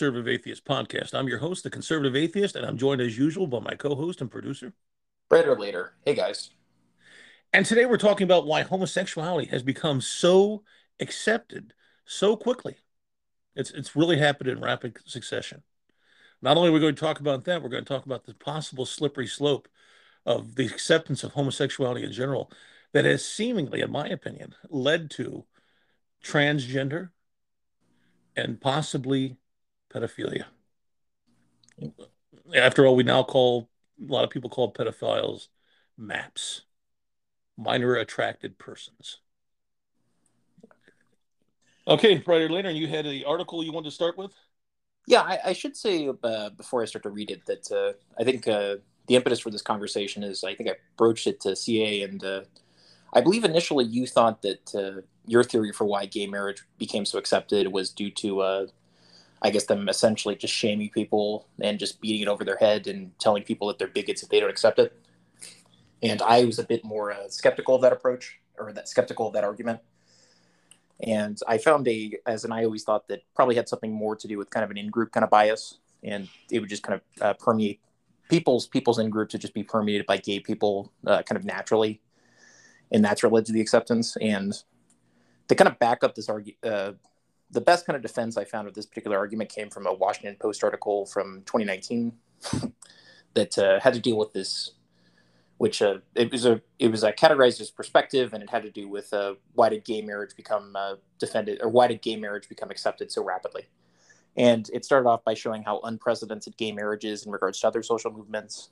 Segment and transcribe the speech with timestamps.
[0.00, 1.12] Conservative Atheist podcast.
[1.12, 4.22] I'm your host, the Conservative Atheist, and I'm joined as usual by my co host
[4.22, 4.72] and producer,
[5.30, 5.92] or later.
[6.06, 6.48] Hey, guys.
[7.52, 10.62] And today we're talking about why homosexuality has become so
[11.00, 11.74] accepted
[12.06, 12.76] so quickly.
[13.54, 15.64] It's, it's really happened in rapid succession.
[16.40, 18.32] Not only are we going to talk about that, we're going to talk about the
[18.32, 19.68] possible slippery slope
[20.24, 22.50] of the acceptance of homosexuality in general
[22.94, 25.44] that has seemingly, in my opinion, led to
[26.24, 27.10] transgender
[28.34, 29.36] and possibly
[29.92, 30.44] pedophilia.
[32.54, 33.68] After all, we now call
[34.00, 35.48] a lot of people call pedophiles
[35.96, 36.62] MAPS,
[37.56, 39.18] minor attracted persons.
[41.86, 44.32] Okay, Friday later, you had the article you wanted to start with?
[45.06, 48.24] Yeah, I, I should say uh, before I start to read it that uh, I
[48.24, 48.76] think uh,
[49.06, 52.42] the impetus for this conversation is I think I broached it to CA, and uh,
[53.12, 57.18] I believe initially you thought that uh, your theory for why gay marriage became so
[57.18, 58.66] accepted was due to, uh,
[59.42, 63.18] I guess, them essentially just shaming people and just beating it over their head and
[63.18, 64.92] telling people that they're bigots if they don't accept it.
[66.02, 69.44] And I was a bit more skeptical of that approach or that skeptical of that
[69.44, 69.80] argument.
[71.02, 74.28] And I found a, as an I always thought that probably had something more to
[74.28, 77.22] do with kind of an in-group kind of bias, and it would just kind of
[77.22, 77.80] uh, permeate
[78.28, 82.02] people's people's in groups would just be permeated by gay people uh, kind of naturally,
[82.92, 84.16] and that's what led to the acceptance.
[84.20, 84.52] And
[85.48, 86.92] to kind of back up this argument, uh,
[87.50, 90.36] the best kind of defense I found of this particular argument came from a Washington
[90.40, 92.12] Post article from 2019
[93.34, 94.72] that uh, had to deal with this
[95.60, 98.70] which uh, it was a it was a categorized as perspective, and it had to
[98.70, 102.48] do with uh, why did gay marriage become uh, defended, or why did gay marriage
[102.48, 103.68] become accepted so rapidly?
[104.38, 107.82] And it started off by showing how unprecedented gay marriage is in regards to other
[107.82, 108.70] social movements,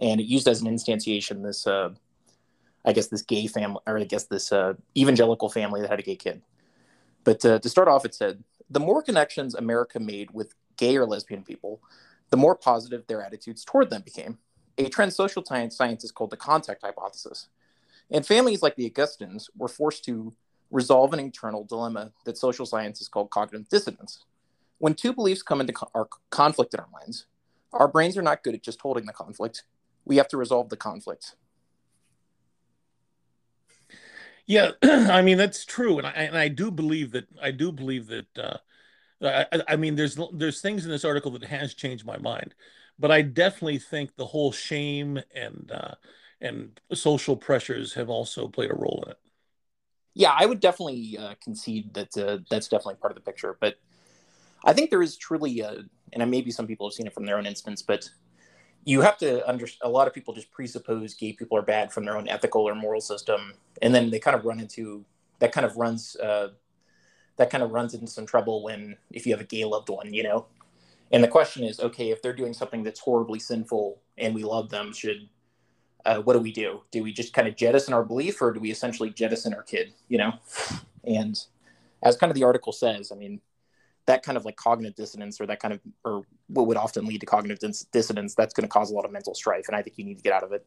[0.00, 1.90] and it used as an instantiation this, uh,
[2.86, 6.02] I guess, this gay family, or I guess this uh, evangelical family that had a
[6.02, 6.40] gay kid.
[7.30, 11.06] But uh, to start off, it said the more connections America made with gay or
[11.06, 11.80] lesbian people,
[12.30, 14.38] the more positive their attitudes toward them became
[14.78, 17.48] a trend social science is called the contact hypothesis.
[18.10, 20.32] And families like the Augustins were forced to
[20.72, 24.24] resolve an internal dilemma that social science is called cognitive dissonance.
[24.78, 27.26] When two beliefs come into co- our conflict in our minds,
[27.72, 29.62] our brains are not good at just holding the conflict.
[30.04, 31.36] We have to resolve the conflict.
[34.50, 38.06] Yeah, I mean that's true, and I and I do believe that I do believe
[38.08, 38.26] that.
[38.38, 38.56] Uh,
[39.22, 42.54] I, I mean, there's there's things in this article that has changed my mind
[43.00, 45.94] but I definitely think the whole shame and uh,
[46.40, 49.18] and social pressures have also played a role in it.
[50.14, 53.56] Yeah, I would definitely uh, concede that uh, that's definitely part of the picture.
[53.58, 53.76] But
[54.64, 55.78] I think there is truly, a,
[56.12, 58.10] and maybe some people have seen it from their own instance, but
[58.84, 59.88] you have to understand.
[59.88, 62.74] A lot of people just presuppose gay people are bad from their own ethical or
[62.74, 65.04] moral system, and then they kind of run into
[65.38, 66.48] that kind of runs uh,
[67.36, 70.12] that kind of runs into some trouble when if you have a gay loved one,
[70.12, 70.46] you know,
[71.12, 74.70] and the question is, okay, if they're doing something that's horribly sinful and we love
[74.70, 75.28] them, should
[76.06, 76.80] uh, what do we do?
[76.90, 79.92] Do we just kind of jettison our belief, or do we essentially jettison our kid?
[80.08, 80.32] You know,
[81.04, 81.38] and
[82.02, 83.40] as kind of the article says, I mean,
[84.06, 87.20] that kind of like cognitive dissonance, or that kind of, or what would often lead
[87.20, 89.82] to cognitive dis- dissonance, that's going to cause a lot of mental strife, and I
[89.82, 90.66] think you need to get out of it.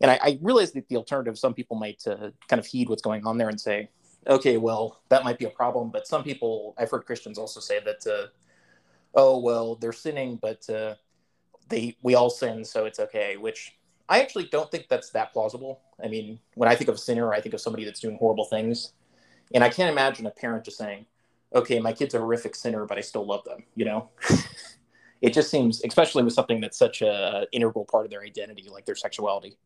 [0.00, 3.02] And I, I realize that the alternative, some people might uh, kind of heed what's
[3.02, 3.90] going on there and say,
[4.26, 5.90] okay, well, that might be a problem.
[5.90, 8.06] But some people, I've heard Christians also say that.
[8.06, 8.28] Uh,
[9.14, 10.94] oh well they're sinning but uh,
[11.68, 13.76] they we all sin so it's okay which
[14.08, 17.32] i actually don't think that's that plausible i mean when i think of a sinner
[17.32, 18.92] i think of somebody that's doing horrible things
[19.54, 21.04] and i can't imagine a parent just saying
[21.54, 24.08] okay my kid's a horrific sinner but i still love them you know
[25.20, 28.86] it just seems especially with something that's such a integral part of their identity like
[28.86, 29.56] their sexuality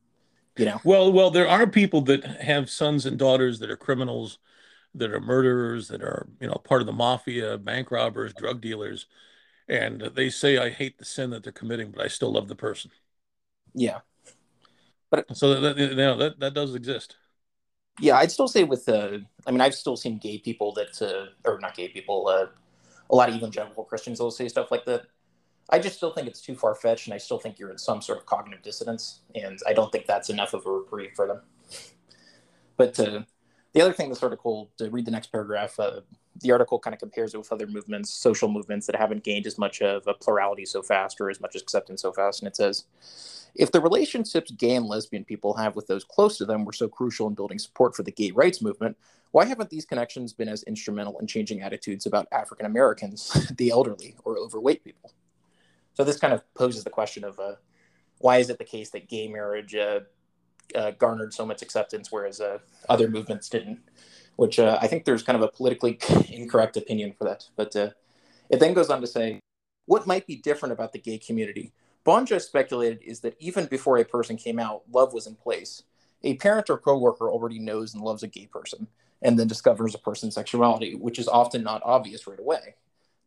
[0.56, 4.38] you know well well there are people that have sons and daughters that are criminals
[4.94, 9.06] that are murderers that are you know part of the mafia bank robbers drug dealers
[9.68, 12.54] and they say I hate the sin that they're committing, but I still love the
[12.54, 12.90] person.
[13.74, 14.00] Yeah,
[15.10, 17.16] but so that you know, that that does exist.
[18.00, 21.48] Yeah, I'd still say with uh, I mean, I've still seen gay people that, uh,
[21.48, 22.46] or not gay people, uh,
[23.10, 25.02] a lot of evangelical Christians will say stuff like that.
[25.70, 28.02] I just still think it's too far fetched, and I still think you're in some
[28.02, 31.40] sort of cognitive dissonance, and I don't think that's enough of a reprieve for them.
[32.76, 33.22] But uh,
[33.74, 36.00] the other thing that's sort of cool to read the next paragraph, uh,
[36.40, 39.58] the article kind of compares it with other movements, social movements that haven't gained as
[39.58, 42.40] much of a plurality so fast or as much acceptance so fast.
[42.40, 42.84] And it says,
[43.54, 46.88] if the relationships gay and lesbian people have with those close to them were so
[46.88, 48.96] crucial in building support for the gay rights movement,
[49.32, 54.14] why haven't these connections been as instrumental in changing attitudes about African Americans, the elderly,
[54.24, 55.12] or overweight people?
[55.94, 57.54] So this kind of poses the question of uh,
[58.18, 60.00] why is it the case that gay marriage uh,
[60.74, 62.58] uh, garnered so much acceptance, whereas uh,
[62.88, 63.80] other movements didn't?
[64.36, 67.44] which uh, I think there's kind of a politically incorrect opinion for that.
[67.56, 67.90] But uh,
[68.50, 69.40] it then goes on to say
[69.86, 71.72] what might be different about the gay community?
[72.06, 75.82] Banaji speculated is that even before a person came out, love was in place.
[76.22, 78.86] A parent or coworker already knows and loves a gay person
[79.22, 82.76] and then discovers a person's sexuality, which is often not obvious right away.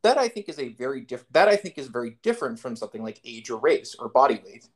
[0.03, 3.03] That I think is a very different that I think is very different from something
[3.03, 4.67] like age or race or body weight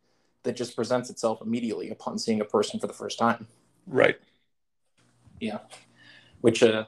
[0.44, 3.48] that just presents itself immediately upon seeing a person for the first time.
[3.88, 4.20] Right.
[5.40, 5.60] Yeah.
[6.42, 6.86] Which uh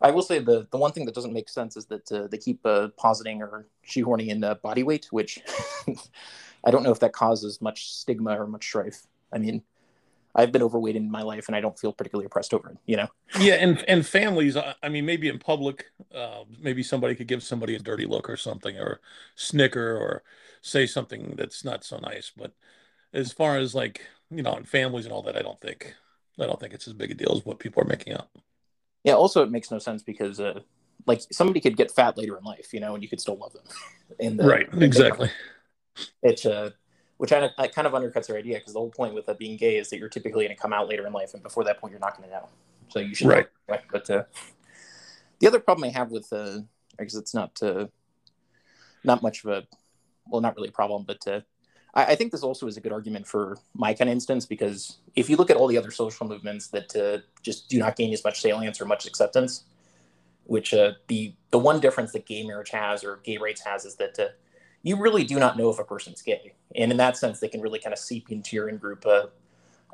[0.00, 2.38] I will say the the one thing that doesn't make sense is that uh, they
[2.38, 5.40] keep uh, positing or shoehorning in uh, body weight, which
[6.64, 9.06] I don't know if that causes much stigma or much strife.
[9.32, 9.62] I mean,
[10.34, 12.76] I've been overweight in my life, and I don't feel particularly oppressed over it.
[12.84, 13.08] You know.
[13.40, 14.56] Yeah, and and families.
[14.56, 18.36] I mean, maybe in public, uh, maybe somebody could give somebody a dirty look or
[18.36, 19.00] something, or
[19.34, 20.22] snicker, or
[20.60, 22.30] say something that's not so nice.
[22.36, 22.52] But
[23.16, 25.94] as far as like you know, in families and all that, I don't think
[26.40, 28.28] I don't think it's as big a deal as what people are making out.
[29.04, 29.14] Yeah.
[29.14, 30.60] Also, it makes no sense because uh,
[31.06, 33.52] like somebody could get fat later in life, you know, and you could still love
[33.52, 33.64] them.
[34.20, 35.30] and the, right, exactly.
[36.22, 36.70] It's uh,
[37.16, 39.56] which I, I kind of undercuts their idea because the whole point with uh, being
[39.56, 41.80] gay is that you're typically going to come out later in life, and before that
[41.80, 42.48] point, you're not going to know.
[42.88, 43.46] So you should right.
[43.68, 43.78] Know.
[43.90, 44.24] But uh,
[45.40, 46.60] the other problem I have with uh,
[46.98, 47.86] because it's not uh,
[49.04, 49.66] not much of a
[50.28, 51.40] well, not really a problem, but uh,
[51.96, 54.98] I, I, think this also is a good argument for my kind of instance because
[55.16, 58.12] if you look at all the other social movements that uh, just do not gain
[58.12, 59.64] as much salience or much acceptance,
[60.44, 63.96] which uh, the the one difference that gay marriage has or gay rights has is
[63.96, 64.28] that uh,
[64.82, 67.60] you really do not know if a person's gay, and in that sense, they can
[67.60, 69.26] really kind of seep into your in group uh,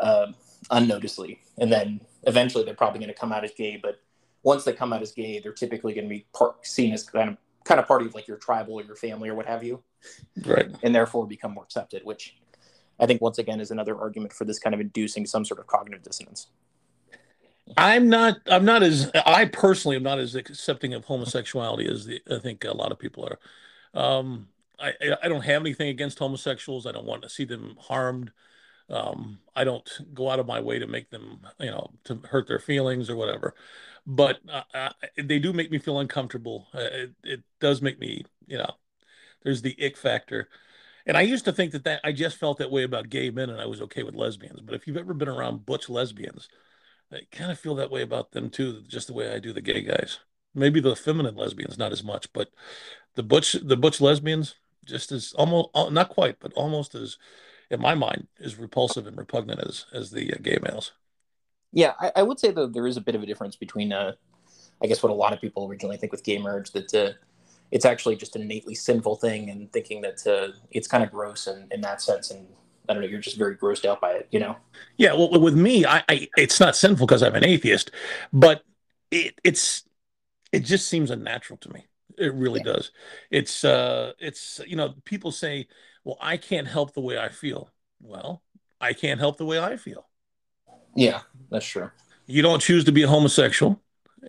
[0.00, 0.26] uh,
[0.70, 3.78] unnoticedly, and then eventually they're probably going to come out as gay.
[3.82, 4.00] But
[4.42, 6.26] once they come out as gay, they're typically going to be
[6.62, 9.34] seen as kind of kind of part of like your tribal or your family or
[9.34, 9.82] what have you,
[10.44, 10.70] right?
[10.82, 12.36] And therefore become more accepted, which
[12.98, 15.66] I think once again is another argument for this kind of inducing some sort of
[15.66, 16.48] cognitive dissonance.
[17.76, 18.38] I'm not.
[18.46, 19.10] I'm not as.
[19.26, 22.98] I personally am not as accepting of homosexuality as the, I think a lot of
[22.98, 23.38] people are.
[23.98, 26.86] Um, I I don't have anything against homosexuals.
[26.86, 28.32] I don't want to see them harmed.
[28.90, 32.46] Um, I don't go out of my way to make them, you know, to hurt
[32.46, 33.54] their feelings or whatever.
[34.06, 36.66] But uh, I, they do make me feel uncomfortable.
[36.74, 38.70] Uh, it, it does make me, you know,
[39.44, 40.48] there's the ick factor.
[41.06, 43.50] And I used to think that that I just felt that way about gay men,
[43.50, 44.60] and I was okay with lesbians.
[44.60, 46.48] But if you've ever been around butch lesbians,
[47.12, 49.60] I kind of feel that way about them too, just the way I do the
[49.60, 50.20] gay guys.
[50.54, 52.50] Maybe the feminine lesbians not as much, but
[53.14, 54.54] the butch the butch lesbians
[54.84, 57.18] just as almost not quite, but almost as
[57.70, 60.92] in my mind as repulsive and repugnant as as the uh, gay males.
[61.72, 64.12] Yeah, I, I, would say that there is a bit of a difference between, uh,
[64.82, 67.12] I guess, what a lot of people originally think with gay marriage that uh,
[67.72, 71.46] it's actually just an innately sinful thing, and thinking that uh, it's kind of gross
[71.46, 72.46] in, in that sense, and
[72.88, 74.56] I don't know, you're just very grossed out by it, you know?
[74.98, 77.90] Yeah, well, with me, I, I it's not sinful because I'm an atheist,
[78.32, 78.62] but
[79.10, 79.84] it, it's
[80.52, 81.86] it just seems unnatural to me.
[82.18, 82.74] It really yeah.
[82.74, 82.90] does.
[83.30, 85.66] It's uh, it's you know, people say,
[86.04, 87.70] "Well, I can't help the way I feel."
[88.02, 88.42] Well,
[88.80, 90.08] I can't help the way I feel.
[90.94, 91.20] Yeah,
[91.50, 91.90] that's true.
[92.26, 93.80] You don't choose to be a homosexual,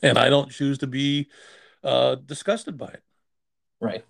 [0.02, 1.30] and I don't choose to be
[1.84, 3.04] uh, disgusted by it.
[3.84, 4.06] Right.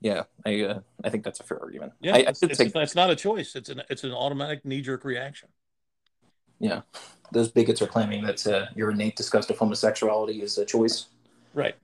[0.00, 1.92] Yeah, I uh, I think that's a fair argument.
[2.00, 3.54] Yeah, I, I it's, it's not a choice.
[3.54, 5.48] It's an it's an automatic knee jerk reaction.
[6.58, 6.80] Yeah,
[7.30, 11.06] those bigots are claiming that uh, your innate disgust of homosexuality is a choice.
[11.54, 11.76] Right.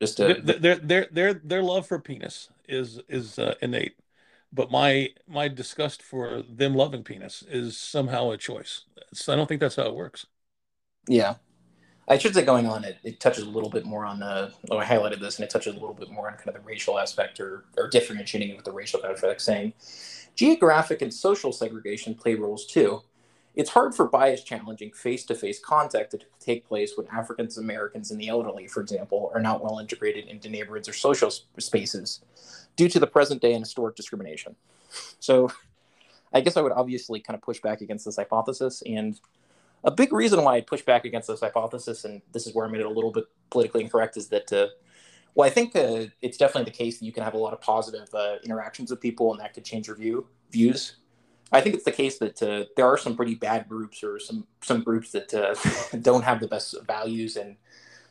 [0.00, 3.96] Just a, their their their their love for penis is is uh, innate,
[4.50, 8.84] but my my disgust for them loving penis is somehow a choice.
[9.12, 10.24] So I don't think that's how it works.
[11.08, 11.34] Yeah,
[12.08, 14.78] I should say going on, it, it touches a little bit more on the, oh,
[14.78, 16.98] I highlighted this and it touches a little bit more on kind of the racial
[16.98, 19.74] aspect or, or differentiating it with the racial aspect, saying
[20.34, 23.02] geographic and social segregation play roles too.
[23.54, 28.10] It's hard for bias challenging face to face contact to take place when Africans Americans
[28.10, 32.20] and the elderly, for example, are not well integrated into neighborhoods or social spaces
[32.76, 34.54] due to the present day and historic discrimination.
[35.18, 35.50] So
[36.32, 39.18] I guess I would obviously kind of push back against this hypothesis and
[39.84, 42.70] a big reason why I push back against this hypothesis, and this is where I
[42.70, 44.68] made it a little bit politically incorrect, is that, uh,
[45.34, 47.60] well, I think uh, it's definitely the case that you can have a lot of
[47.60, 50.96] positive uh, interactions with people, and that could change your view views.
[51.52, 54.46] I think it's the case that uh, there are some pretty bad groups, or some
[54.62, 55.54] some groups that uh,
[56.02, 57.56] don't have the best values and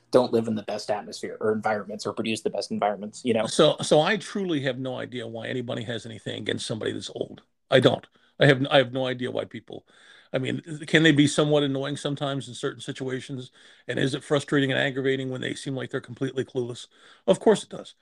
[0.10, 3.24] don't live in the best atmosphere or environments or produce the best environments.
[3.26, 3.46] You know.
[3.46, 7.42] So, so I truly have no idea why anybody has anything against somebody that's old.
[7.70, 8.06] I don't.
[8.40, 9.86] I have I have no idea why people
[10.34, 13.52] I mean, can they be somewhat annoying sometimes in certain situations?
[13.88, 16.88] And is it frustrating and aggravating when they seem like they're completely clueless?
[17.28, 17.96] Of course it does.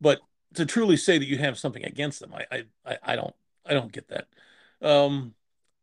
[0.00, 0.20] But
[0.54, 3.92] to truly say that you have something against them, I I, I don't I don't
[3.92, 4.28] get that.
[4.82, 5.34] Um,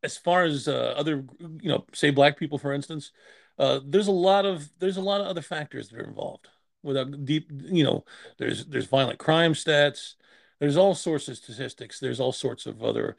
[0.04, 3.12] as far as uh, other, you know, say black people, for instance,
[3.58, 6.48] uh, there's a lot of there's a lot of other factors that are involved.
[6.84, 8.06] without deep, you know,
[8.38, 10.16] there's there's violent crime stats,
[10.60, 13.18] there's all sorts of statistics, there's all sorts of other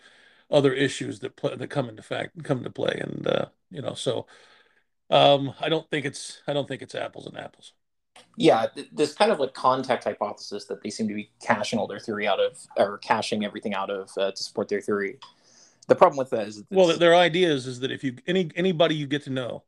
[0.54, 3.94] other issues that play, that come into fact come into play, and uh, you know,
[3.94, 4.26] so
[5.10, 7.72] um, I don't think it's I don't think it's apples and apples.
[8.36, 11.98] Yeah, this kind of like contact hypothesis that they seem to be cashing all their
[11.98, 15.18] theory out of, or cashing everything out of uh, to support their theory.
[15.88, 18.94] The problem with that is, well, their idea is, is that if you any anybody
[18.94, 19.64] you get to know,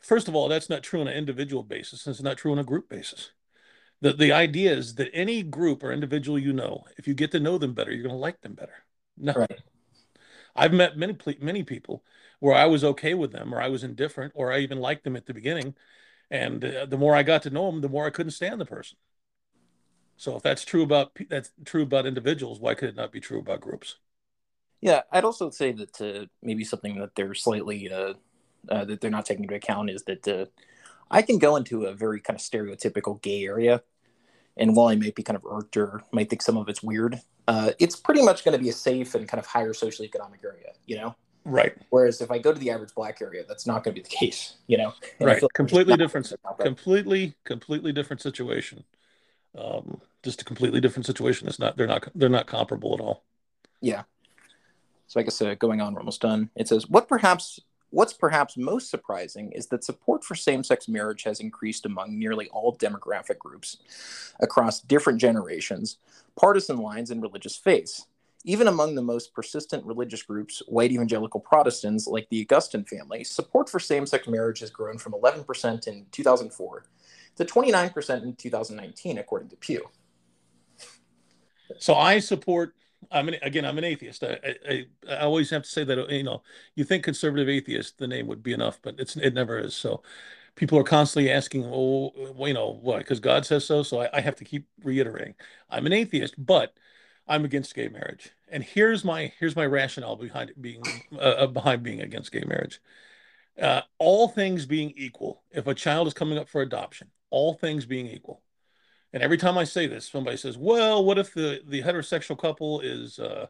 [0.00, 2.06] first of all, that's not true on an individual basis.
[2.06, 3.32] It's not true on a group basis.
[4.00, 7.40] The the idea is that any group or individual you know, if you get to
[7.40, 8.84] know them better, you're going to like them better.
[9.18, 9.60] No, right.
[10.56, 12.04] I've met many many people
[12.40, 15.16] where I was okay with them, or I was indifferent, or I even liked them
[15.16, 15.74] at the beginning,
[16.30, 18.66] and uh, the more I got to know them, the more I couldn't stand the
[18.66, 18.98] person.
[20.16, 23.38] So if that's true about that's true about individuals, why could it not be true
[23.40, 23.96] about groups?
[24.80, 28.14] Yeah, I'd also say that uh, maybe something that they're slightly uh,
[28.68, 30.46] uh, that they're not taking into account is that uh,
[31.10, 33.82] I can go into a very kind of stereotypical gay area,
[34.56, 37.20] and while I might be kind of irked or might think some of it's weird,
[37.50, 40.72] uh, it's pretty much going to be a safe and kind of higher socioeconomic area,
[40.86, 41.16] you know.
[41.44, 41.76] Right.
[41.90, 44.14] Whereas if I go to the average black area, that's not going to be the
[44.14, 44.94] case, you know.
[45.18, 45.42] And right.
[45.54, 46.32] Completely different.
[46.60, 48.84] Completely, completely different situation.
[49.58, 51.48] Um, just a completely different situation.
[51.48, 51.76] It's not.
[51.76, 52.08] They're not.
[52.14, 53.24] They're not comparable at all.
[53.80, 54.04] Yeah.
[55.08, 56.50] So I guess uh, going on, we're almost done.
[56.54, 57.58] It says, "What perhaps
[57.90, 62.76] what's perhaps most surprising is that support for same-sex marriage has increased among nearly all
[62.76, 63.78] demographic groups
[64.40, 65.98] across different generations,
[66.40, 68.06] partisan lines, and religious faiths.
[68.44, 73.68] Even among the most persistent religious groups, white evangelical Protestants like the Augustine family, support
[73.68, 76.84] for same-sex marriage has grown from 11% in 2004
[77.36, 79.90] to 29% in 2019, according to Pew."
[81.78, 82.74] So I support
[83.10, 84.22] I'm an, again, I'm an atheist.
[84.22, 86.42] I, I, I always have to say that you know,
[86.74, 89.74] you think conservative atheist, the name would be enough, but it's it never is.
[89.74, 90.02] So,
[90.54, 92.98] people are constantly asking, oh, well, you know, what?
[92.98, 93.82] Because God says so.
[93.82, 95.34] So I, I have to keep reiterating,
[95.68, 96.74] I'm an atheist, but
[97.26, 98.30] I'm against gay marriage.
[98.48, 102.80] And here's my here's my rationale behind being uh, uh, behind being against gay marriage.
[103.60, 107.86] Uh, all things being equal, if a child is coming up for adoption, all things
[107.86, 108.42] being equal,
[109.12, 112.80] and every time I say this, somebody says, "Well, what if the the heterosexual couple
[112.80, 113.46] is uh,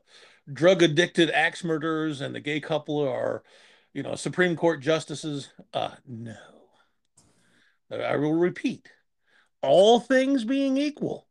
[0.52, 3.42] drug addicted axe murderers and the gay couple are,
[3.94, 6.59] you know, Supreme Court justices?" Uh, no.
[7.90, 8.90] I will repeat:
[9.62, 11.26] all things being equal,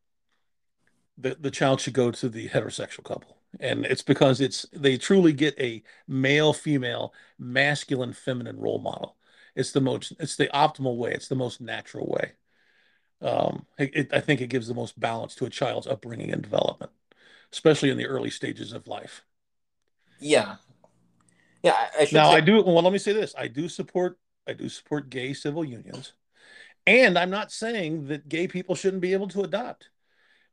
[1.17, 5.33] the the child should go to the heterosexual couple, and it's because it's they truly
[5.33, 9.15] get a male female masculine feminine role model.
[9.55, 11.13] It's the most it's the optimal way.
[11.13, 12.33] It's the most natural way
[13.21, 16.91] um, it, I think it gives the most balance to a child's upbringing and development,
[17.51, 19.25] especially in the early stages of life.
[20.19, 20.55] Yeah,
[21.63, 21.73] yeah.
[21.73, 22.61] I, I now say- I do.
[22.61, 24.17] Well, let me say this: I do support.
[24.47, 26.13] I do support gay civil unions,
[26.89, 29.89] and I'm not saying that gay people shouldn't be able to adopt.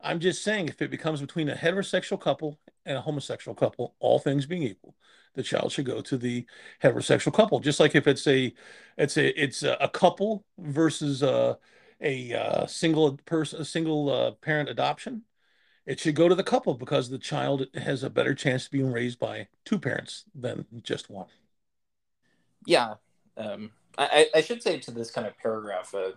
[0.01, 4.19] I'm just saying if it becomes between a heterosexual couple and a homosexual couple, all
[4.19, 4.95] things being equal,
[5.35, 6.47] the child should go to the
[6.83, 7.59] heterosexual couple.
[7.61, 8.53] Just like if it's a,
[8.99, 11.59] it's a, it's a, a couple versus a
[12.03, 15.23] a uh, single person, a single uh, parent adoption,
[15.87, 18.93] it should go to the couple because the child has a better chance of being
[18.93, 21.29] raised by two parents than just one.
[22.67, 22.95] Yeah,
[23.37, 26.13] um, I, I, should say to this kind of paragraph, uh,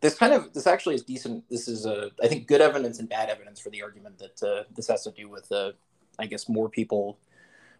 [0.00, 1.48] this kind of this actually is decent.
[1.48, 4.64] This is uh, I think good evidence and bad evidence for the argument that uh,
[4.74, 5.72] this has to do with uh,
[6.18, 7.18] I guess more people,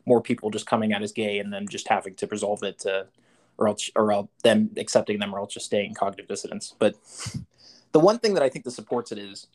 [0.06, 3.04] more people just coming out as gay and then just having to resolve it uh,
[3.58, 6.74] or else, or else them accepting them, or else just staying in cognitive dissonance.
[6.78, 6.96] But
[7.92, 9.46] the one thing that I think that supports it is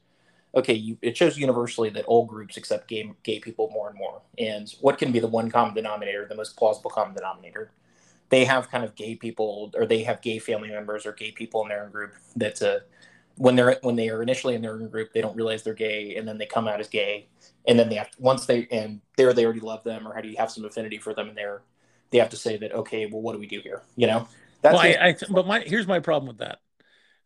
[0.56, 4.22] okay, you, it shows universally that all groups accept gay, gay people more and more.
[4.38, 7.72] And what can be the one common denominator, the most plausible common denominator?
[8.30, 11.62] They have kind of gay people, or they have gay family members or gay people
[11.64, 12.82] in their group that's a
[13.38, 16.28] when they're when they are initially in their group, they don't realize they're gay, and
[16.28, 17.28] then they come out as gay,
[17.68, 20.22] and then they have to, once they and there they already love them, or how
[20.22, 21.62] do you have some affinity for them, and they're
[22.12, 23.84] they have to say that okay, well, what do we do here?
[23.96, 24.28] You know,
[24.62, 26.60] that's well, I, I, but my here's my problem with that.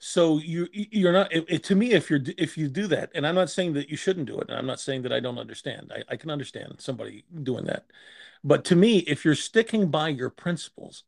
[0.02, 3.28] So you you're not it, it, to me if you're if you do that, and
[3.28, 5.38] I'm not saying that you shouldn't do it, and I'm not saying that I don't
[5.38, 5.92] understand.
[5.94, 7.86] I, I can understand somebody doing that,
[8.42, 11.04] but to me, if you're sticking by your principles,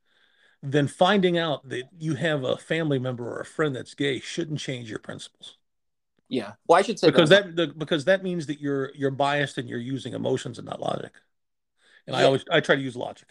[0.62, 4.60] then finding out that you have a family member or a friend that's gay shouldn't
[4.60, 5.58] change your principles.
[6.28, 9.10] Yeah, well, I should say because that, that the, because that means that you're you're
[9.10, 11.14] biased and you're using emotions and not logic.
[12.08, 12.24] And yeah.
[12.24, 13.30] I always I try to use logic.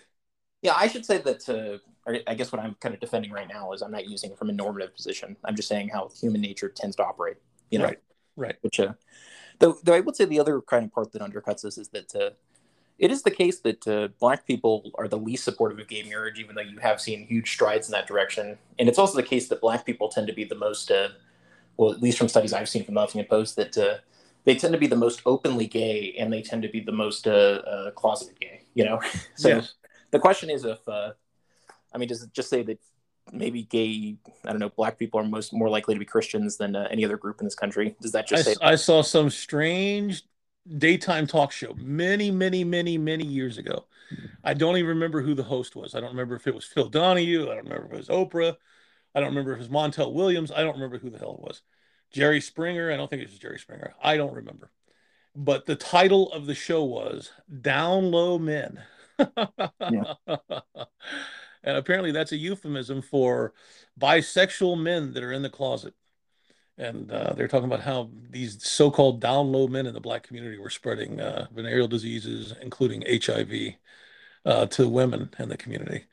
[0.62, 1.48] Yeah, I should say that.
[1.48, 1.78] Uh,
[2.26, 4.48] I guess what I'm kind of defending right now is I'm not using it from
[4.48, 5.36] a normative position.
[5.44, 7.36] I'm just saying how human nature tends to operate.
[7.70, 7.98] You know, right,
[8.36, 8.56] right.
[8.62, 8.94] Which, uh,
[9.58, 12.14] though, though I would say the other kind of part that undercuts this is that
[12.16, 12.30] uh,
[12.98, 16.38] it is the case that uh, black people are the least supportive of gay marriage,
[16.38, 18.58] even though you have seen huge strides in that direction.
[18.78, 21.10] And it's also the case that black people tend to be the most uh,
[21.80, 23.96] well, at least from studies I've seen from the Huffington Post, that uh,
[24.44, 27.26] they tend to be the most openly gay and they tend to be the most
[27.26, 27.30] uh,
[27.66, 28.60] uh, closeted gay.
[28.74, 29.00] You know,
[29.34, 29.74] so yes.
[30.10, 31.12] The question is if uh,
[31.92, 32.78] I mean, does it just say that
[33.32, 36.74] maybe gay I don't know black people are most more likely to be Christians than
[36.74, 37.96] uh, any other group in this country?
[38.00, 38.58] Does that just I, say?
[38.62, 40.22] I saw some strange
[40.78, 43.86] daytime talk show many, many, many, many years ago.
[44.42, 45.94] I don't even remember who the host was.
[45.94, 47.44] I don't remember if it was Phil Donahue.
[47.44, 48.56] I don't remember if it was Oprah.
[49.14, 50.50] I don't remember if it was Montel Williams.
[50.50, 51.62] I don't remember who the hell it was.
[52.12, 52.92] Jerry Springer.
[52.92, 53.94] I don't think it was Jerry Springer.
[54.02, 54.70] I don't remember.
[55.36, 58.80] But the title of the show was Down Low Men.
[61.62, 63.52] and apparently that's a euphemism for
[63.98, 65.94] bisexual men that are in the closet
[66.80, 70.58] and uh, they're talking about how these so-called down low men in the black community
[70.58, 73.74] were spreading uh, venereal diseases, including HIV,
[74.46, 76.04] uh, to women in the community.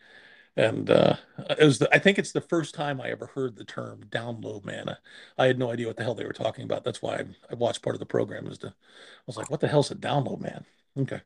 [0.57, 1.15] And uh,
[1.57, 4.41] it was the, I think it's the first time I ever heard the term down
[4.41, 4.97] low man.
[5.37, 6.83] I had no idea what the hell they were talking about.
[6.83, 8.47] That's why I, I watched part of the program.
[8.47, 8.71] As to, I
[9.25, 10.65] was like, what the hell's a down low man?
[10.97, 11.21] Okay,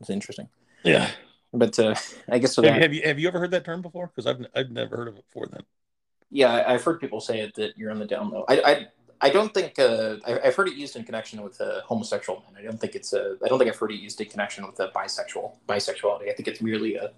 [0.00, 0.48] it's interesting.
[0.82, 1.10] Yeah,
[1.52, 1.94] but uh,
[2.28, 2.62] I guess so.
[2.62, 4.08] Have, that, have you have you ever heard that term before?
[4.08, 5.62] Because I've I've never heard of it before then.
[6.30, 8.44] Yeah, I've heard people say it that you're on the down low.
[8.48, 8.86] I, I,
[9.20, 12.60] I don't think uh, I, have heard it used in connection with uh, homosexual men.
[12.60, 13.36] I don't think it's a.
[13.44, 16.28] I don't think I've heard it used in connection with a bisexual bisexuality.
[16.30, 17.12] I think it's merely a,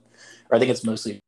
[0.51, 1.21] or I think it's mostly.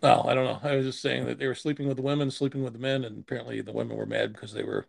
[0.00, 0.68] Well, I don't know.
[0.68, 3.04] I was just saying that they were sleeping with the women, sleeping with the men,
[3.04, 4.86] and apparently the women were mad because they were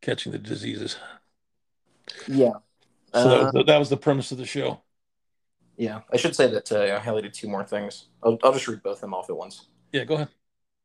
[0.00, 0.96] catching the diseases.
[2.26, 2.54] Yeah.
[3.12, 4.80] So uh, that, was the, that, was the, premise of the show.
[5.76, 8.06] Yeah, I should say that uh, I highlighted two more things.
[8.22, 9.66] I'll, I'll just read both of them off at once.
[9.92, 10.28] Yeah, go ahead.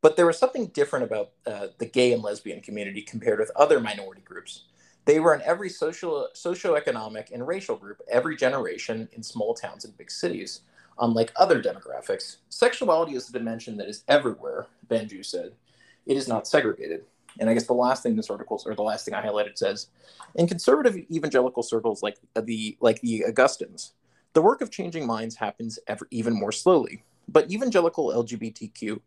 [0.01, 3.79] But there was something different about uh, the gay and lesbian community compared with other
[3.79, 4.65] minority groups.
[5.05, 9.97] They were in every social, socioeconomic, and racial group, every generation in small towns and
[9.97, 10.61] big cities.
[10.99, 15.53] Unlike other demographics, sexuality is a dimension that is everywhere, Banaji said.
[16.05, 17.05] It is not segregated.
[17.39, 19.87] And I guess the last thing this article, or the last thing I highlighted, says,
[20.35, 23.93] in conservative evangelical circles like the like the Augustins,
[24.33, 27.03] the work of changing minds happens ever even more slowly.
[27.27, 28.99] But evangelical LGBTQ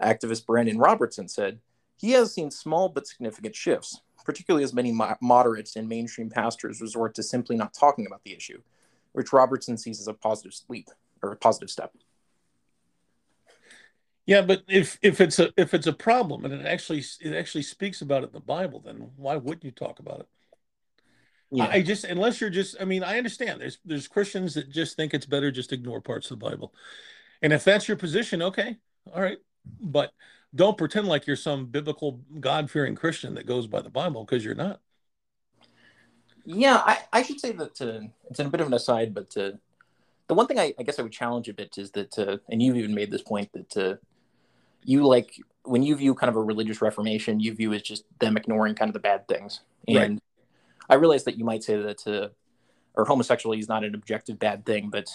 [0.00, 1.60] activist Brandon Robertson said
[1.96, 6.80] he has seen small but significant shifts, particularly as many mo- moderates and mainstream pastors
[6.80, 8.60] resort to simply not talking about the issue,
[9.12, 10.88] which Robertson sees as a positive leap
[11.22, 11.92] or a positive step.
[14.28, 17.62] Yeah, but if if it's a if it's a problem and it actually it actually
[17.62, 20.28] speaks about it in the Bible, then why wouldn't you talk about it?
[21.50, 21.68] Yeah.
[21.68, 25.14] I just unless you're just I mean I understand there's there's Christians that just think
[25.14, 26.74] it's better just ignore parts of the Bible.
[27.40, 28.76] And if that's your position, okay,
[29.14, 29.38] all right.
[29.80, 30.12] But
[30.54, 34.44] don't pretend like you're some biblical God fearing Christian that goes by the Bible because
[34.44, 34.82] you're not.
[36.44, 39.52] Yeah, I, I should say that uh, it's a bit of an aside, but uh,
[40.26, 42.62] the one thing I, I, guess I would challenge a bit is that, uh, and
[42.62, 43.96] you've even made this point that uh,
[44.88, 48.38] you like when you view kind of a religious reformation, you view as just them
[48.38, 49.60] ignoring kind of the bad things.
[49.86, 50.20] And right.
[50.88, 52.28] I realize that you might say that, uh,
[52.94, 55.10] or homosexuality is not an objective bad thing, but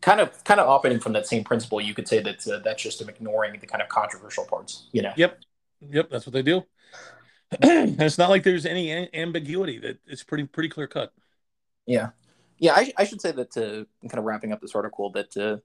[0.00, 2.82] kind of kind of operating from that same principle, you could say that uh, that's
[2.82, 4.88] just them ignoring the kind of controversial parts.
[4.92, 5.12] You know.
[5.14, 5.38] Yep.
[5.90, 6.10] Yep.
[6.10, 6.64] That's what they do.
[7.62, 9.78] it's not like there's any ambiguity.
[9.78, 11.12] That it's pretty pretty clear cut.
[11.84, 12.10] Yeah.
[12.58, 12.72] Yeah.
[12.74, 15.58] I, I should say that uh, kind of wrapping up this article that uh,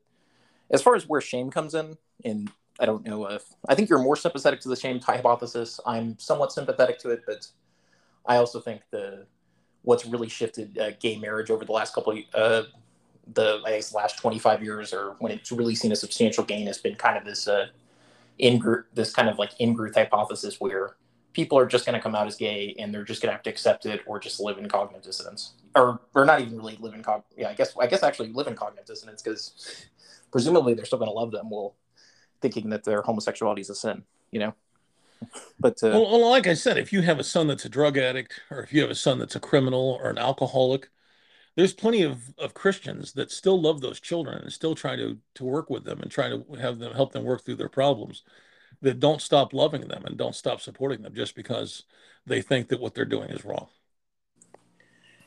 [0.70, 4.00] as far as where shame comes in, and I don't know if I think you're
[4.00, 5.80] more sympathetic to the shame hypothesis.
[5.86, 7.48] I'm somewhat sympathetic to it, but
[8.26, 9.26] I also think the
[9.84, 12.64] what's really shifted uh, gay marriage over the last couple of uh,
[13.34, 16.78] the I guess last 25 years or when it's really seen a substantial gain has
[16.78, 17.68] been kind of this uh,
[18.40, 20.96] in group this kind of like in group hypothesis where
[21.34, 23.44] people are just going to come out as gay and they're just going to have
[23.44, 26.94] to accept it or just live in cognitive dissonance or or not even really live
[26.94, 29.86] in cog yeah I guess I guess actually live in cognitive dissonance because
[30.32, 31.76] presumably they're still going to love them while
[32.44, 34.54] thinking that their homosexuality is a sin you know
[35.60, 37.98] but uh, well, well, like I said, if you have a son that's a drug
[37.98, 40.90] addict, or if you have a son that's a criminal or an alcoholic,
[41.56, 45.44] there's plenty of, of Christians that still love those children and still try to to
[45.44, 48.24] work with them and try to have them help them work through their problems
[48.82, 51.84] that don't stop loving them and don't stop supporting them just because
[52.26, 53.68] they think that what they're doing is wrong.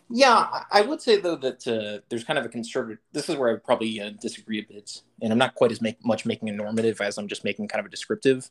[0.09, 2.99] Yeah, I would say though that uh, there's kind of a conservative.
[3.13, 5.81] This is where I would probably uh, disagree a bit, and I'm not quite as
[5.81, 8.51] make, much making a normative as I'm just making kind of a descriptive.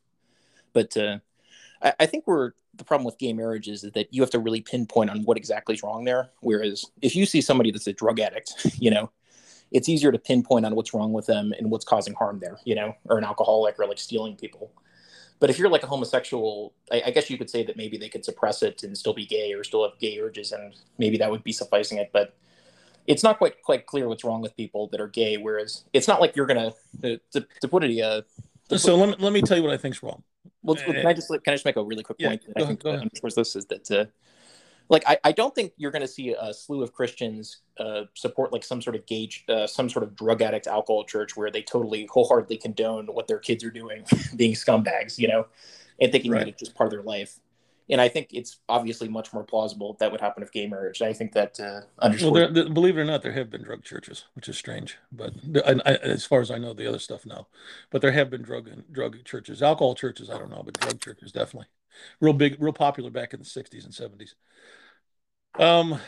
[0.74, 1.20] But uh,
[1.82, 4.62] I, I think we're the problem with gay marriages is that you have to really
[4.62, 6.30] pinpoint on what exactly is wrong there.
[6.42, 9.12] Whereas if you see somebody that's a drug addict, you know,
[9.72, 12.76] it's easier to pinpoint on what's wrong with them and what's causing harm there, you
[12.76, 14.72] know, or an alcoholic or like stealing people.
[15.40, 18.08] But if you're like a homosexual, I, I, guess you could say that maybe they
[18.08, 21.30] could suppress it and still be gay or still have gay urges, and maybe that
[21.30, 22.10] would be sufficing it.
[22.14, 22.36] But
[23.06, 25.38] it's not quite quite clear what's wrong with people that are gay.
[25.38, 28.22] Whereas it's not like you're gonna to, to, to put it uh,
[28.78, 30.24] so let me let me tell you what I think's wrong
[30.66, 32.42] well, can I just can I just make a really quick point?
[32.48, 34.06] Yeah, that I think underscores this is that uh,
[34.90, 38.54] like I, I don't think you're going to see a slew of Christians uh, support
[38.54, 41.62] like some sort of gauge, uh, some sort of drug addict alcohol church where they
[41.62, 44.04] totally wholeheartedly condone what their kids are doing,
[44.36, 45.48] being scumbags, you know,
[46.00, 46.40] and thinking right.
[46.40, 47.40] that it's just part of their life.
[47.88, 51.04] And I think it's obviously much more plausible that would happen if gay marriage.
[51.04, 51.82] I think that uh.
[52.20, 54.98] Well, believe it or not, there have been drug churches, which is strange.
[55.12, 57.46] But I, I, as far as I know, the other stuff no.
[57.92, 60.32] But there have been drug and drug churches, alcohol churches.
[60.32, 61.68] I don't know, but drug churches definitely
[62.20, 64.34] real big, real popular back in the '60s and '70s.
[65.60, 66.00] Um,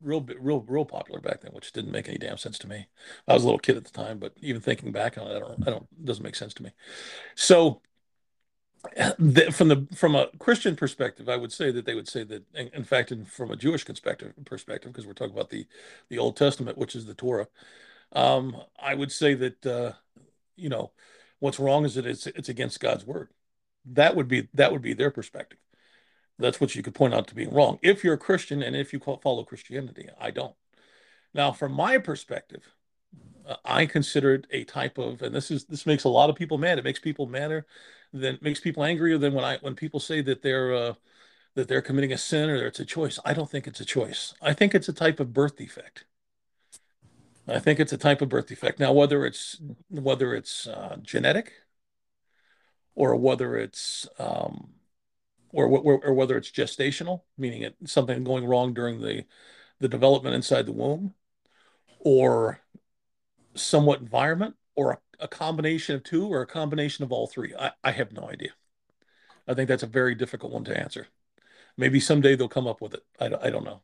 [0.00, 2.86] real, real, real popular back then, which didn't make any damn sense to me.
[3.26, 5.38] I was a little kid at the time, but even thinking back on it, I
[5.40, 6.70] don't, I don't, it doesn't make sense to me.
[7.34, 7.80] So,
[9.18, 12.44] the, from the from a Christian perspective, I would say that they would say that,
[12.54, 15.66] in, in fact, and from a Jewish perspective, perspective, because we're talking about the
[16.10, 17.48] the Old Testament, which is the Torah,
[18.12, 19.92] um, I would say that uh,
[20.56, 20.92] you know
[21.38, 23.30] what's wrong is that it's it's against God's word.
[23.86, 25.58] That would be that would be their perspective.
[26.38, 27.78] That's what you could point out to being wrong.
[27.82, 30.54] If you're a Christian and if you follow Christianity, I don't.
[31.32, 32.74] Now, from my perspective,
[33.46, 36.36] uh, I consider it a type of, and this is this makes a lot of
[36.36, 36.78] people mad.
[36.78, 37.66] It makes people madder
[38.12, 40.94] than makes people angrier than when I when people say that they're uh,
[41.54, 43.18] that they're committing a sin or it's a choice.
[43.24, 44.34] I don't think it's a choice.
[44.40, 46.04] I think it's a type of birth defect.
[47.46, 48.80] I think it's a type of birth defect.
[48.80, 51.52] Now, whether it's whether it's uh, genetic
[52.94, 54.70] or whether it's um,
[55.52, 59.24] or, or, or whether it's gestational, meaning it, something going wrong during the,
[59.78, 61.14] the development inside the womb,
[62.00, 62.60] or
[63.54, 67.54] somewhat environment, or a, a combination of two, or a combination of all three.
[67.58, 68.50] I, I have no idea.
[69.46, 71.06] I think that's a very difficult one to answer.
[71.76, 73.04] Maybe someday they'll come up with it.
[73.20, 73.82] I, I don't know.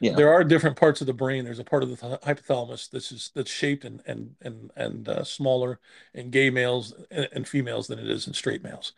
[0.00, 0.14] Yeah.
[0.14, 1.44] There are different parts of the brain.
[1.44, 5.24] There's a part of the hypothalamus that's is that's shaped and and and and uh,
[5.24, 5.80] smaller
[6.14, 8.92] in gay males and, and females than it is in straight males.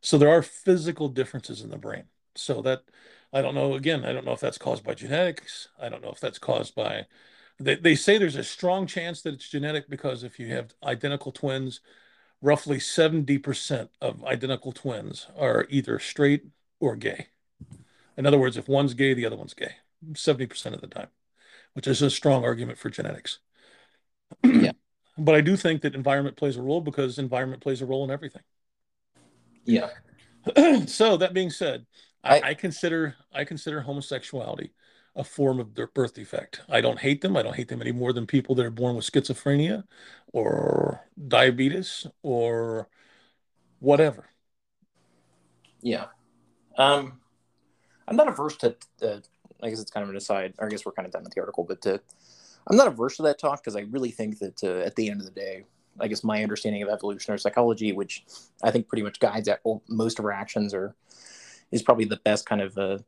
[0.00, 2.04] So there are physical differences in the brain.
[2.34, 2.82] So that
[3.32, 3.74] I don't know.
[3.74, 5.68] Again, I don't know if that's caused by genetics.
[5.80, 7.06] I don't know if that's caused by.
[7.58, 11.32] They, they say there's a strong chance that it's genetic because if you have identical
[11.32, 11.80] twins,
[12.42, 16.44] roughly 70% of identical twins are either straight
[16.80, 17.28] or gay.
[18.16, 19.76] In other words, if one's gay, the other one's gay,
[20.12, 21.08] 70% of the time,
[21.74, 23.38] which is a strong argument for genetics.
[24.44, 24.72] yeah.
[25.18, 28.10] But I do think that environment plays a role because environment plays a role in
[28.10, 28.40] everything.
[29.66, 29.90] Yeah.
[30.86, 31.84] so that being said,
[32.24, 34.72] I, I, consider I consider homosexuality
[35.14, 36.62] a form of their birth defect.
[36.68, 37.36] I don't hate them.
[37.36, 39.84] I don't hate them any more than people that are born with schizophrenia
[40.32, 42.88] or diabetes or
[43.80, 44.30] whatever.
[45.82, 46.06] Yeah.
[46.78, 47.20] Um,
[48.08, 49.18] I'm not averse to, uh,
[49.62, 51.34] I guess it's kind of an aside, or I guess we're kind of done with
[51.34, 52.00] the article, but to,
[52.66, 55.20] I'm not averse to that talk because I really think that uh, at the end
[55.20, 55.64] of the day,
[56.00, 58.24] I guess my understanding of evolutionary psychology, which
[58.62, 59.48] I think pretty much guides
[59.88, 60.94] most of our actions, or
[61.70, 62.98] is probably the best kind of uh,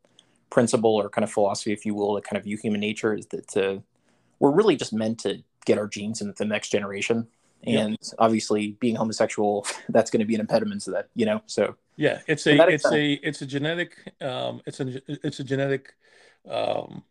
[0.51, 3.27] principle or kind of philosophy, if you will, to kind of view human nature is
[3.27, 3.81] that uh,
[4.38, 7.27] we're really just meant to get our genes into the next generation.
[7.67, 11.43] And obviously, being homosexual, that's going to be an impediment to that, you know.
[11.47, 15.95] So yeah, it's a it's a it's a genetic um, it's a it's a genetic
[16.48, 17.04] um,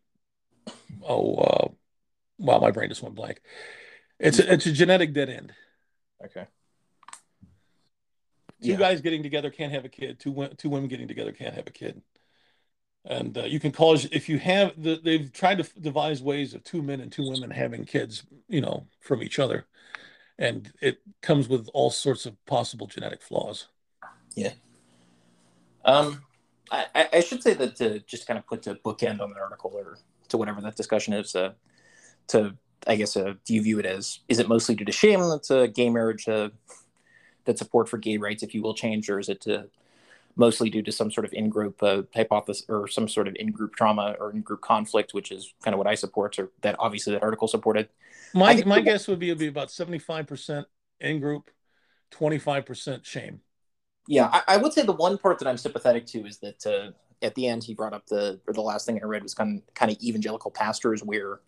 [1.01, 1.67] oh uh,
[2.37, 3.41] wow, my brain just went blank.
[4.19, 5.53] It's a, it's a genetic dead end.
[6.23, 6.47] Okay.
[8.61, 8.77] Two yeah.
[8.77, 10.19] guys getting together can't have a kid.
[10.19, 12.01] Two two women getting together can't have a kid.
[13.05, 16.63] And uh, you can cause if you have the, they've tried to devise ways of
[16.63, 19.65] two men and two women having kids, you know, from each other,
[20.37, 23.67] and it comes with all sorts of possible genetic flaws.
[24.35, 24.53] Yeah.
[25.83, 26.21] Um,
[26.73, 29.71] I, I should say that to just kind of put a bookend on the article
[29.75, 31.53] or to whatever that discussion is, uh,
[32.29, 32.55] to
[32.87, 35.51] I guess, uh, do you view it as is it mostly due to shame that's
[35.51, 36.49] a gay marriage uh,
[37.45, 39.63] that support for gay rights, if you will, change, or is it uh,
[40.35, 44.15] mostly due to some sort of in-group uh, hypothesis or some sort of in-group trauma
[44.19, 47.47] or in-group conflict, which is kind of what I support, or that obviously that article
[47.47, 47.89] supported.
[48.33, 50.67] My my guess would be it'd be about seventy-five percent
[50.99, 51.51] in-group,
[52.09, 53.41] twenty-five percent shame.
[54.07, 56.91] Yeah, I, I, would say the one part that I'm sympathetic to is that uh,
[57.25, 59.61] at the end he brought up the or the last thing I read was kind
[59.61, 61.39] of, kind of evangelical pastors where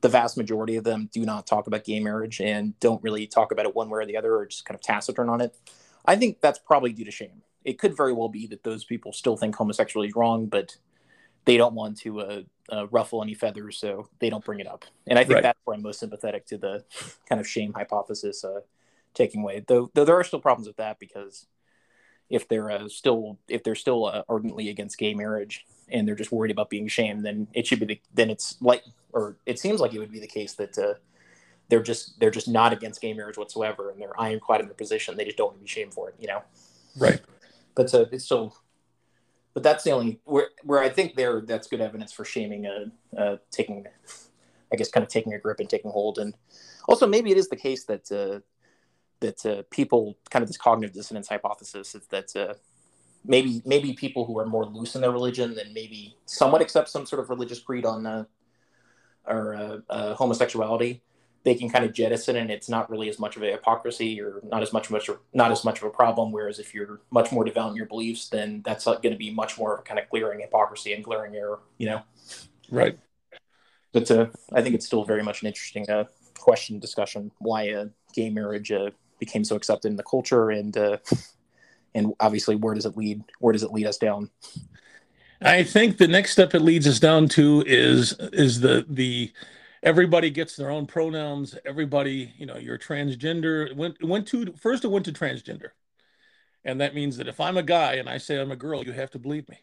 [0.00, 3.52] the vast majority of them do not talk about gay marriage and don't really talk
[3.52, 5.56] about it one way or the other or just kind of taciturn on it.
[6.04, 7.42] I think that's probably due to shame.
[7.64, 10.76] It could very well be that those people still think homosexuality is wrong, but
[11.44, 14.84] they don't want to uh, uh, ruffle any feathers, so they don't bring it up.
[15.06, 15.42] And I think right.
[15.42, 16.84] that's where I'm most sympathetic to the
[17.28, 18.60] kind of shame hypothesis uh,
[19.14, 19.64] taking away.
[19.66, 21.46] Though, though there are still problems with that because
[22.30, 26.32] if they're uh, still if they're still uh, ardently against gay marriage and they're just
[26.32, 29.80] worried about being shamed, then it should be the, then it's like or it seems
[29.80, 30.94] like it would be the case that uh,
[31.68, 35.16] they're just they're just not against gay marriage whatsoever, and they're ironclad in their position.
[35.16, 36.42] They just don't want to be shamed for it, you know.
[36.96, 37.20] Right.
[37.74, 38.56] But uh, it's still,
[39.54, 42.86] but that's the only where where I think there that's good evidence for shaming, uh,
[43.16, 43.86] uh, taking,
[44.72, 46.34] I guess, kind of taking a grip and taking hold, and
[46.88, 48.40] also maybe it is the case that uh,
[49.20, 52.54] that uh, people kind of this cognitive dissonance hypothesis is that uh,
[53.24, 57.06] maybe maybe people who are more loose in their religion and maybe somewhat accept some
[57.06, 58.24] sort of religious creed on uh,
[59.26, 61.02] or uh, uh, homosexuality
[61.44, 64.40] they can kind of jettison and it's not really as much of a hypocrisy or
[64.42, 66.32] not as much much not as much of a problem.
[66.32, 69.56] Whereas if you're much more devout in your beliefs then that's going to be much
[69.56, 72.02] more of a kind of glaring hypocrisy and glaring error you know?
[72.70, 72.98] Right.
[73.92, 76.04] But uh, i think it's still very much an interesting uh,
[76.38, 80.98] question discussion why gay marriage uh, became so accepted in the culture and uh,
[81.94, 84.30] and obviously where does it lead where does it lead us down?
[85.40, 89.32] I think the next step it leads us down to is is the the
[89.82, 91.56] everybody gets their own pronouns.
[91.64, 93.70] Everybody you know you're transgender.
[93.70, 95.70] It went it went to first it went to transgender.
[96.64, 98.92] And that means that if i'm a guy and i say i'm a girl you
[98.92, 99.58] have to believe me.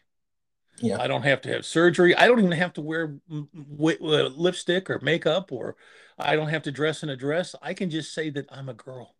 [0.78, 1.00] Yeah.
[1.00, 2.14] I don't have to have surgery.
[2.14, 5.76] I don't even have to wear lipstick or makeup or
[6.18, 7.54] i don't have to dress in a dress.
[7.60, 9.15] I can just say that i'm a girl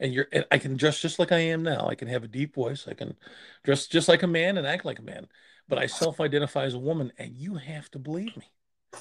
[0.00, 1.86] and you're and I can dress just like I am now.
[1.86, 2.88] I can have a deep voice.
[2.88, 3.16] I can
[3.62, 5.28] dress just like a man and act like a man.
[5.68, 8.50] But I self-identify as a woman, and you have to believe me,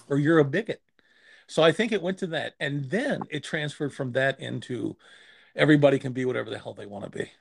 [0.08, 0.84] or you're a bigot.
[1.48, 4.96] So I think it went to that, and then it transferred from that into
[5.56, 7.32] everybody can be whatever the hell they want to be.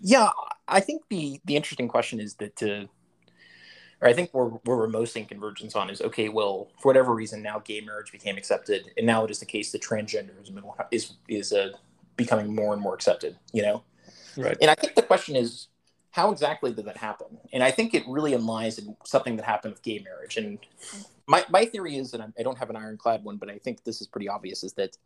[0.00, 0.30] Yeah,
[0.66, 2.88] I think the the interesting question is that, to,
[4.00, 6.30] or I think where where we're most in convergence on is okay.
[6.30, 9.70] Well, for whatever reason, now gay marriage became accepted, and now it is the case
[9.72, 10.58] that transgenderism
[10.90, 11.72] is is a
[12.16, 13.84] becoming more and more accepted, you know?
[14.36, 14.56] Right.
[14.60, 15.68] And I think the question is,
[16.10, 17.38] how exactly did that happen?
[17.52, 20.36] And I think it really lies in something that happened with gay marriage.
[20.36, 20.58] And
[21.26, 24.00] my, my theory is, and I don't have an ironclad one, but I think this
[24.00, 24.96] is pretty obvious, is that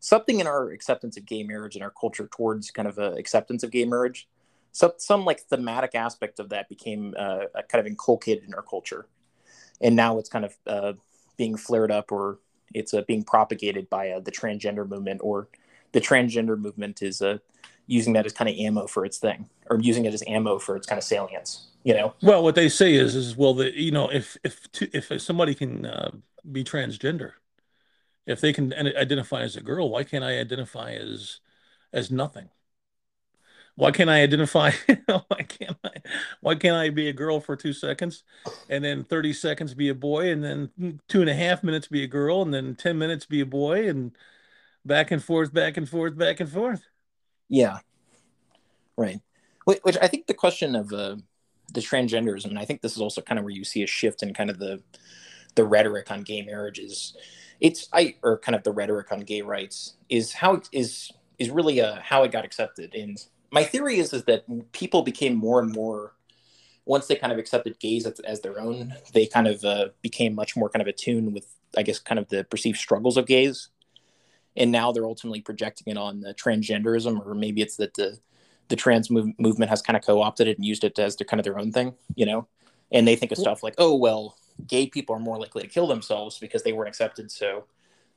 [0.00, 3.62] something in our acceptance of gay marriage and our culture towards kind of a acceptance
[3.62, 4.28] of gay marriage,
[4.72, 9.06] some, some like thematic aspect of that became uh, kind of inculcated in our culture.
[9.80, 10.92] And now it's kind of uh,
[11.38, 12.38] being flared up or
[12.74, 15.48] it's uh, being propagated by uh, the transgender movement or
[15.96, 17.38] the transgender movement is uh,
[17.86, 20.76] using that as kind of ammo for its thing, or using it as ammo for
[20.76, 21.68] its kind of salience.
[21.84, 22.14] You know.
[22.20, 25.86] Well, what they say is, is well, the you know, if if if somebody can
[25.86, 26.10] uh,
[26.52, 27.32] be transgender,
[28.26, 31.40] if they can identify as a girl, why can't I identify as
[31.94, 32.50] as nothing?
[33.76, 34.72] Why can't I identify?
[35.06, 35.92] why can't I?
[36.42, 38.22] Why can't I be a girl for two seconds,
[38.68, 42.02] and then thirty seconds be a boy, and then two and a half minutes be
[42.02, 44.12] a girl, and then ten minutes be a boy, and
[44.86, 46.82] back and forth, back and forth, back and forth.
[47.48, 47.78] Yeah,
[48.96, 49.20] right.
[49.64, 51.16] Which I think the question of uh,
[51.74, 54.22] the transgenderism, and I think this is also kind of where you see a shift
[54.22, 54.82] in kind of the
[55.56, 57.16] the rhetoric on gay marriages.
[57.60, 61.80] It's I or kind of the rhetoric on gay rights is how is is really
[61.80, 62.94] uh, how it got accepted.
[62.94, 63.18] And
[63.50, 66.12] my theory is is that people became more and more
[66.84, 70.36] once they kind of accepted gays as, as their own, they kind of uh, became
[70.36, 73.70] much more kind of attuned with, I guess, kind of the perceived struggles of gays
[74.56, 78.18] and now they're ultimately projecting it on the transgenderism, or maybe it's that the
[78.68, 81.38] the trans move, movement has kind of co-opted it and used it as their kind
[81.38, 82.48] of their own thing, you know.
[82.90, 85.86] And they think of stuff like, oh well, gay people are more likely to kill
[85.86, 87.64] themselves because they weren't accepted, so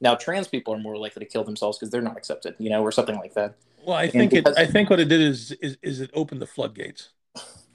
[0.01, 2.81] now trans people are more likely to kill themselves because they're not accepted, you know,
[2.81, 3.55] or something like that.
[3.85, 4.61] Well, I think because, it.
[4.61, 7.09] I think what it did is, is is it opened the floodgates.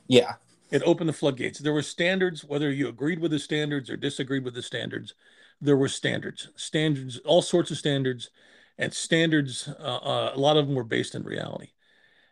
[0.06, 0.34] Yeah,
[0.70, 1.58] it opened the floodgates.
[1.58, 5.14] There were standards, whether you agreed with the standards or disagreed with the standards.
[5.60, 8.30] There were standards, standards, all sorts of standards,
[8.78, 11.70] and standards, uh, uh, a lot of them were based in reality.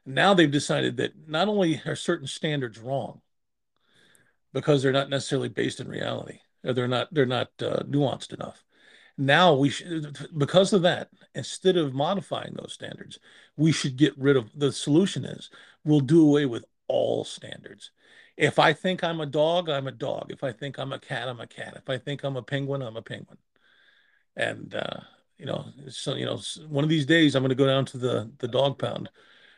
[0.04, 3.20] Now they've decided that not only are certain standards wrong
[4.52, 8.64] because they're not necessarily based in reality, or they're not they're not uh, nuanced enough.
[9.18, 13.18] Now we should, because of that, instead of modifying those standards,
[13.56, 14.50] we should get rid of.
[14.58, 15.50] The solution is
[15.84, 17.90] we'll do away with all standards.
[18.36, 20.26] If I think I'm a dog, I'm a dog.
[20.30, 21.74] If I think I'm a cat, I'm a cat.
[21.76, 23.38] If I think I'm a penguin, I'm a penguin.
[24.36, 25.00] And uh,
[25.38, 27.98] you know, so you know, one of these days I'm going to go down to
[27.98, 29.10] the the dog pound,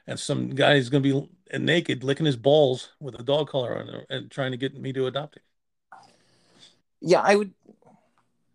[0.06, 3.78] and some guy is going to be naked licking his balls with a dog collar
[3.78, 5.42] on and trying to get me to adopt him.
[7.00, 7.52] Yeah, I would.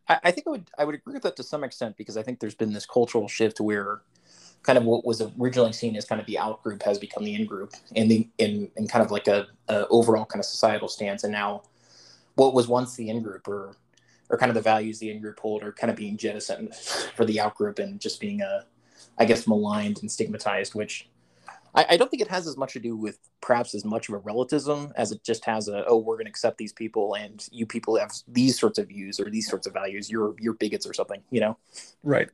[0.08, 0.70] I, I think I would.
[0.78, 3.28] I would agree with that to some extent because I think there's been this cultural
[3.28, 4.02] shift where
[4.64, 7.36] kind of what was originally seen as kind of the out group has become the
[7.36, 10.88] in group and the in, in kind of like a, a, overall kind of societal
[10.88, 11.62] stance and now
[12.36, 13.76] what was once the in group or
[14.30, 16.76] or kind of the values the in-group hold are kind of being jettisoned
[17.16, 18.62] for the out-group and just being, uh,
[19.18, 21.10] I guess, maligned and stigmatized, which
[21.76, 24.16] I, I, don't think it has as much to do with perhaps as much of
[24.16, 27.48] a relativism as it just has a, oh, we're going to accept these people and
[27.52, 30.10] you people have these sorts of views or these sorts of values.
[30.10, 31.58] You're, you're bigots or something, you know?
[32.04, 32.30] Right.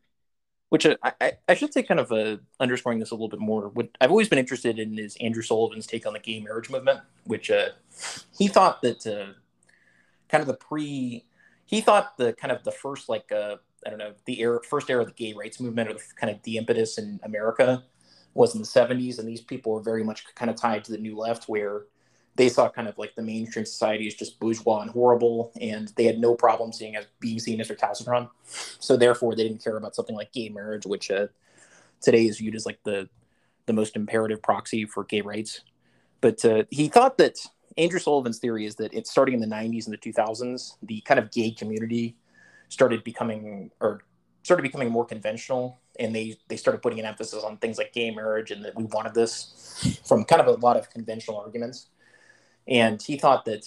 [0.70, 3.70] which uh, I, I should say kind of uh, underscoring this a little bit more
[3.70, 7.02] what i've always been interested in is andrew sullivan's take on the gay marriage movement
[7.26, 7.70] which uh,
[8.38, 9.34] he thought that uh,
[10.28, 11.24] kind of the pre
[11.66, 14.90] he thought the kind of the first like uh, i don't know the era first
[14.90, 17.84] era of the gay rights movement or the, kind of the impetus in america
[18.34, 20.98] was in the 70s and these people were very much kind of tied to the
[20.98, 21.84] new left where
[22.36, 26.04] they saw kind of like the mainstream society as just bourgeois and horrible, and they
[26.04, 28.30] had no problem seeing as being seen as recalcitrant.
[28.44, 31.28] So therefore, they didn't care about something like gay marriage, which uh,
[32.02, 33.10] today is viewed as like the
[33.68, 35.62] the most imperative proxy for gay rights.
[36.22, 37.38] But uh, he thought that
[37.78, 41.20] Andrew Sullivan's theory is that it's starting in the 90s and the 2000s, the kind
[41.20, 42.16] of gay community
[42.70, 44.02] started becoming or
[44.44, 48.12] started becoming more conventional and they they started putting an emphasis on things like gay
[48.12, 51.88] marriage and that we wanted this from kind of a lot of conventional arguments
[52.68, 53.66] and he thought that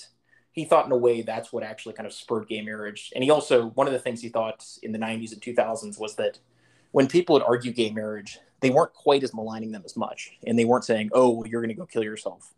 [0.53, 3.12] he thought in a way that's what actually kind of spurred gay marriage.
[3.14, 6.16] And he also one of the things he thought in the 90s and 2000s was
[6.16, 6.38] that
[6.90, 10.59] when people would argue gay marriage, they weren't quite as maligning them as much, and
[10.59, 12.55] they weren't saying, "Oh, well, you're going to go kill yourself."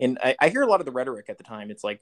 [0.00, 1.70] And I, I hear a lot of the rhetoric at the time.
[1.70, 2.00] It's like,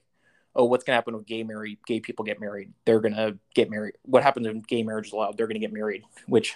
[0.55, 2.71] "Oh, what's going to happen when gay married gay people get married?
[2.85, 3.95] They're going to get married.
[4.03, 5.37] What happens when gay marriage is allowed?
[5.37, 6.55] They're going to get married." Which,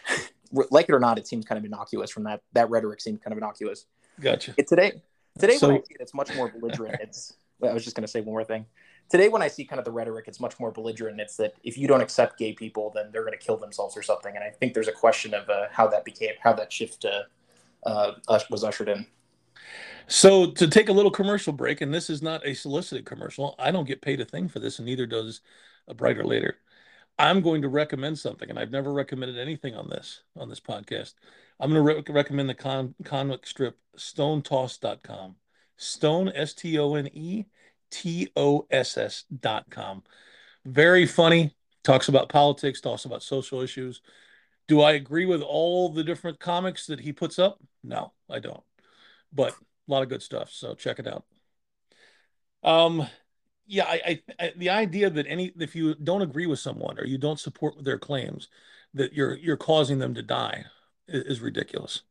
[0.52, 2.12] like it or not, it seems kind of innocuous.
[2.12, 3.86] From that that rhetoric seems kind of innocuous.
[4.20, 4.54] Gotcha.
[4.58, 5.02] It, today,
[5.40, 6.98] Today, so, when I see it, it's much more belligerent.
[7.02, 7.34] it's.
[7.64, 8.66] I was just going to say one more thing.
[9.10, 11.20] Today, when I see kind of the rhetoric, it's much more belligerent.
[11.22, 14.02] It's that if you don't accept gay people, then they're going to kill themselves or
[14.02, 14.36] something.
[14.36, 17.24] And I think there's a question of uh, how that became, how that shift uh,
[17.88, 19.06] uh, was ushered in.
[20.08, 23.56] So to take a little commercial break, and this is not a solicited commercial.
[23.58, 25.42] I don't get paid a thing for this, and neither does
[25.88, 26.58] a brighter later.
[27.18, 31.14] I'm going to recommend something, and I've never recommended anything on this on this podcast.
[31.60, 35.36] I'm going to re- recommend the con- comic strip StoneToss.com.
[35.78, 37.46] Stone S T O N E
[37.92, 40.04] T O S S.com.
[40.66, 41.56] Very funny.
[41.84, 42.82] Talks about politics.
[42.82, 44.02] Talks about social issues.
[44.68, 47.60] Do I agree with all the different comics that he puts up?
[47.84, 48.64] No, I don't.
[49.34, 49.56] But
[49.88, 50.52] a lot of good stuff.
[50.52, 51.26] So check it out.
[52.64, 53.08] Um,
[53.66, 57.06] yeah, I, I, I, the idea that any if you don't agree with someone or
[57.06, 58.48] you don't support their claims,
[58.94, 60.66] that you're you're causing them to die
[61.08, 62.02] is, is ridiculous.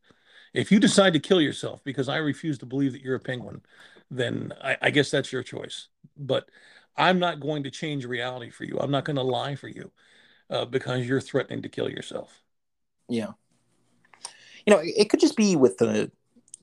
[0.55, 3.63] If you decide to kill yourself because I refuse to believe that you're a penguin,
[4.11, 5.89] then I, I guess that's your choice.
[6.17, 6.51] But
[6.97, 8.79] I'm not going to change reality for you.
[8.79, 9.91] I'm not going to lie for you
[10.51, 12.43] uh, because you're threatening to kill yourself.
[13.09, 13.33] Yeah.
[14.67, 16.11] You know, it could just be with the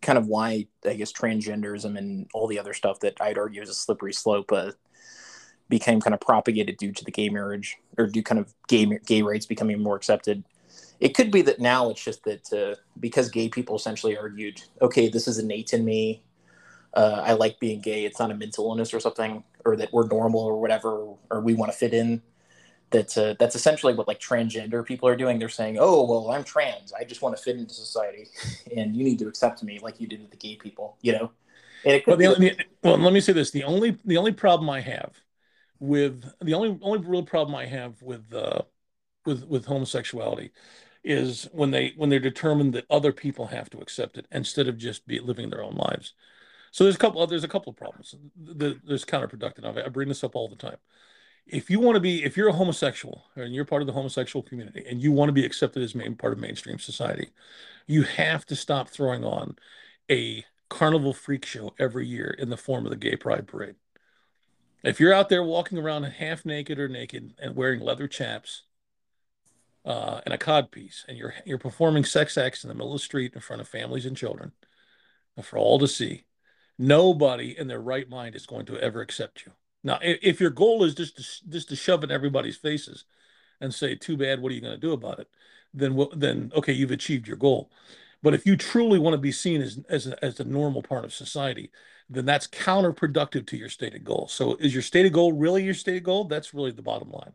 [0.01, 3.69] kind of why I guess transgenderism and all the other stuff that I'd argue is
[3.69, 4.71] a slippery slope uh,
[5.67, 9.21] became kind of propagated due to the gay marriage or due kind of gay gay
[9.21, 10.43] rights becoming more accepted.
[10.99, 15.07] It could be that now it's just that uh, because gay people essentially argued, okay,
[15.07, 16.23] this is innate in me.
[16.93, 18.03] Uh, I like being gay.
[18.05, 21.53] It's not a mental illness or something, or that we're normal or whatever, or we
[21.53, 22.21] want to fit in
[22.91, 25.39] that uh, that's essentially what like transgender people are doing.
[25.39, 26.93] They're saying, "Oh, well, I'm trans.
[26.93, 28.27] I just want to fit into society,
[28.75, 31.31] and you need to accept me like you did with the gay people." You know.
[31.85, 35.19] well, the, the, well, let me say this: the only the only problem I have
[35.79, 38.61] with the only only real problem I have with uh,
[39.25, 40.51] with with homosexuality
[41.03, 44.77] is when they when they're determined that other people have to accept it instead of
[44.77, 46.13] just be living their own lives.
[46.71, 48.15] So there's a couple there's a couple of problems.
[48.35, 49.63] There's counterproductive.
[49.63, 49.85] Of it.
[49.85, 50.77] I bring this up all the time
[51.51, 54.43] if you want to be if you're a homosexual and you're part of the homosexual
[54.43, 57.29] community and you want to be accepted as main part of mainstream society
[57.87, 59.55] you have to stop throwing on
[60.11, 63.75] a carnival freak show every year in the form of the gay pride parade.
[64.83, 68.63] If you're out there walking around half naked or naked and wearing leather chaps
[69.83, 72.99] uh, and a cod piece and you're you're performing sex acts in the middle of
[72.99, 74.51] the street in front of families and children
[75.41, 76.25] for all to see
[76.77, 80.83] nobody in their right mind is going to ever accept you now, if your goal
[80.83, 83.05] is just to, just to shove in everybody's faces
[83.61, 85.29] and say, "Too bad, what are you going to do about it?"
[85.73, 87.71] Then, then okay, you've achieved your goal.
[88.21, 91.05] But if you truly want to be seen as as a, as a normal part
[91.05, 91.71] of society,
[92.09, 94.27] then that's counterproductive to your stated goal.
[94.29, 96.25] So, is your stated goal really your stated goal?
[96.25, 97.33] That's really the bottom line.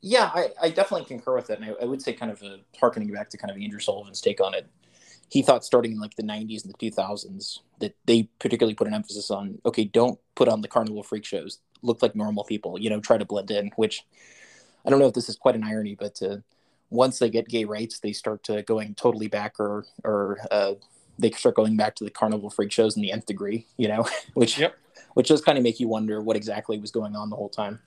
[0.00, 2.58] Yeah, I, I definitely concur with that, and I, I would say, kind of a,
[2.78, 4.68] harkening back to kind of Andrew Sullivan's take on it
[5.32, 8.92] he thought starting in like the 90s and the 2000s that they particularly put an
[8.92, 11.58] emphasis on okay don't put on the carnival freak shows.
[11.80, 14.04] Look like normal people you know try to blend in which
[14.84, 16.36] i don't know if this is quite an irony but uh,
[16.90, 20.74] once they get gay rights they start to going totally back or or uh,
[21.18, 24.06] they start going back to the carnival freak shows in the nth degree you know
[24.34, 24.76] which yep.
[25.14, 27.80] which does kind of make you wonder what exactly was going on the whole time.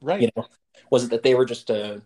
[0.00, 0.20] Right.
[0.20, 0.46] You know
[0.90, 1.98] was it that they were just uh,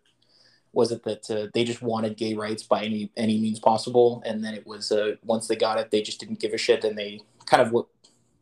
[0.74, 4.44] was it that uh, they just wanted gay rights by any any means possible, and
[4.44, 6.98] then it was uh, once they got it, they just didn't give a shit, and
[6.98, 7.86] they kind of what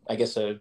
[0.09, 0.55] I guess uh,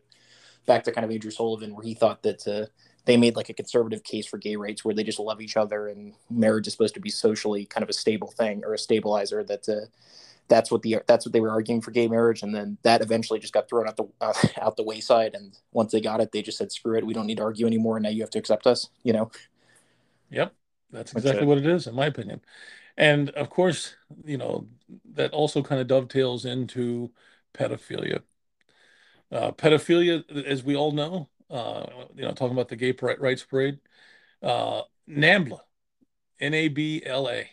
[0.65, 2.65] back to kind of Andrew Sullivan, where he thought that uh,
[3.05, 5.87] they made like a conservative case for gay rights where they just love each other
[5.87, 9.43] and marriage is supposed to be socially kind of a stable thing or a stabilizer
[9.43, 9.87] that uh,
[10.47, 12.43] that's what the that's what they were arguing for gay marriage.
[12.43, 15.33] And then that eventually just got thrown out the uh, out the wayside.
[15.33, 17.05] And once they got it they just said screw it.
[17.05, 17.97] We don't need to argue anymore.
[17.97, 19.31] And now you have to accept us you know?
[20.29, 20.53] Yep
[20.91, 22.41] that's exactly what it is in my opinion
[22.97, 24.67] and of course you know
[25.13, 27.11] that also kind of dovetails into
[27.53, 28.21] pedophilia
[29.31, 31.85] uh, pedophilia as we all know uh,
[32.15, 33.79] you know, talking about the gay rights parade.
[34.41, 35.59] Uh, NAMBLA,
[36.39, 37.49] N-A-B-L-A,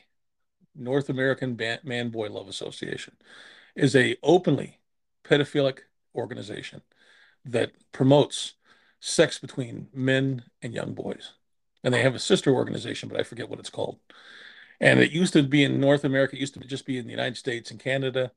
[0.77, 3.17] North American Man Boy Love Association,
[3.75, 4.79] is a openly
[5.25, 5.81] pedophilic
[6.15, 6.81] organization
[7.45, 8.55] that promotes
[9.01, 11.33] sex between men and young boys.
[11.89, 13.99] And they have a sister organization, but I forget what it's called.
[14.79, 16.37] And it used to be in North America.
[16.37, 18.33] It used to just be in the United States and Canada,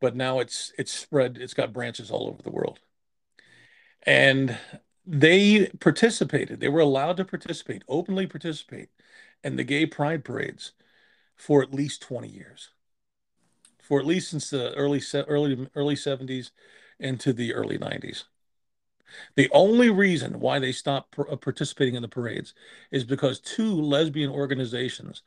[0.00, 1.36] but now it's it's spread.
[1.36, 2.78] It's got branches all over the world.
[4.06, 4.56] And
[5.04, 6.60] they participated.
[6.60, 8.90] They were allowed to participate, openly participate
[9.42, 10.72] in the gay pride parades
[11.36, 12.70] for at least 20 years.
[13.82, 16.52] For at least since the early early early 70s
[17.00, 18.24] into the early 90s.
[19.36, 22.54] The only reason why they stopped uh, participating in the parades
[22.90, 25.22] is because two lesbian organizations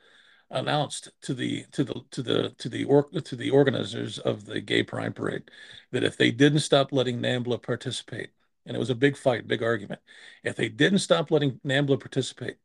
[0.52, 4.62] announced to the to the to the to the or, to the organizers of the
[4.62, 5.50] gay pride parade
[5.92, 8.30] that if they didn't stop letting NAMBLA participate
[8.66, 10.02] and it was a big fight, big argument.
[10.44, 12.58] If they didn't stop letting NAMBLA participate,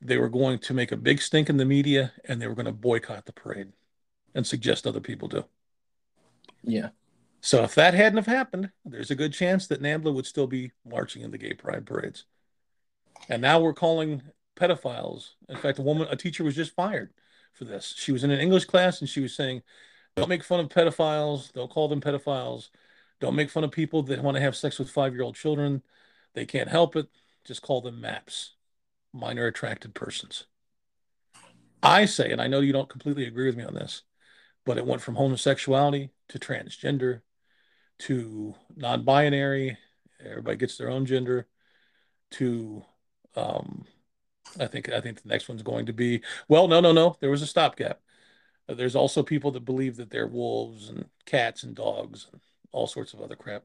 [0.00, 2.66] they were going to make a big stink in the media and they were going
[2.66, 3.72] to boycott the parade
[4.34, 5.44] and suggest other people do.
[6.64, 6.90] Yeah.
[7.44, 10.70] So if that hadn't have happened, there's a good chance that NAMBLA would still be
[10.88, 12.24] marching in the gay pride parades.
[13.28, 14.22] And now we're calling
[14.56, 15.30] pedophiles.
[15.48, 17.12] In fact, a woman, a teacher was just fired
[17.52, 17.94] for this.
[17.96, 19.62] She was in an English class and she was saying,
[20.14, 21.52] don't make fun of pedophiles.
[21.52, 22.68] Don't call them pedophiles.
[23.20, 25.82] Don't make fun of people that want to have sex with five year old children.
[26.34, 27.08] They can't help it.
[27.44, 28.54] Just call them MAPS,
[29.12, 30.44] minor attracted persons.
[31.82, 34.02] I say, and I know you don't completely agree with me on this,
[34.64, 37.22] but it went from homosexuality to transgender
[38.06, 39.76] to non binary.
[40.24, 41.46] Everybody gets their own gender
[42.32, 42.84] to
[43.34, 43.84] um,
[44.60, 47.16] I think I think the next one's going to be well, no, no, no.
[47.20, 48.00] There was a stopgap.
[48.68, 52.40] There's also people that believe that they're wolves and cats and dogs and
[52.70, 53.64] all sorts of other crap.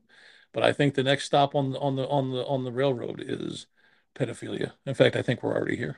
[0.54, 3.24] But I think the next stop on the on the on the on the railroad
[3.26, 3.68] is
[4.16, 4.72] pedophilia.
[4.86, 5.98] In fact, I think we're already here.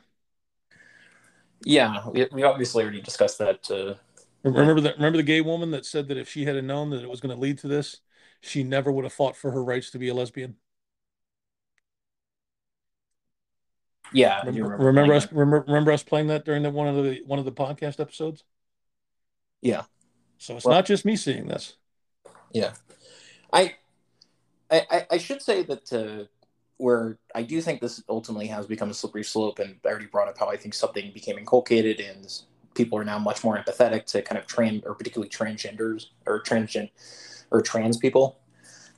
[1.64, 3.70] Yeah, we, we obviously already discussed that.
[3.70, 3.96] Uh,
[4.44, 4.96] remember that?
[4.96, 7.36] Remember the gay woman that said that if she had known that it was going
[7.36, 8.00] to lead to this,
[8.42, 10.56] she never would have fought for her rights to be a lesbian.
[14.12, 15.32] Yeah, remember, remember us.
[15.32, 18.44] Remember, remember us playing that during the one of the one of the podcast episodes.
[19.62, 19.84] Yeah.
[20.38, 21.76] So it's well, not just me seeing this.
[22.52, 22.74] Yeah.
[23.52, 23.76] I,
[24.72, 26.26] I, I should say that uh,
[26.78, 30.28] where I do think this ultimately has become a slippery slope, and I already brought
[30.28, 32.26] up how I think something became inculcated, and
[32.74, 36.90] people are now much more empathetic to kind of trans or particularly transgenders or transgen
[37.52, 38.40] or trans people.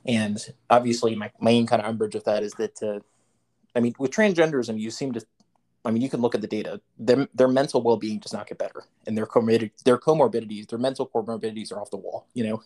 [0.06, 3.00] And obviously, my main kind of umbrage with that is that, uh,
[3.74, 5.24] I mean, with transgenderism, you seem to,
[5.84, 6.80] I mean, you can look at the data.
[6.98, 10.78] Their, their mental well being does not get better, and their comorbid their comorbidities, their
[10.78, 12.26] mental comorbidities are off the wall.
[12.34, 12.62] You know,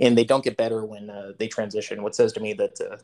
[0.00, 2.02] and they don't get better when uh, they transition.
[2.02, 2.96] What says to me that uh,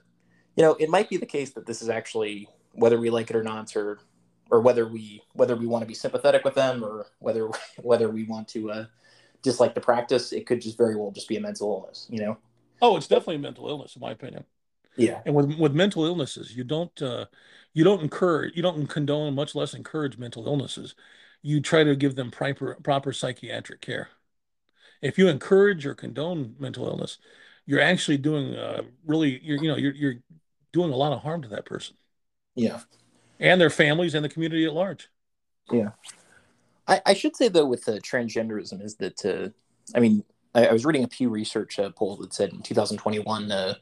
[0.56, 3.36] you know it might be the case that this is actually whether we like it
[3.36, 4.00] or not, or
[4.50, 7.48] or whether we whether we want to be sympathetic with them, or whether
[7.82, 8.86] whether we want to uh,
[9.44, 10.32] dislike the practice.
[10.32, 12.08] It could just very well just be a mental illness.
[12.10, 12.38] You know.
[12.82, 14.44] Oh, it's definitely a mental illness, in my opinion.
[14.96, 15.20] Yeah.
[15.24, 17.26] And with with mental illnesses, you don't uh,
[17.72, 20.96] you don't encourage, you don't condone, much less encourage mental illnesses.
[21.42, 24.08] You try to give them proper proper psychiatric care
[25.04, 27.18] if you encourage or condone mental illness,
[27.66, 30.16] you're actually doing uh, really you're you know you're you're
[30.72, 31.96] doing a lot of harm to that person.
[32.54, 32.80] Yeah,
[33.38, 35.10] and their families and the community at large.
[35.70, 35.90] Yeah,
[36.86, 39.48] I, I should say though with the transgenderism is that uh,
[39.96, 40.24] I mean
[40.54, 43.74] I, I, was reading a Pew Research uh, poll that said in 2021 uh,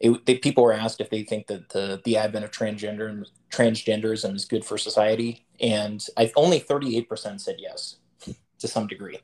[0.00, 4.34] it, they, people were asked if they think that the the advent of transgender transgenderism
[4.34, 7.96] is good for society, and I only 38% said yes
[8.58, 9.20] to some degree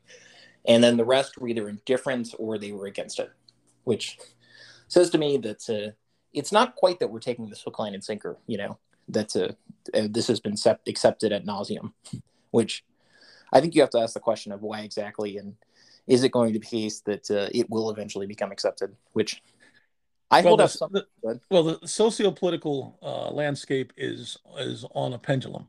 [0.67, 3.31] and then the rest were either indifferent or they were against it,
[3.85, 4.19] which
[4.89, 5.93] says to me that uh,
[6.33, 8.39] it's not quite that we're taking this hook, line, and sinker.
[8.47, 8.79] You know
[9.09, 9.53] that uh,
[9.97, 11.93] uh, this has been accepted at nauseum,
[12.51, 12.85] which
[13.53, 15.55] I think you have to ask the question of why exactly, and
[16.07, 18.97] is it going to be the case that uh, it will eventually become accepted?
[19.13, 19.43] Which
[20.31, 20.71] I well, hold up.
[20.91, 25.69] The, the, well, the socio-political uh, landscape is is on a pendulum,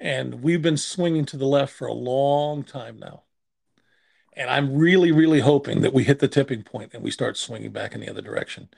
[0.00, 3.22] and we've been swinging to the left for a long time now
[4.36, 7.72] And I'm really, really hoping that we hit the tipping point and we start swinging
[7.72, 8.68] back in the other direction.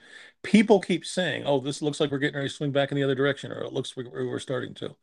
[0.41, 3.03] People keep saying, oh, this looks like we're getting ready to swing back in the
[3.03, 4.95] other direction, or it looks like we're starting to.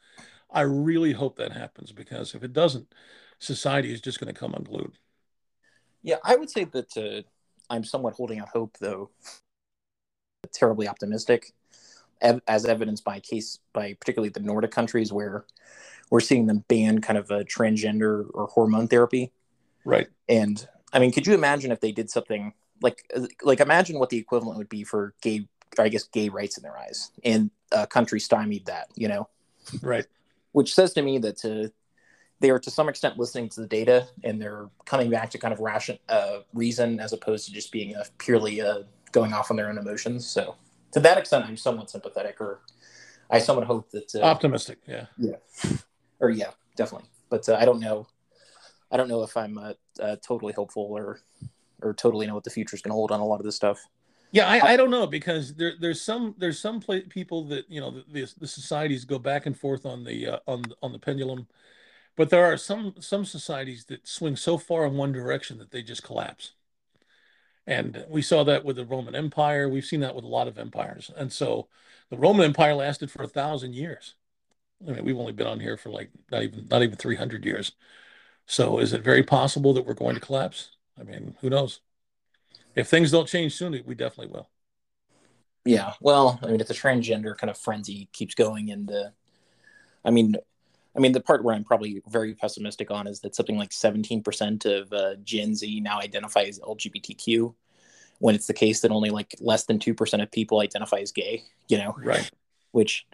[0.53, 2.93] I really hope that happens because if it doesn't,
[3.39, 4.93] society is just going to come unglued.
[6.03, 7.23] Yeah, I would say that uh,
[7.73, 9.11] I'm somewhat holding out hope, though.
[10.53, 11.53] Terribly optimistic,
[12.21, 15.45] as evidenced by case by particularly the Nordic countries where
[16.11, 19.33] we're seeing them ban kind of a transgender or hormone therapy.
[19.85, 20.09] Right.
[20.29, 23.05] And I mean, could you imagine if they did something like
[23.43, 25.47] like imagine what the equivalent would be for gay,
[25.79, 29.29] I guess, gay rights in their eyes, and a country stymied that, you know?
[29.83, 30.07] Right.
[30.53, 31.69] Which says to me that uh,
[32.41, 35.53] they are to some extent listening to the data and they're coming back to kind
[35.53, 38.83] of ration uh, reason as opposed to just being a purely uh,
[39.13, 40.27] going off on their own emotions.
[40.27, 40.57] So
[40.93, 42.61] to that extent, I'm somewhat sympathetic, or
[43.31, 44.79] I somewhat hope that uh, optimistic.
[44.87, 45.07] Yeah.
[45.19, 45.37] Yeah.
[46.19, 47.09] Or yeah, definitely.
[47.29, 48.09] But uh, I don't know.
[48.91, 51.21] I don't know if I'm uh, uh, totally hopeful or
[51.83, 53.57] or totally know what the future is going to hold on a lot of this
[53.57, 53.81] stuff.
[54.33, 57.91] Yeah, I, I don't know because there, there's some there's some people that you know
[57.91, 61.49] the, the societies go back and forth on the uh, on on the pendulum,
[62.17, 65.83] but there are some some societies that swing so far in one direction that they
[65.83, 66.55] just collapse,
[67.67, 69.69] and we saw that with the Roman Empire.
[69.69, 71.69] We've seen that with a lot of empires, and so
[72.11, 74.15] the Roman Empire lasted for a thousand years.
[74.89, 77.45] I mean, we've only been on here for like not even not even three hundred
[77.47, 77.73] years.
[78.47, 80.73] So is it very possible that we're going to collapse?
[81.01, 81.81] I mean, who knows?
[82.75, 84.49] If things don't change soon, we definitely will.
[85.65, 89.13] Yeah, well, I mean, if the transgender kind of frenzy keeps going, and the,
[90.05, 90.37] I mean,
[90.97, 94.65] I mean, the part where I'm probably very pessimistic on is that something like 17%
[94.65, 97.55] of uh, Gen Z now identify as LGBTQ,
[98.19, 101.45] when it's the case that only like less than 2% of people identify as gay,
[101.69, 101.95] you know?
[101.99, 102.31] Right.
[102.73, 103.07] Which,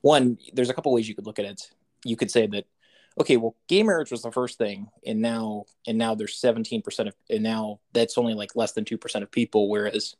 [0.00, 1.70] one, there's a couple ways you could look at it.
[2.04, 2.66] You could say that
[3.20, 7.10] okay, well, gay marriage was the first thing, and now and now there's 17 percent
[7.10, 10.16] of, and now that's only like less than two percent of people, whereas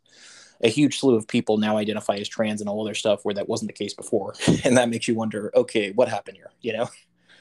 [0.63, 3.49] a huge slew of people now identify as trans and all other stuff where that
[3.49, 4.35] wasn't the case before,
[4.65, 6.51] and that makes you wonder, okay, what happened here?
[6.61, 6.89] You know?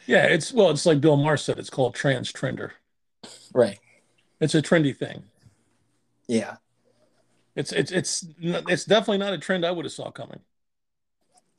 [0.08, 2.72] Yeah, it's well, it's like Bill Maher said, it's called trans trender.
[3.54, 3.80] Right.
[4.40, 5.24] It's a trendy thing.
[6.28, 6.56] Yeah.
[7.56, 10.40] It's it's it's it's definitely not a trend I would have saw coming.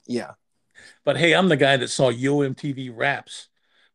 [0.06, 0.32] Yeah.
[1.04, 3.49] But hey, I'm the guy that saw Yo MTV Raps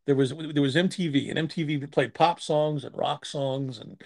[0.05, 4.01] there was there was MTV and MTV played pop songs and rock songs and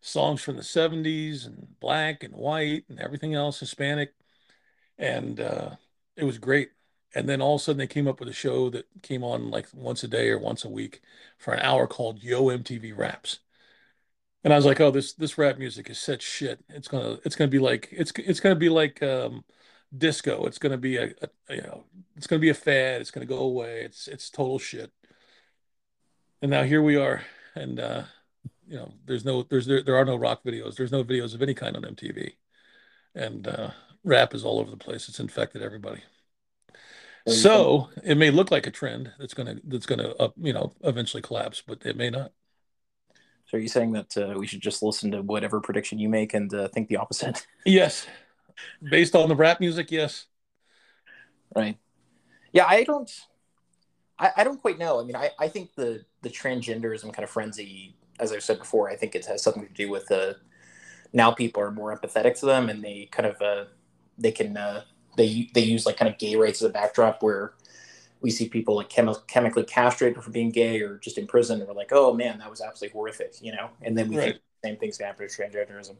[0.00, 4.14] songs from the 70s and black and white and everything else Hispanic.
[4.98, 5.70] And uh,
[6.16, 6.70] it was great.
[7.14, 9.50] And then all of a sudden they came up with a show that came on
[9.50, 11.00] like once a day or once a week
[11.38, 13.40] for an hour called Yo MTV Raps.
[14.42, 16.62] And I was like oh this this rap music is such shit.
[16.68, 19.44] It's gonna it's gonna be like it's it's gonna be like um,
[19.96, 20.44] disco.
[20.46, 21.84] It's gonna be a, a you know
[22.16, 23.00] it's gonna be a fad.
[23.00, 23.82] It's gonna go away.
[23.82, 24.92] It's it's total shit
[26.44, 27.22] and now here we are.
[27.54, 28.02] And uh
[28.68, 30.76] you know there's no there's there, there are no rock videos.
[30.76, 32.34] There's no videos of any kind on mtv
[33.14, 33.70] and uh
[34.04, 35.08] rap is all over the place.
[35.08, 36.02] It's infected everybody.
[37.26, 41.22] So it may look like a trend that's gonna that's gonna uh, you know eventually
[41.22, 42.32] collapse but it may not.
[43.46, 46.34] So are you saying that uh, we should just listen to whatever prediction you make
[46.34, 47.46] and uh, think the opposite?
[47.64, 48.06] Yes.
[48.82, 50.26] Based on the rap music yes.
[51.56, 51.78] Right.
[52.52, 53.10] Yeah i don't
[54.18, 55.00] I, I don't quite know.
[55.00, 58.90] I mean, I, I think the the transgenderism kind of frenzy, as I've said before,
[58.90, 60.34] I think it has something to do with uh,
[61.12, 63.64] now people are more empathetic to them, and they kind of uh,
[64.18, 64.82] they can uh,
[65.16, 67.54] they they use like kind of gay rights as a backdrop where
[68.20, 71.68] we see people like chemi- chemically castrated for being gay or just in prison, and
[71.68, 73.70] we're like, oh man, that was absolutely horrific, you know.
[73.82, 74.24] And then we right.
[74.24, 75.96] think the same things happen to transgenderism.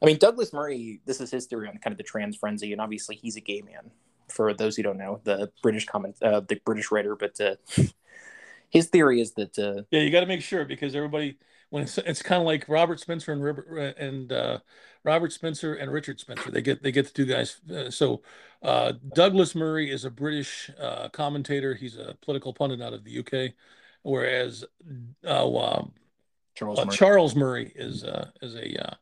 [0.00, 2.80] I mean, Douglas Murray, this is his theory on kind of the trans frenzy, and
[2.80, 3.90] obviously he's a gay man
[4.28, 7.56] for those who don't know, the British comment, uh, the British writer, but uh,
[8.70, 11.38] his theory is that uh, yeah, you got to make sure because everybody
[11.70, 14.58] when it's, it's kind of like Robert Spencer and Robert and uh,
[15.04, 16.50] Robert Spencer and Richard Spencer.
[16.50, 17.60] They get they get the two guys.
[17.70, 18.22] Uh, so
[18.62, 21.74] uh, Douglas Murray is a British uh, commentator.
[21.74, 23.54] He's a political pundit out of the UK,
[24.02, 24.64] whereas
[25.26, 25.92] uh, um,
[26.54, 26.96] Charles, Murray.
[26.96, 28.04] Charles Murray is
[28.42, 28.96] is a,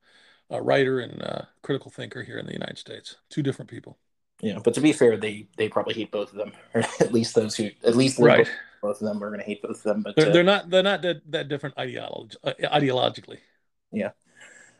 [0.50, 3.16] a writer and critical thinker here in the United States.
[3.30, 3.96] Two different people
[4.40, 7.34] Yeah, but to be fair, they they probably hate both of them, or at least
[7.34, 8.48] those who at least right.
[8.86, 10.02] Both of them We're going to hate both of them.
[10.02, 13.38] But they're, uh, they're not they're not that, that different uh, ideologically.
[13.92, 14.10] Yeah,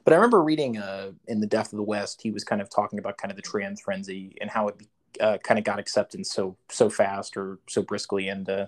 [0.04, 2.70] but I remember reading uh, in the Death of the West, he was kind of
[2.70, 4.76] talking about kind of the trans frenzy and how it
[5.20, 8.66] uh, kind of got acceptance so so fast or so briskly, and uh,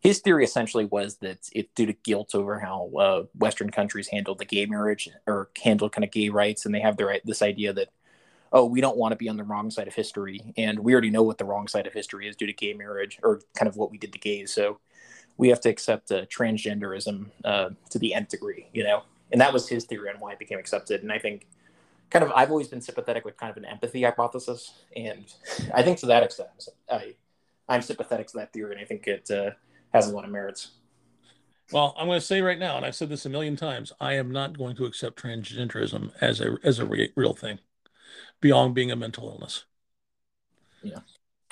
[0.00, 4.38] his theory essentially was that it's due to guilt over how uh, Western countries handled
[4.38, 7.72] the gay marriage or handled kind of gay rights, and they have their this idea
[7.72, 7.88] that
[8.56, 10.40] oh, we don't want to be on the wrong side of history.
[10.56, 13.18] And we already know what the wrong side of history is due to gay marriage
[13.22, 14.50] or kind of what we did to gays.
[14.50, 14.80] So
[15.36, 19.52] we have to accept uh, transgenderism uh, to the nth degree, you know, and that
[19.52, 21.02] was his theory on why it became accepted.
[21.02, 21.46] And I think,
[22.08, 25.26] kind of, I've always been sympathetic with kind of an empathy hypothesis, and
[25.74, 27.14] I think to that extent, I
[27.68, 29.50] I'm sympathetic to that theory, and I think it uh,
[29.92, 30.70] has a lot of merits.
[31.72, 34.12] Well, I'm going to say right now, and I've said this a million times, I
[34.14, 37.58] am not going to accept transgenderism as a as a re- real thing,
[38.40, 39.64] beyond being a mental illness.
[40.82, 41.00] Yeah.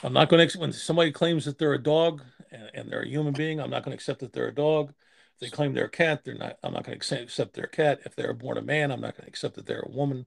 [0.03, 3.09] I'm not going to when somebody claims that they're a dog and, and they're a
[3.09, 3.61] human being.
[3.61, 4.93] I'm not going to accept that they're a dog.
[5.35, 6.59] If they claim they're a cat, they're not.
[6.62, 8.01] I'm not going to accept they're a cat.
[8.05, 10.26] If they're born a man, I'm not going to accept that they're a woman.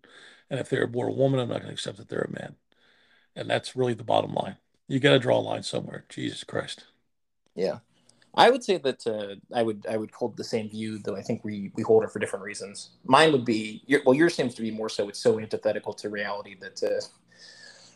[0.50, 2.56] And if they're born a woman, I'm not going to accept that they're a man.
[3.36, 4.58] And that's really the bottom line.
[4.88, 6.06] You got to draw a line somewhere.
[6.10, 6.86] Jesus Christ.
[7.56, 7.80] Yeah.
[8.38, 11.24] I would say that uh, I would I would hold the same view, though I
[11.24, 12.92] think we we hold it for different reasons.
[13.04, 16.56] Mine would be well, yours seems to be more so it's so antithetical to reality
[16.62, 17.02] that uh,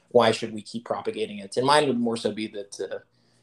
[0.09, 1.57] why should we keep propagating it?
[1.57, 2.99] And mine would more so be that uh,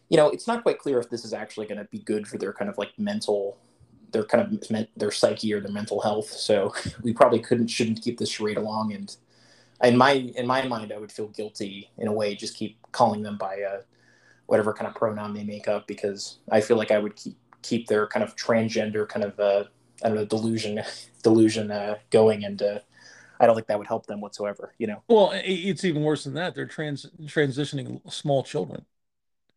[0.08, 2.36] you know it's not quite clear if this is actually going to be good for
[2.36, 3.58] their kind of like mental
[4.10, 6.28] their kind of their psyche or their mental health.
[6.30, 8.92] So we probably couldn't shouldn't keep this charade along.
[8.92, 9.16] And
[9.84, 13.22] in my in my mind, I would feel guilty in a way just keep calling
[13.22, 13.82] them by uh,
[14.48, 17.86] whatever kind of pronoun they make up because I feel like I would keep keep
[17.86, 19.64] their kind of transgender kind of uh,
[20.02, 20.82] I don't know delusion
[21.22, 22.78] delusion uh, going and uh,
[23.38, 24.74] I don't think that would help them whatsoever.
[24.78, 25.02] You know.
[25.08, 26.54] Well, it's even worse than that.
[26.54, 28.84] They're trans transitioning small children.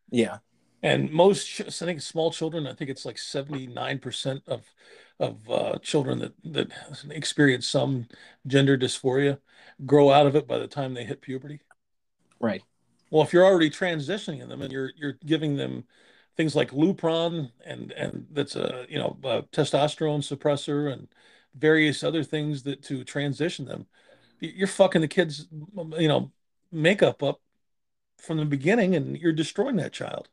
[0.10, 0.38] Yeah.
[0.84, 2.68] And most, I think, small children.
[2.68, 4.66] I think it's like seventy nine percent of
[5.20, 6.72] of uh, children that that
[7.10, 8.08] experience some
[8.46, 9.40] gender dysphoria
[9.86, 11.62] grow out of it by the time they hit puberty.
[12.40, 12.64] Right.
[13.12, 15.84] Well, if you're already transitioning them and you're you're giving them
[16.38, 21.08] things like Lupron and and that's a you know a testosterone suppressor and
[21.54, 23.86] various other things that to transition them,
[24.40, 25.48] you're fucking the kids
[26.00, 26.32] you know
[26.72, 27.42] makeup up
[28.18, 30.30] from the beginning and you're destroying that child.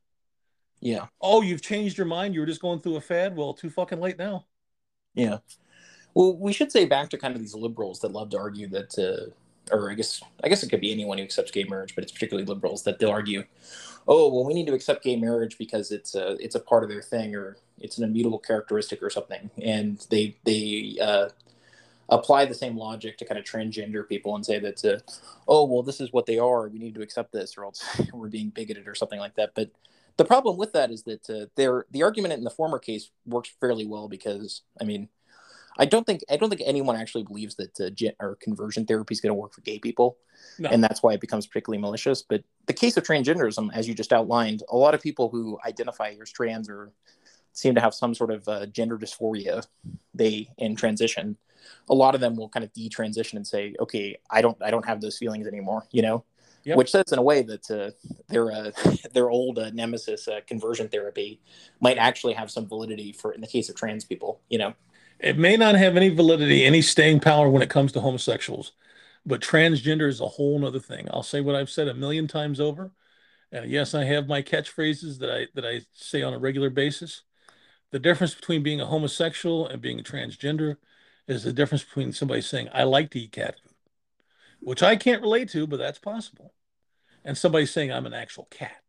[0.80, 1.06] Yeah.
[1.20, 2.34] Oh, you've changed your mind.
[2.34, 3.36] You were just going through a fad.
[3.36, 4.46] Well, too fucking late now.
[5.14, 5.38] Yeah.
[6.14, 8.96] Well, we should say back to kind of these liberals that love to argue that
[8.98, 9.32] uh,
[9.70, 12.12] or I guess I guess it could be anyone who accepts gay marriage, but it's
[12.12, 13.44] particularly liberals that they'll argue,
[14.06, 16.90] oh well, we need to accept gay marriage because it's a it's a part of
[16.90, 21.28] their thing or it's an immutable characteristic or something, and they they uh,
[22.08, 24.98] apply the same logic to kind of transgender people and say that uh,
[25.46, 28.28] oh well, this is what they are, we need to accept this, or else we're
[28.28, 29.52] being bigoted or something like that.
[29.54, 29.70] But
[30.16, 33.86] the problem with that is that uh, the argument in the former case works fairly
[33.86, 35.08] well because I mean
[35.78, 39.12] I don't think I don't think anyone actually believes that uh, gen- or conversion therapy
[39.12, 40.16] is going to work for gay people,
[40.58, 40.68] no.
[40.68, 42.22] and that's why it becomes particularly malicious.
[42.22, 46.14] But the case of transgenderism, as you just outlined, a lot of people who identify
[46.20, 46.92] as trans or
[47.52, 49.66] seem to have some sort of uh, gender dysphoria,
[50.14, 51.36] they in transition,
[51.88, 54.86] a lot of them will kind of detransition and say, "Okay, I don't I don't
[54.86, 56.24] have those feelings anymore," you know.
[56.64, 56.76] Yep.
[56.76, 57.90] Which says, in a way, that uh,
[58.28, 58.72] their uh,
[59.12, 61.40] their old uh, nemesis uh, conversion therapy
[61.80, 64.74] might actually have some validity for in the case of trans people, you know.
[65.20, 68.72] It may not have any validity, any staying power when it comes to homosexuals,
[69.26, 71.08] but transgender is a whole other thing.
[71.10, 72.92] I'll say what I've said a million times over.
[73.50, 77.22] And yes, I have my catchphrases that I that I say on a regular basis.
[77.90, 80.76] The difference between being a homosexual and being a transgender
[81.26, 83.74] is the difference between somebody saying, I like to eat cat food,
[84.60, 86.52] which I can't relate to, but that's possible.
[87.24, 88.82] And somebody saying I'm an actual cat.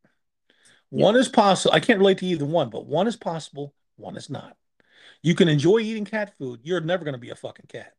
[0.89, 1.73] One is possible.
[1.73, 4.57] I can't relate to either one, but one is possible, one is not.
[5.21, 6.61] You can enjoy eating cat food.
[6.63, 7.93] You're never going to be a fucking cat.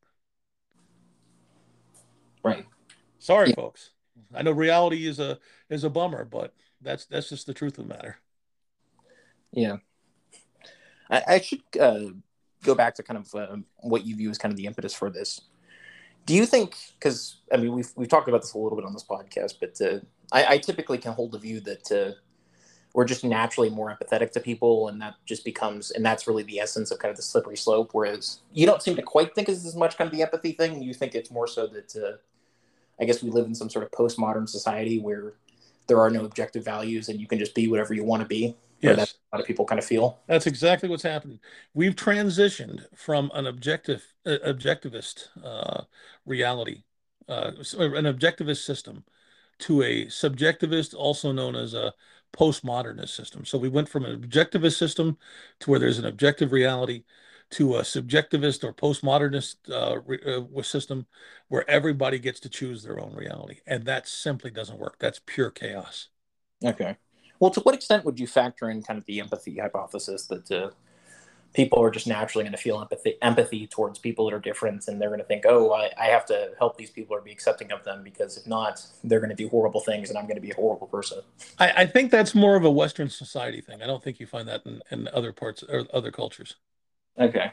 [2.43, 2.67] Right.
[3.19, 3.55] Sorry, yeah.
[3.55, 3.91] folks.
[4.35, 7.89] I know reality is a is a bummer, but that's that's just the truth of
[7.89, 8.17] the matter.
[9.53, 9.77] Yeah.
[11.11, 12.07] I, I should uh,
[12.63, 15.11] go back to kind of uh, what you view as kind of the impetus for
[15.11, 15.41] this.
[16.27, 16.77] Do you think?
[16.95, 19.81] Because I mean, we've we've talked about this a little bit on this podcast, but
[19.81, 20.01] uh,
[20.33, 22.13] I, I, typically can hold the view that uh,
[22.95, 26.59] we're just naturally more empathetic to people and that just becomes and that's really the
[26.59, 29.65] essence of kind of the slippery slope whereas you don't seem to quite think it's
[29.65, 30.83] as much kind of the empathy thing.
[30.83, 32.17] You think it's more so that uh,
[33.01, 35.35] i guess we live in some sort of postmodern society where
[35.87, 38.57] there are no objective values and you can just be whatever you want to be
[38.81, 38.97] yes.
[38.97, 40.19] that's a lot of people kind of feel.
[40.27, 41.39] That's exactly what's happening.
[41.75, 45.83] We've transitioned from an objective uh, objectivist uh,
[46.25, 46.85] reality
[47.31, 49.05] uh, an objectivist system
[49.61, 51.95] to a subjectivist also known as a
[52.33, 53.45] postmodernist system.
[53.45, 55.19] So we went from an objectivist system
[55.61, 57.05] to where there's an objective reality
[57.51, 61.07] to a subjectivist or postmodernist uh, re- uh, system
[61.49, 63.59] where everybody gets to choose their own reality.
[63.67, 64.97] And that simply doesn't work.
[65.01, 66.09] That's pure chaos.
[66.65, 66.97] Okay.
[67.41, 70.71] Well, to what extent would you factor in kind of the empathy hypothesis that uh,
[71.53, 75.01] people are just naturally going to feel empathy empathy towards people that are different and
[75.01, 77.73] they're going to think oh I, I have to help these people or be accepting
[77.73, 80.41] of them because if not they're going to do horrible things and i'm going to
[80.41, 81.21] be a horrible person.
[81.59, 83.83] I, I think that's more of a western society thing.
[83.83, 86.57] I don't think you find that in, in other parts or other cultures.
[87.19, 87.53] Okay.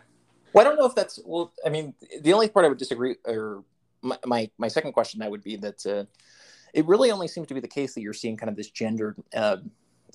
[0.53, 3.15] Well i don't know if that's well i mean the only part i would disagree
[3.25, 3.63] or
[4.01, 6.05] my my, my second question that would be that uh,
[6.73, 9.17] it really only seems to be the case that you're seeing kind of this gendered
[9.35, 9.57] uh,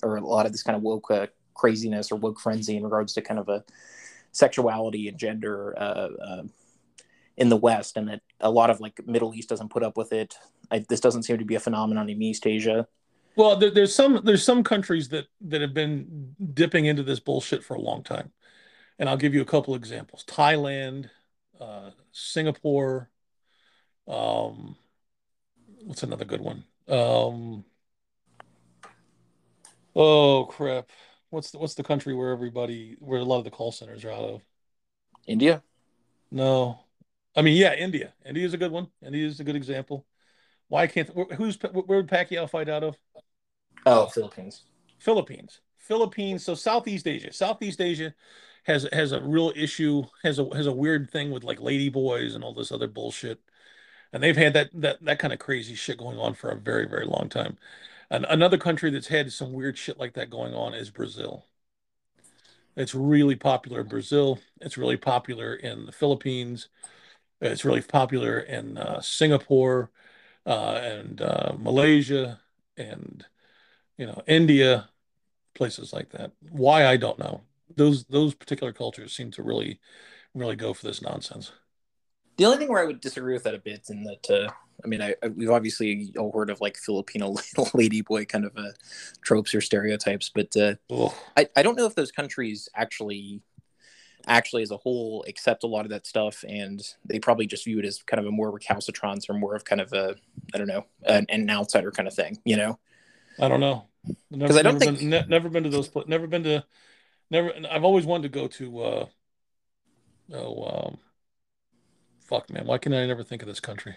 [0.01, 3.13] or a lot of this kind of woke uh, craziness or woke frenzy in regards
[3.13, 3.63] to kind of a
[4.31, 6.43] sexuality and gender uh, uh,
[7.37, 10.13] in the West, and that a lot of like Middle East doesn't put up with
[10.13, 10.35] it.
[10.71, 12.87] I, this doesn't seem to be a phenomenon in East Asia.
[13.35, 17.63] Well, there, there's some there's some countries that that have been dipping into this bullshit
[17.63, 18.31] for a long time,
[18.99, 21.09] and I'll give you a couple examples: Thailand,
[21.59, 23.09] uh, Singapore.
[24.07, 24.75] Um,
[25.83, 26.65] what's another good one?
[26.87, 27.65] Um,
[29.95, 30.89] oh crap!
[31.33, 34.11] What's the, what's the country where everybody where a lot of the call centers are
[34.11, 34.41] out of?
[35.25, 35.63] India?
[36.29, 36.81] No,
[37.35, 38.13] I mean yeah, India.
[38.23, 38.89] India is a good one.
[39.03, 40.05] India is a good example.
[40.67, 42.97] Why can't who's where would Pacquiao fight out of?
[43.83, 44.61] Oh, Philippines.
[44.99, 45.61] Philippines.
[45.79, 46.45] Philippines.
[46.45, 47.33] So Southeast Asia.
[47.33, 48.13] Southeast Asia
[48.65, 50.03] has has a real issue.
[50.21, 53.39] Has a has a weird thing with like lady boys and all this other bullshit.
[54.11, 56.87] And they've had that that that kind of crazy shit going on for a very
[56.87, 57.57] very long time.
[58.13, 61.47] And another country that's had some weird shit like that going on is Brazil.
[62.77, 64.39] It's really popular in Brazil.
[64.61, 66.69] It's really popular in the Philippines.
[67.41, 69.89] It's really popular in uh, Singapore
[70.45, 72.39] uh, and uh, Malaysia
[72.77, 73.25] and
[73.97, 74.89] you know India,
[75.55, 76.33] places like that.
[76.51, 77.41] Why I don't know.
[77.75, 79.79] Those those particular cultures seem to really
[80.35, 81.51] really go for this nonsense.
[82.37, 84.51] The only thing where I would disagree with that a bit, in that uh,
[84.83, 87.35] I mean, I, I, we've obviously all heard of like Filipino
[87.73, 88.71] lady boy kind of uh,
[89.21, 90.75] tropes or stereotypes, but uh,
[91.37, 93.41] I, I don't know if those countries actually
[94.27, 97.79] actually as a whole accept a lot of that stuff and they probably just view
[97.79, 100.15] it as kind of a more recalcitrance or more of kind of a
[100.53, 102.79] i don't know an, an outsider kind of thing you know?
[103.37, 103.87] I don't know.
[104.31, 106.63] Because i don't think been, ne- never been to those never been to
[107.31, 109.05] never i've always wanted to go to uh
[110.33, 110.97] oh um
[112.23, 113.95] fuck man why can i never think of this country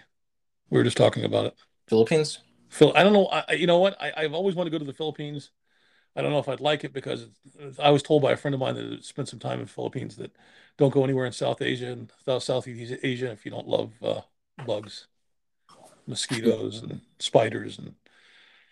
[0.69, 1.55] we were just talking about it.
[1.87, 2.39] Philippines.
[2.69, 3.27] Phil, I don't know.
[3.27, 3.99] I, you know what?
[4.01, 5.51] I, I've always wanted to go to the Philippines.
[6.15, 7.27] I don't know if I'd like it because
[7.81, 10.15] I was told by a friend of mine that spent some time in the Philippines
[10.17, 10.35] that
[10.77, 14.21] don't go anywhere in South Asia and South Southeast Asia if you don't love uh,
[14.65, 15.07] bugs,
[16.07, 17.93] mosquitoes and spiders and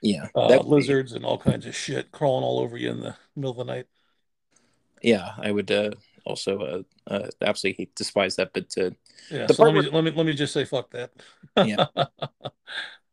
[0.01, 1.17] yeah, uh, lizards be...
[1.17, 3.85] and all kinds of shit crawling all over you in the middle of the night.
[5.01, 5.91] Yeah, I would uh,
[6.25, 6.59] also
[7.09, 8.51] uh, uh, absolutely despise that.
[8.53, 8.91] But uh,
[9.31, 9.91] yeah, so let me, where...
[9.91, 11.11] let me let me just say fuck that.
[11.57, 11.85] yeah.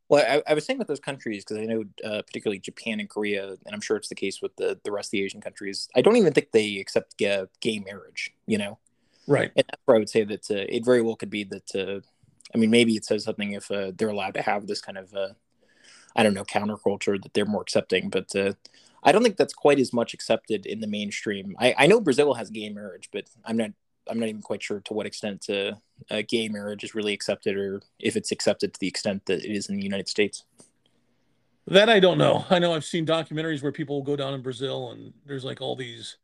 [0.08, 3.08] Well, I, I, was saying with those countries because I know uh, particularly Japan and
[3.08, 5.88] Korea, and I'm sure it's the case with the the rest of the Asian countries.
[5.96, 8.30] I don't even think they accept gay, gay marriage.
[8.44, 8.78] You know,
[9.26, 9.50] right?
[9.56, 11.74] And that's where I would say that uh, it very well could be that.
[11.74, 12.06] Uh,
[12.54, 15.14] I mean, maybe it says something if uh, they're allowed to have this kind of,
[15.14, 15.30] uh,
[16.14, 18.10] I don't know, counterculture that they're more accepting.
[18.10, 18.52] But uh,
[19.02, 21.56] I don't think that's quite as much accepted in the mainstream.
[21.58, 23.70] I, I know Brazil has gay marriage, but I'm not
[24.08, 27.82] I'm not even quite sure to what extent uh, gay marriage is really accepted, or
[27.98, 30.44] if it's accepted to the extent that it is in the United States.
[31.68, 32.44] That I don't know.
[32.50, 35.76] I know I've seen documentaries where people go down in Brazil and there's like all
[35.76, 36.16] these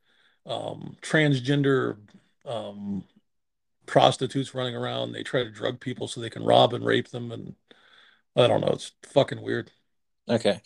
[0.46, 1.96] um, transgender
[2.44, 3.04] um,
[3.86, 5.12] prostitutes running around.
[5.12, 7.54] They try to drug people so they can rob and rape them, and
[8.36, 8.72] I don't know.
[8.72, 9.70] It's fucking weird.
[10.28, 10.60] Okay.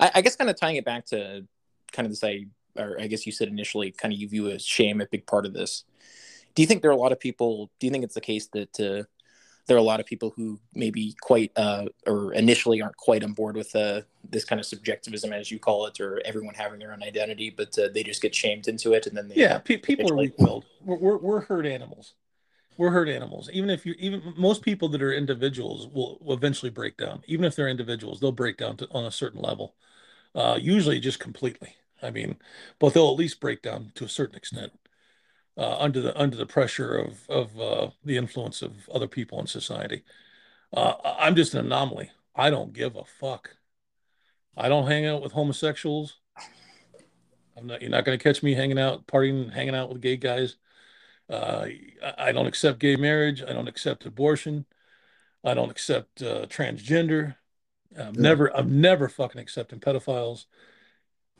[0.00, 1.46] I, I guess kind of tying it back to
[1.92, 2.46] kind of this, I
[2.78, 5.46] or I guess you said initially, kind of you view as shame a big part
[5.46, 5.84] of this.
[6.54, 7.70] Do you think there are a lot of people?
[7.78, 9.04] Do you think it's the case that uh,
[9.66, 13.32] there are a lot of people who maybe quite uh, or initially aren't quite on
[13.32, 16.92] board with uh, this kind of subjectivism, as you call it, or everyone having their
[16.92, 19.76] own identity, but uh, they just get shamed into it, and then they, yeah, pe-
[19.76, 20.64] people are weak-willed.
[20.84, 22.14] We're, we're, we're herd animals.
[22.76, 23.50] We're herd animals.
[23.52, 27.22] Even if you, even most people that are individuals will, eventually break down.
[27.26, 29.74] Even if they're individuals, they'll break down to, on a certain level
[30.34, 31.76] uh, usually just completely.
[32.02, 32.36] I mean,
[32.78, 34.72] but they'll at least break down to a certain extent
[35.56, 39.46] uh, under the under the pressure of of uh, the influence of other people in
[39.46, 40.02] society.
[40.72, 42.10] Uh, I'm just an anomaly.
[42.34, 43.56] I don't give a fuck.
[44.56, 46.18] I don't hang out with homosexuals.
[47.56, 47.82] I'm not.
[47.82, 50.56] You're not going to catch me hanging out, partying, hanging out with gay guys.
[51.32, 51.66] Uh,
[52.18, 53.42] I don't accept gay marriage.
[53.42, 54.66] I don't accept abortion.
[55.42, 57.36] I don't accept uh, transgender.
[57.98, 58.20] I'm yeah.
[58.20, 60.44] never, I'm never fucking accepting pedophiles.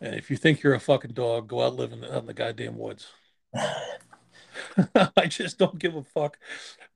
[0.01, 2.35] And if you think you're a fucking dog, go out live in the, in the
[2.35, 3.09] goddamn woods.
[5.17, 6.39] I just don't give a fuck.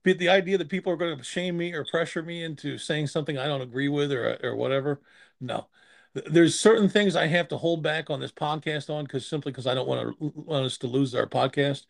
[0.03, 3.09] But the idea that people are going to shame me or pressure me into saying
[3.09, 5.01] something I don't agree with or or whatever,
[5.40, 5.66] no,
[6.14, 9.66] there's certain things I have to hold back on this podcast on because simply because
[9.66, 11.84] I don't want to want us to lose our podcast.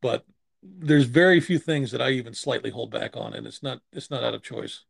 [0.00, 0.24] But
[0.78, 4.10] there's very few things that I even slightly hold back on, and it's not it's
[4.10, 4.84] not out of choice.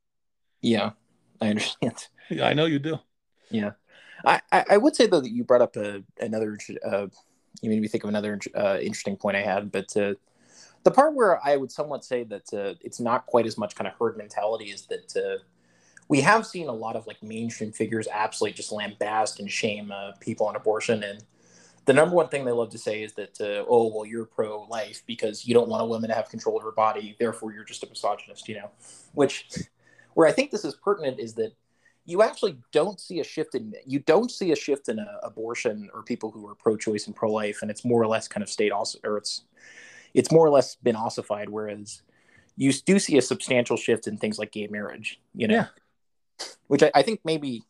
[0.60, 0.90] Yeah,
[1.40, 2.08] I understand.
[2.28, 2.98] Yeah, I know you do.
[3.50, 3.72] Yeah,
[4.24, 6.58] I I would say though that you brought up a, another.
[6.84, 7.06] Uh,
[7.62, 10.14] you made me think of another uh, interesting point I had, but uh,
[10.82, 13.88] the part where I would somewhat say that uh, it's not quite as much kind
[13.88, 15.42] of herd mentality is that uh,
[16.08, 20.12] we have seen a lot of like mainstream figures absolutely just lambast and shame uh,
[20.20, 21.24] people on abortion and
[21.86, 25.02] the number one thing they love to say is that uh, oh well you're pro-life
[25.06, 27.82] because you don't want a woman to have control of her body therefore you're just
[27.82, 28.70] a misogynist you know?
[29.14, 29.48] Which
[30.14, 31.52] where i think this is pertinent is that
[32.04, 35.88] you actually don't see a shift in you don't see a shift in uh, abortion
[35.94, 38.72] or people who are pro-choice and pro-life and it's more or less kind of state
[38.72, 39.44] also or it's
[40.12, 42.02] it's more or less been ossified whereas
[42.56, 45.54] you do see a substantial shift in things like gay marriage you know?
[45.54, 45.66] Yeah.
[46.66, 47.62] Which I, I think maybe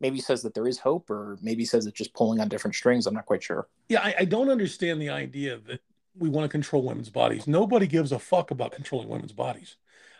[0.00, 3.06] maybe says that there is hope or maybe says it's just pulling on different strings.
[3.06, 3.68] I'm not quite sure.
[3.88, 5.80] Yeah I, I, don't understand the idea that
[6.16, 7.46] we want to control women's bodies.
[7.46, 9.76] Nobody gives a fuck about controlling women's bodies.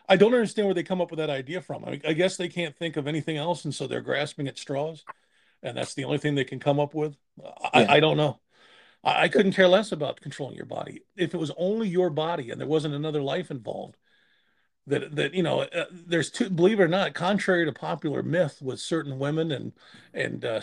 [0.08, 1.84] I don't understand where they come up with that idea from.
[1.84, 5.04] I, I guess they can't think of anything else and so they're grasping at straws
[5.62, 7.16] and that's the only thing they can come up with.
[7.72, 7.92] I, yeah.
[7.92, 8.40] I don't know.
[9.02, 11.02] I, I couldn't care less about controlling your body.
[11.16, 13.96] If it was only your body and there wasn't another life involved
[14.90, 18.60] that that you know uh, there's two believe it or not contrary to popular myth
[18.60, 19.72] with certain women and
[20.12, 20.60] and uh,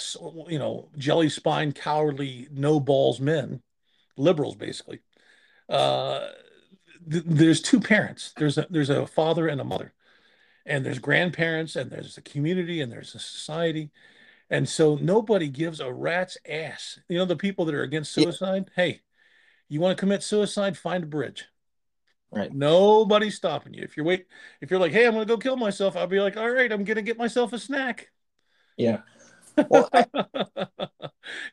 [0.47, 3.61] you know jelly spine cowardly no balls men
[4.17, 4.99] liberals basically
[5.69, 6.27] uh,
[7.09, 8.33] th- there's two parents.
[8.37, 9.93] There's a there's a father and a mother.
[10.65, 13.89] And there's grandparents and there's a community and there's a society.
[14.49, 16.99] And so nobody gives a rat's ass.
[17.07, 18.69] You know the people that are against suicide?
[18.77, 18.83] Yeah.
[18.83, 19.01] hey
[19.69, 20.77] you want to commit suicide?
[20.77, 21.45] Find a bridge
[22.31, 22.53] Right.
[22.53, 23.83] Nobody's stopping you.
[23.83, 24.27] If you're wait,
[24.59, 26.83] if you're like, hey, I'm gonna go kill myself, I'll be like, all right, I'm
[26.83, 28.09] gonna get myself a snack.
[28.77, 29.01] Yeah.
[29.69, 30.05] Well, I...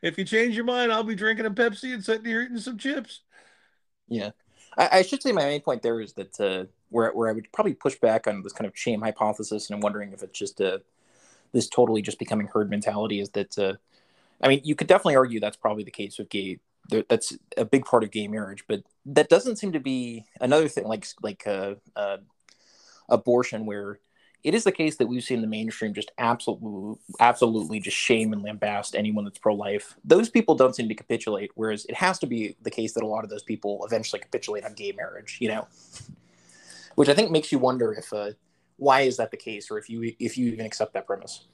[0.03, 2.77] if you change your mind, I'll be drinking a Pepsi and sitting here eating some
[2.77, 3.21] chips.
[4.07, 4.29] Yeah.
[4.77, 7.51] I, I should say my main point there is that uh, where where I would
[7.51, 10.61] probably push back on this kind of shame hypothesis, and I'm wondering if it's just
[10.61, 10.83] a
[11.51, 13.19] this totally just becoming herd mentality.
[13.19, 13.73] Is that uh,
[14.41, 16.59] I mean, you could definitely argue that's probably the case with gay
[16.89, 20.87] that's a big part of gay marriage, but that doesn't seem to be another thing
[20.87, 22.17] like like uh, uh,
[23.09, 23.99] abortion, where
[24.43, 28.43] it is the case that we've seen the mainstream just absolutely absolutely just shame and
[28.43, 29.95] lambast anyone that's pro-life.
[30.03, 33.07] Those people don't seem to capitulate, whereas it has to be the case that a
[33.07, 35.37] lot of those people eventually capitulate on gay marriage.
[35.41, 35.67] You know,
[36.95, 38.31] which I think makes you wonder if uh,
[38.77, 41.45] why is that the case, or if you if you even accept that premise.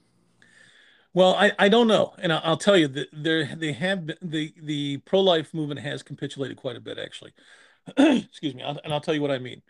[1.13, 4.53] Well, I, I don't know, and I'll tell you that there they have been, the
[4.61, 7.33] the pro life movement has capitulated quite a bit actually.
[7.97, 9.61] Excuse me, and I'll tell you what I mean.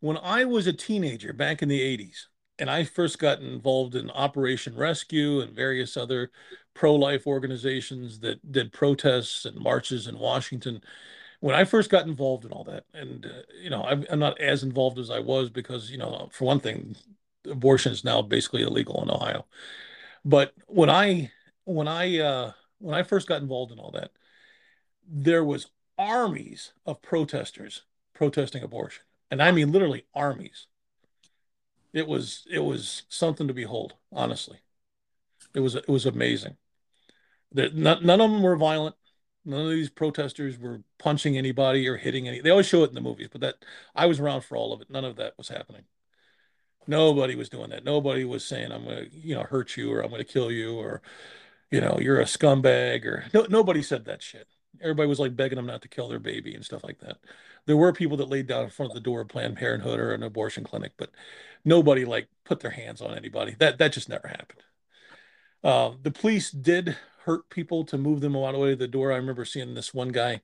[0.00, 2.28] When I was a teenager back in the '80s,
[2.58, 6.30] and I first got involved in Operation Rescue and various other
[6.74, 10.82] pro life organizations that did protests and marches in Washington.
[11.40, 14.40] When I first got involved in all that, and uh, you know, I'm, I'm not
[14.40, 16.96] as involved as I was because you know, for one thing,
[17.50, 19.46] abortion is now basically illegal in Ohio
[20.24, 21.30] but when I
[21.64, 24.10] when I uh, when I first got involved in all that,
[25.06, 25.66] there was
[25.98, 27.82] armies of protesters
[28.14, 30.66] protesting abortion, and I mean literally armies.
[31.92, 33.94] It was it was something to behold.
[34.12, 34.58] Honestly,
[35.54, 36.56] it was it was amazing.
[37.54, 38.96] None, none of them were violent.
[39.44, 42.40] None of these protesters were punching anybody or hitting any.
[42.40, 43.56] They always show it in the movies, but that
[43.94, 44.88] I was around for all of it.
[44.88, 45.82] None of that was happening.
[46.86, 47.84] Nobody was doing that.
[47.84, 50.50] Nobody was saying, I'm going to, you know, hurt you or I'm going to kill
[50.50, 51.02] you or,
[51.70, 54.46] you know, you're a scumbag or no, nobody said that shit.
[54.80, 57.18] Everybody was like begging them not to kill their baby and stuff like that.
[57.66, 60.12] There were people that laid down in front of the door of Planned Parenthood or
[60.12, 61.10] an abortion clinic, but
[61.64, 63.54] nobody like put their hands on anybody.
[63.58, 64.62] That that just never happened.
[65.62, 69.12] Uh, the police did hurt people to move them of the way to the door.
[69.12, 70.40] I remember seeing this one guy.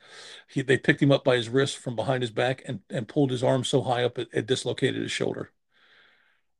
[0.46, 3.32] He, they picked him up by his wrist from behind his back and, and pulled
[3.32, 5.50] his arm so high up it, it dislocated his shoulder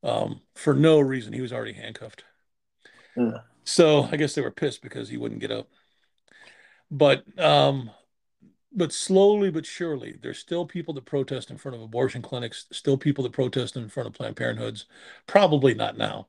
[0.02, 1.32] um, for no reason.
[1.32, 2.24] He was already handcuffed.
[3.16, 3.38] Yeah.
[3.64, 5.68] So I guess they were pissed because he wouldn't get up.
[6.90, 7.90] But um,
[8.72, 12.96] but slowly but surely, there's still people that protest in front of abortion clinics, still
[12.96, 14.86] people that protest in front of Planned Parenthoods.
[15.26, 16.28] Probably not now,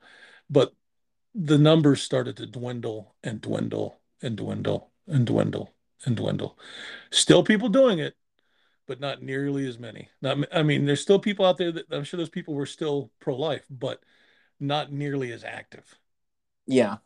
[0.49, 0.74] but
[1.36, 5.74] the numbers started to dwindle and dwindle and dwindle and dwindle
[6.05, 6.57] and dwindle.
[7.11, 8.15] Still people doing it,
[8.89, 10.09] but not nearly as many.
[10.19, 13.11] Not, I mean, there's still people out there that I'm sure those people were still
[13.19, 14.01] pro life, but
[14.59, 15.85] not nearly as active.
[16.65, 16.97] Yeah.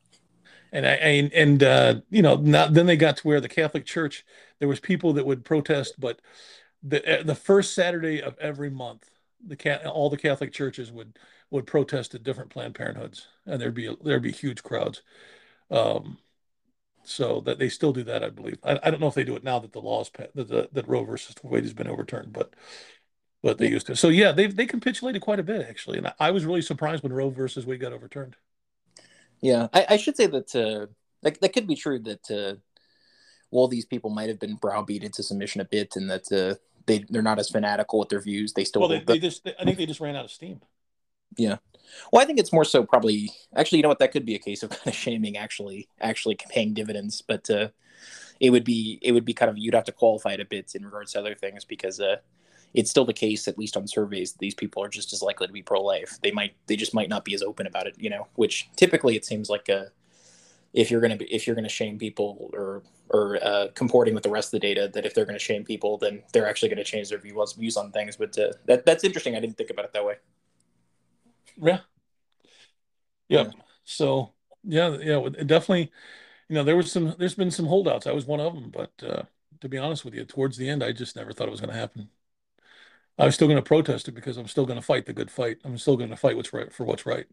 [0.71, 3.86] And I, and, and uh, you know, not, then they got to where the Catholic
[3.86, 4.25] Church,
[4.59, 6.21] there was people that would protest, but
[6.81, 9.09] the uh, the first Saturday of every month,
[9.45, 11.19] the all the Catholic churches would
[11.49, 15.01] would protest at different Planned Parenthoods, and there'd be there'd be huge crowds.
[15.69, 16.17] Um,
[17.04, 18.58] so that they still do that, I believe.
[18.64, 20.88] I, I don't know if they do it now that the laws that the, that
[20.88, 22.54] Roe versus Wade has been overturned, but
[23.41, 23.95] but they used to.
[23.95, 27.04] So yeah, they they capitulated quite a bit actually, and I, I was really surprised
[27.04, 28.36] when Roe versus Wade got overturned.
[29.41, 30.88] Yeah, I, I should say that uh,
[31.22, 32.56] that that could be true that uh,
[33.51, 37.06] well, these people might have been browbeaten to submission a bit, and that uh, they
[37.10, 38.54] they're not as fanatical with their views.
[38.54, 40.62] They still well, they, they just they, I think they just ran out of steam.
[41.38, 41.57] Yeah.
[42.11, 44.39] Well, I think it's more so probably actually, you know what, that could be a
[44.39, 47.69] case of kind of shaming actually actually paying dividends, but uh,
[48.39, 50.73] it would be it would be kind of you'd have to qualify it a bit
[50.75, 52.17] in regards to other things because uh,
[52.73, 55.53] it's still the case, at least on surveys, these people are just as likely to
[55.53, 56.17] be pro-life.
[56.23, 58.27] They might they just might not be as open about it, you know.
[58.36, 59.86] Which typically it seems like uh,
[60.73, 64.29] if you're gonna be if you're gonna shame people or or uh, comporting with the
[64.29, 67.09] rest of the data, that if they're gonna shame people, then they're actually gonna change
[67.09, 68.17] their views views on things.
[68.17, 69.36] But uh, that that's interesting.
[69.36, 70.15] I didn't think about it that way.
[71.58, 71.80] Yeah.
[73.30, 73.47] Yep.
[73.47, 73.62] Yeah.
[73.84, 74.34] So
[74.64, 75.91] yeah, yeah, definitely.
[76.49, 77.16] You know, there was some.
[77.18, 78.08] There's been some holdouts.
[78.08, 79.24] I was one of them, but uh,
[79.62, 81.74] to be honest with you, towards the end, I just never thought it was going
[81.74, 82.10] to happen.
[83.18, 85.30] I was still going to protest it because I'm still going to fight the good
[85.30, 85.58] fight.
[85.64, 87.28] I'm still going to fight what's right for what's right.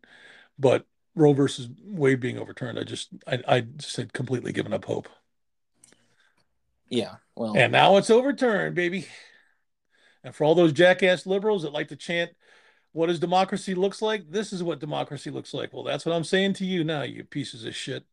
[0.59, 4.85] But Roe versus Wade being overturned, I just I I just had completely given up
[4.85, 5.09] hope.
[6.89, 9.07] Yeah, well, and now it's overturned, baby.
[10.23, 12.33] And for all those jackass liberals that like to chant
[12.93, 14.31] what does democracy looks like?
[14.31, 15.73] This is what democracy looks like.
[15.73, 18.05] Well, that's what I'm saying to you now, you pieces of shit.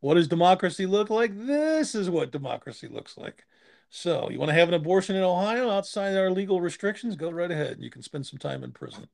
[0.00, 1.32] What does democracy look like?
[1.46, 3.44] This is what democracy looks like.
[3.90, 7.14] So, you want to have an abortion in Ohio outside our legal restrictions?
[7.14, 7.76] Go right ahead.
[7.78, 9.06] You can spend some time in prison.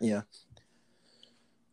[0.00, 0.22] Yeah.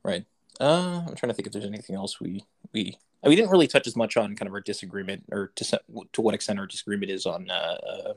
[0.03, 0.25] Right.
[0.59, 3.87] Uh, I'm trying to think if there's anything else we we we didn't really touch
[3.87, 5.81] as much on kind of our disagreement or to
[6.13, 8.13] to what extent our disagreement is on uh, uh,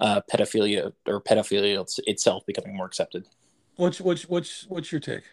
[0.00, 3.26] uh pedophilia or pedophilia itself becoming more accepted.
[3.76, 5.24] What's what's what's what's your take?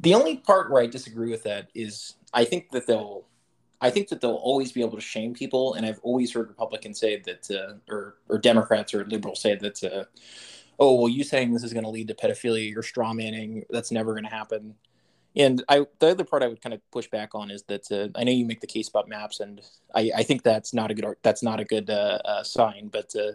[0.00, 3.24] The only part where I disagree with that is I think that they'll
[3.80, 6.98] I think that they'll always be able to shame people, and I've always heard Republicans
[6.98, 10.04] say that, uh, or or Democrats or liberals say that, uh,
[10.78, 13.64] oh well, you saying this is going to lead to pedophilia, you're straw manning.
[13.70, 14.74] That's never going to happen.
[15.34, 18.18] And I, the other part I would kind of push back on is that uh,
[18.18, 19.60] I know you make the case about MAPs, and
[19.94, 22.88] I, I think that's not a good that's not a good uh, uh, sign.
[22.88, 23.32] But uh,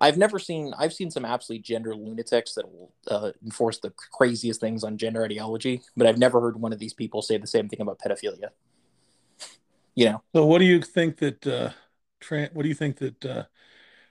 [0.00, 4.60] I've never seen I've seen some absolutely gender lunatics that will uh, enforce the craziest
[4.60, 7.68] things on gender ideology, but I've never heard one of these people say the same
[7.68, 8.50] thing about pedophilia.
[9.94, 10.22] You know.
[10.34, 11.70] So what do you think that uh?
[12.52, 13.44] What do you think that uh,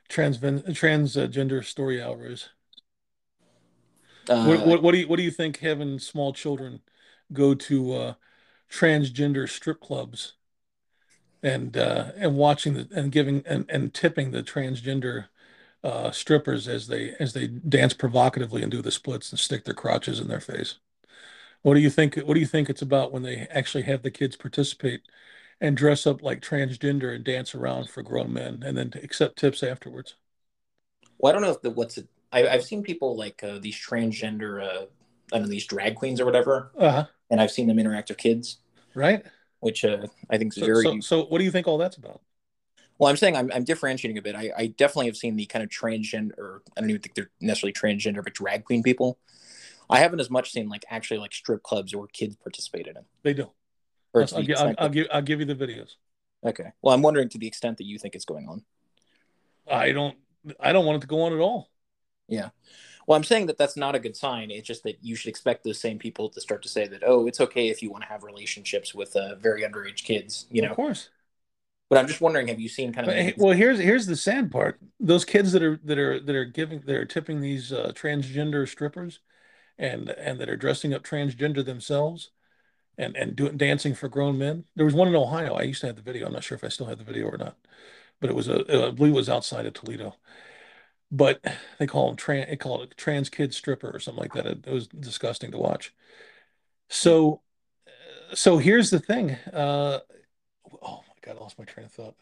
[0.07, 2.49] trans transgender story hour is?
[4.27, 6.81] Uh, what, what, what do you what do you think having small children
[7.33, 8.13] go to uh,
[8.69, 10.33] transgender strip clubs
[11.41, 15.25] and uh, and watching the and giving and, and tipping the transgender
[15.83, 19.73] uh, strippers as they as they dance provocatively and do the splits and stick their
[19.73, 20.75] crotches in their face.
[21.61, 22.17] What do you think?
[22.17, 25.01] What do you think it's about when they actually have the kids participate
[25.61, 29.63] and dress up like transgender and dance around for grown men and then accept tips
[29.63, 30.15] afterwards?
[31.17, 32.07] Well, I don't know if the what's it.
[32.31, 34.85] I, have seen people like uh, these transgender, uh,
[35.33, 37.07] I don't know, these drag queens or whatever, uh-huh.
[37.31, 38.59] and I've seen them interact with kids,
[38.93, 39.25] right?
[39.61, 40.83] Which uh, I think is so, very.
[40.83, 42.21] So, so, what do you think all that's about?
[42.99, 44.35] Well, I'm saying I'm, I'm differentiating a bit.
[44.35, 47.31] I, I definitely have seen the kind of transgender, or I don't even think they're
[47.39, 49.17] necessarily transgender, but drag queen people.
[49.89, 52.95] I haven't as much seen like actually like strip clubs where kids participate in.
[53.23, 53.49] They do.
[54.13, 55.95] I'll, I'll, I'll, I'll give I'll give you the videos.
[56.45, 56.71] Okay.
[56.81, 58.63] Well, I'm wondering to the extent that you think it's going on.
[59.69, 60.17] I don't.
[60.59, 61.69] I don't want it to go on at all.
[62.27, 62.49] Yeah.
[63.07, 64.51] Well, I'm saying that that's not a good sign.
[64.51, 67.27] It's just that you should expect those same people to start to say that, oh,
[67.27, 70.45] it's okay if you want to have relationships with uh, very underage kids.
[70.51, 71.09] You know, of course.
[71.89, 73.33] But I'm just wondering, have you seen kind of?
[73.37, 74.79] well, here's here's the sad part.
[74.99, 78.67] Those kids that are that are that are giving that are tipping these uh, transgender
[78.67, 79.19] strippers,
[79.79, 82.29] and and that are dressing up transgender themselves,
[82.95, 84.65] and and doing dancing for grown men.
[84.75, 85.55] There was one in Ohio.
[85.55, 86.27] I used to have the video.
[86.27, 87.57] I'm not sure if I still have the video or not,
[88.21, 90.15] but it was a I believe it was outside of Toledo.
[91.11, 91.43] But
[91.79, 92.49] they call them trans.
[92.49, 94.45] They call it a trans kid stripper or something like that.
[94.45, 95.91] It, it was disgusting to watch.
[96.87, 97.41] So,
[98.35, 99.31] so here's the thing.
[99.51, 99.99] Uh,
[100.83, 102.15] oh God, I lost my train of thought.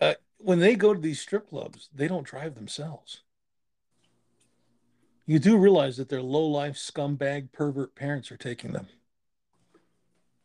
[0.00, 3.22] Uh, when they go to these strip clubs, they don't drive themselves.
[5.26, 8.88] You do realize that their low life scumbag pervert parents are taking them.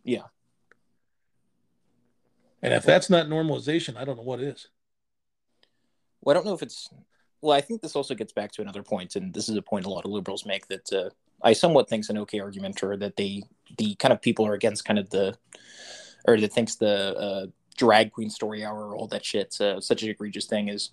[0.03, 0.23] Yeah.
[2.61, 4.67] And if that's not normalization, I don't know what is.
[6.21, 6.89] Well, I don't know if it's.
[7.41, 9.85] Well, I think this also gets back to another point, and this is a point
[9.85, 11.09] a lot of liberals make that uh,
[11.43, 13.43] I somewhat think is an okay argument, or that they,
[13.77, 15.37] the kind of people are against kind of the
[16.27, 17.45] or that thinks the uh,
[17.77, 20.91] drag queen story hour, or all that shit's uh, such an egregious thing is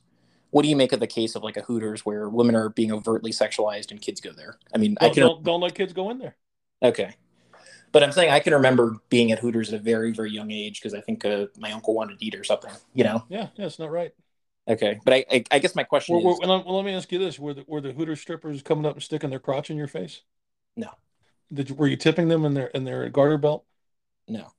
[0.51, 2.93] what do you make of the case of like a Hooters where women are being
[2.93, 4.59] overtly sexualized and kids go there?
[4.75, 6.37] I mean, don't, I can don't, don't let kids go in there.
[6.83, 7.17] Okay.
[7.91, 10.81] But I'm saying I can remember being at Hooters at a very, very young age
[10.81, 12.71] because I think uh, my uncle wanted to eat or something.
[12.95, 13.25] You know?
[13.29, 14.13] Yeah, yeah, it's not right.
[14.69, 17.11] Okay, but I, I, I guess my question Were, is, were- well, let me ask
[17.11, 19.77] you this: Were the, were the Hooter strippers coming up and sticking their crotch in
[19.77, 20.23] your face?
[20.77, 20.91] No.
[21.53, 23.65] Did you, were you tipping them in their in their garter belt?
[24.29, 24.53] no,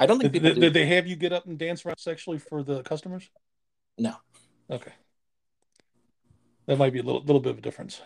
[0.00, 0.72] I don't think Did, people did, do.
[0.72, 3.30] they have you get up and dance around sexually for the customers?
[3.98, 4.16] No.
[4.70, 4.92] Okay.
[6.64, 8.00] That might be a little little bit of a difference.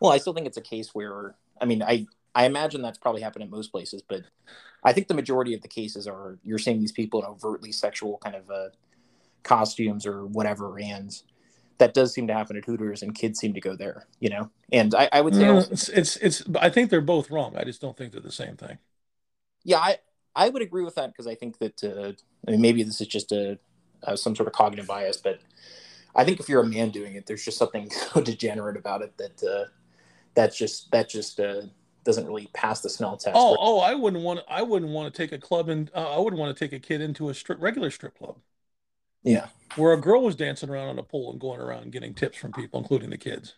[0.00, 3.22] Well, I still think it's a case where I mean, I I imagine that's probably
[3.22, 4.22] happened at most places, but
[4.84, 8.18] I think the majority of the cases are you're seeing these people in overtly sexual
[8.18, 8.68] kind of uh,
[9.44, 11.12] costumes or whatever, and
[11.78, 14.50] that does seem to happen at Hooters, and kids seem to go there, you know.
[14.72, 16.42] And I, I would say, Mm, also, it's, it's it's.
[16.60, 17.56] I think they're both wrong.
[17.56, 18.78] I just don't think they're the same thing.
[19.64, 19.96] yeah, I
[20.34, 22.12] I would agree with that because I think that uh,
[22.46, 23.58] I mean maybe this is just a
[24.04, 25.40] uh, some sort of cognitive bias, but
[26.14, 29.16] I think if you're a man doing it, there's just something so degenerate about it
[29.18, 29.68] that uh,
[30.34, 31.62] that's just that just uh,
[32.04, 33.36] doesn't really pass the smell test.
[33.36, 34.40] Oh, oh, I wouldn't want.
[34.48, 36.80] I wouldn't want to take a club and uh, I wouldn't want to take a
[36.80, 38.36] kid into a strip, regular strip club
[39.22, 42.36] yeah, where a girl was dancing around on a pole and going around getting tips
[42.36, 43.54] from people, including the kids.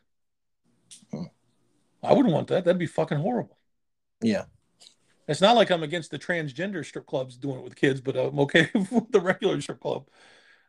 [1.10, 1.24] Hmm.
[2.02, 2.64] I wouldn't want that.
[2.64, 3.58] That'd be fucking horrible.
[4.20, 4.44] yeah,
[5.26, 8.38] It's not like I'm against the transgender strip clubs doing it with kids, but I'm
[8.40, 10.08] okay with the regular strip club.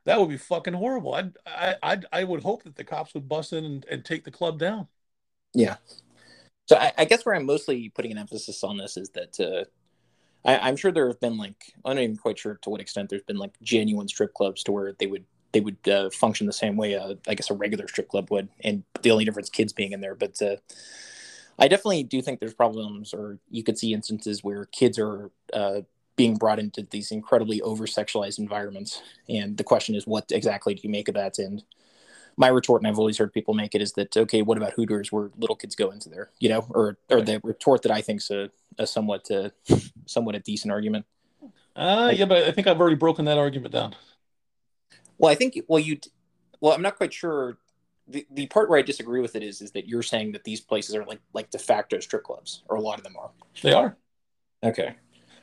[0.06, 1.16] That would be fucking horrible.
[1.16, 4.24] I'd, I, I, I would hope that the cops would bust in and, and take
[4.24, 4.88] the club down.
[5.54, 5.78] yeah.
[6.68, 9.66] So I, I guess where I'm mostly putting an emphasis on this is that uh,
[10.50, 13.10] I, I'm sure there have been like I'm not even quite sure to what extent
[13.10, 16.54] there's been like genuine strip clubs to where they would they would uh, function the
[16.54, 19.74] same way uh, I guess a regular strip club would, and the only difference kids
[19.74, 20.16] being in there.
[20.16, 20.58] But uh,
[21.58, 25.82] I definitely do think there's problems, or you could see instances where kids are uh,
[26.16, 30.82] being brought into these incredibly over sexualized environments, and the question is, what exactly do
[30.84, 31.40] you make of that?
[31.40, 31.64] And
[32.38, 34.42] my retort, and I've always heard people make it, is that okay?
[34.42, 37.82] What about Hooters, where little kids go into there, you know, or or the retort
[37.84, 39.50] that I think's a, a somewhat uh,
[40.06, 41.06] somewhat a decent argument.
[41.76, 43.96] Uh, yeah, but I think I've already broken that argument down.
[45.18, 46.00] Well, I think well you
[46.60, 47.58] well I'm not quite sure.
[48.08, 50.62] The, the part where I disagree with it is is that you're saying that these
[50.62, 53.32] places are like like de facto strip clubs, or a lot of them are.
[53.62, 53.98] They are.
[54.64, 54.96] Okay.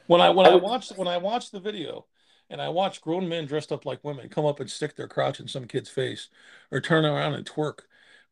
[0.06, 2.06] When I when I I, watched when I watched the video,
[2.50, 5.40] and I watched grown men dressed up like women come up and stick their crotch
[5.40, 6.28] in some kid's face,
[6.70, 7.80] or turn around and twerk,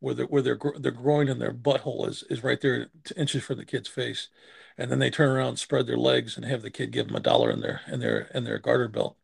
[0.00, 3.58] where their where their their groin and their butthole is is right there inches from
[3.58, 4.28] the kid's face,
[4.76, 7.16] and then they turn around, and spread their legs, and have the kid give them
[7.16, 9.16] a dollar in their in their in their garter belt.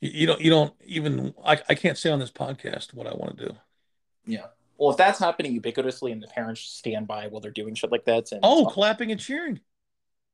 [0.00, 3.14] You, you don't you don't even I I can't say on this podcast what I
[3.14, 3.56] want to do.
[4.26, 4.46] Yeah.
[4.78, 8.04] Well, if that's happening ubiquitously and the parents stand by while they're doing shit like
[8.06, 9.60] that, and Oh, clapping and cheering.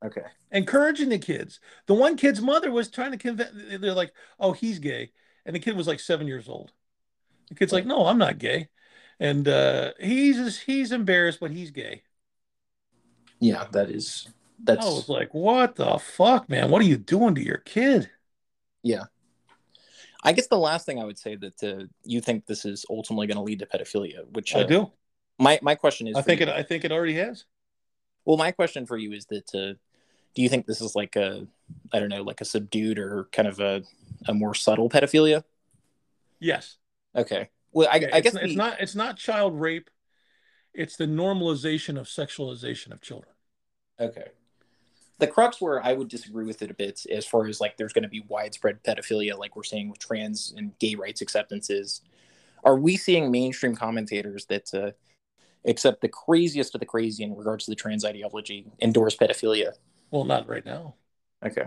[0.05, 0.29] okay.
[0.51, 1.61] encouraging the kids.
[1.87, 3.51] The one kid's mother was trying to convince.
[3.81, 5.13] They're like, "Oh, he's gay,"
[5.45, 6.73] and the kid was like seven years old.
[7.51, 8.71] The kid's like, "No, I'm not gay,"
[9.21, 12.05] and uh, he's he's embarrassed, but he's gay.
[13.41, 14.29] Yeah, that is
[14.63, 16.71] that's I was like, "What the fuck, man?
[16.71, 18.11] What are you doing to your kid?"
[18.83, 19.05] yeah.
[20.25, 23.27] I guess the last thing I would say that uh, you think this is ultimately
[23.27, 24.91] going to lead to pedophilia, which I uh, do.
[25.39, 26.53] My my question is, I think you- it.
[26.53, 27.45] I think it already has.
[28.25, 29.75] Well, my question for you is that uh,
[30.35, 31.47] do you think this is like a,
[31.93, 33.83] I don't know, like a subdued or kind of a,
[34.27, 35.45] a more subtle pedophilia?
[36.39, 36.77] Yes.
[37.17, 37.49] Okay.
[37.73, 38.81] Well, I, Yeah, I it's, guess it's the- not.
[38.81, 39.89] It's not child rape.
[40.75, 43.33] It's the normalization of sexualization of children.
[43.99, 44.27] Okay.
[45.19, 47.93] The crux where I would disagree with it a bit, as far as like there's
[47.93, 52.03] going to be widespread pedophilia, like we're seeing with trans and gay rights acceptances,
[52.65, 54.93] are we seeing mainstream commentators that uh,
[55.69, 59.73] accept the craziest of the crazy in regards to the trans ideology endorse pedophilia?
[60.11, 60.95] Well, not right now.
[61.45, 61.67] Okay.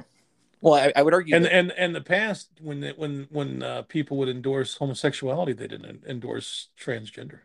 [0.62, 1.36] Well, I, I would argue.
[1.36, 5.54] and that- and and the past when the, when when uh, people would endorse homosexuality
[5.54, 7.40] they didn't endorse transgender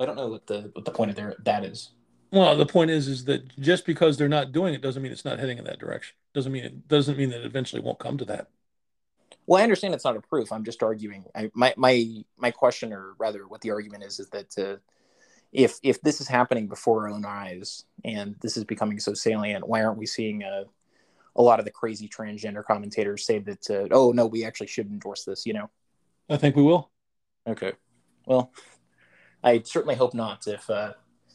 [0.00, 1.90] I don't know what the what the point of there that is.
[2.34, 5.24] Well the point is is that just because they're not doing it doesn't mean it's
[5.24, 8.18] not heading in that direction doesn't mean it doesn't mean that it eventually won't come
[8.18, 8.48] to that
[9.46, 10.52] Well, I understand it's not a proof.
[10.52, 11.24] I'm just arguing.
[11.34, 14.76] I, my my my question, or rather, what the argument is, is that uh,
[15.52, 19.68] if if this is happening before our own eyes and this is becoming so salient,
[19.68, 20.64] why aren't we seeing uh,
[21.36, 23.70] a lot of the crazy transgender commentators say that?
[23.70, 25.46] Uh, oh no, we actually should endorse this.
[25.46, 25.70] You know?
[26.30, 26.90] i think we will
[27.46, 27.72] Okay.
[28.26, 28.50] Well,
[29.42, 30.46] I certainly hope not.
[30.46, 30.94] If uh,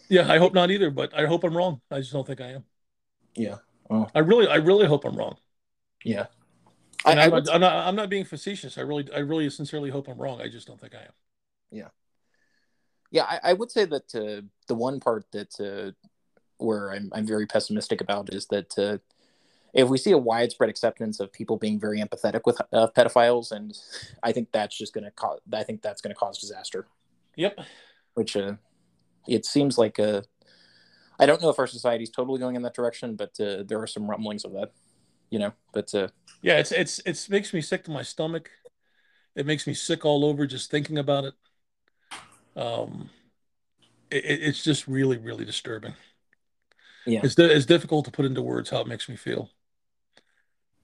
[0.10, 1.82] yeah i hope not either but i hope i'm wrong.
[1.92, 2.64] I just don't think i am.
[3.36, 3.58] Yeah,
[4.14, 5.38] i really i really hope i'm wrong.
[6.04, 6.28] Yeah.
[7.06, 8.78] and I, I I'm, would- not, I'm not i'm not being facetious.
[8.78, 10.42] I really i really sincerely hope i'm wrong.
[10.42, 11.14] I just don't think i am.
[13.12, 15.92] Yeah, I, I would say that uh, the one part that uh,
[16.64, 18.98] where I'm, I'm very pessimistic about is that uh,
[19.74, 23.76] if we see a widespread acceptance of people being very empathetic with uh, pedophiles, and
[24.22, 26.86] I think that's just going to cause, I think that's going to cause disaster.
[27.36, 27.58] yep.
[28.14, 28.54] Which uh,
[29.28, 30.22] it seems like uh,
[31.20, 33.82] I don't know if our society is totally going in that direction, but uh, there
[33.82, 34.72] are some rumblings of that,
[35.30, 35.54] you know.
[35.74, 36.10] But uh,
[36.42, 38.50] yeah, it's it's it makes me sick to my stomach.
[39.36, 41.34] It makes me sick all over just thinking about it.
[42.56, 43.10] Um,
[44.12, 45.94] it, it's just really really disturbing.
[47.06, 49.50] Yeah, it's it's difficult to put into words how it makes me feel.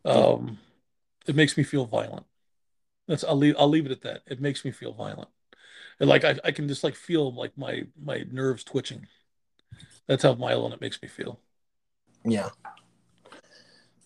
[0.04, 0.60] Um,
[1.28, 2.26] it makes me feel violent.
[3.08, 4.24] That's I'll leave I'll leave it at that.
[4.28, 5.30] It makes me feel violent.
[6.00, 9.08] And like I, I can just like feel like my my nerves twitching.
[10.08, 11.40] That's how violent it makes me feel.
[12.24, 12.50] Yeah.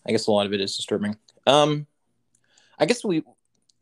[0.06, 1.16] I guess a lot of it is disturbing.
[1.46, 1.86] Um
[2.78, 3.22] I guess we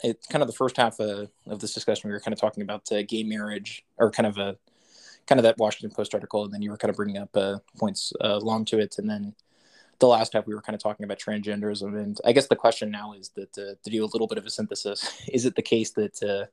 [0.02, 2.90] it's kind of the first half of this discussion we were kind of talking about
[2.92, 4.56] uh, gay marriage or kind of a
[5.26, 7.58] kind of that Washington Post article and then you were kind of bringing up uh,
[7.78, 9.34] points uh, along to it and then
[9.98, 12.90] the last half we were kind of talking about transgenderism and i guess the question
[12.90, 15.62] now is that uh, to do a little bit of a synthesis is it the
[15.62, 16.46] case that uh,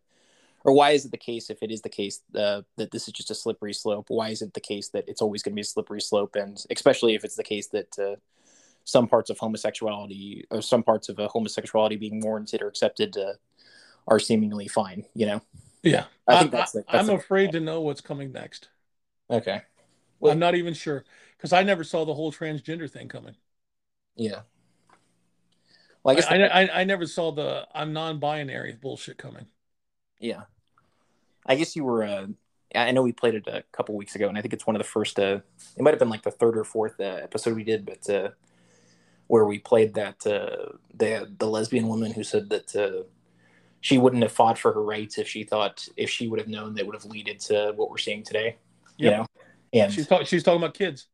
[0.66, 3.14] or why is it the case if it is the case uh, that this is
[3.14, 5.62] just a slippery slope why is it the case that it's always going to be
[5.62, 8.16] a slippery slope and especially if it's the case that uh,
[8.84, 13.34] some parts of homosexuality or some parts of a homosexuality being warranted or accepted uh,
[14.08, 15.42] are seemingly fine you know
[15.84, 18.70] yeah i think that's, the, that's i'm the, afraid to know what's coming next
[19.30, 19.62] okay
[20.20, 21.06] well, i'm not even sure
[21.38, 23.36] because I never saw the whole transgender thing coming.
[24.16, 24.42] Yeah.
[26.04, 29.46] Well, I guess I, the, I, I, never saw the I'm non-binary bullshit coming.
[30.20, 30.44] Yeah.
[31.46, 32.04] I guess you were.
[32.04, 32.28] Uh,
[32.74, 34.82] I know we played it a couple weeks ago, and I think it's one of
[34.82, 35.20] the first.
[35.20, 35.40] Uh,
[35.78, 38.30] it might have been like the third or fourth uh, episode we did, but uh,
[39.28, 43.04] where we played that uh, the the lesbian woman who said that uh,
[43.82, 46.74] she wouldn't have fought for her rights if she thought if she would have known
[46.76, 48.58] that would have led to what we're seeing today.
[48.98, 49.12] Yep.
[49.12, 49.26] You know,
[49.74, 51.08] and she's talking she's talking about kids.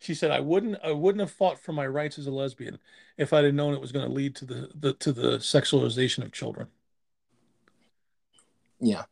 [0.00, 2.78] She said, "I wouldn't, I wouldn't have fought for my rights as a lesbian
[3.18, 6.24] if I'd have known it was going to lead to the, the to the sexualization
[6.24, 6.68] of children."
[8.80, 9.04] Yeah,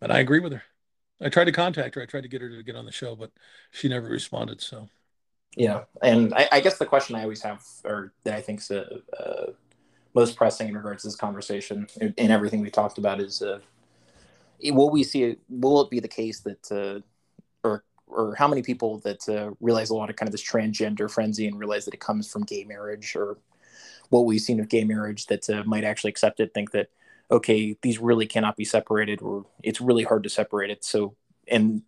[0.00, 0.62] and I agree with her.
[1.22, 2.02] I tried to contact her.
[2.02, 3.30] I tried to get her to get on the show, but
[3.70, 4.60] she never responded.
[4.60, 4.88] So,
[5.56, 8.70] yeah, and I, I guess the question I always have, or that I think is
[8.70, 9.46] uh, uh,
[10.14, 13.58] most pressing in regards to this conversation and everything we talked about, is uh,
[14.62, 15.36] will we see?
[15.48, 17.00] Will it be the case that uh,
[18.10, 21.46] or how many people that uh, realize a lot of kind of this transgender frenzy
[21.46, 23.38] and realize that it comes from gay marriage or
[24.10, 26.88] what we've seen of gay marriage that uh, might actually accept it think that
[27.30, 31.14] okay these really cannot be separated or it's really hard to separate it so
[31.48, 31.82] and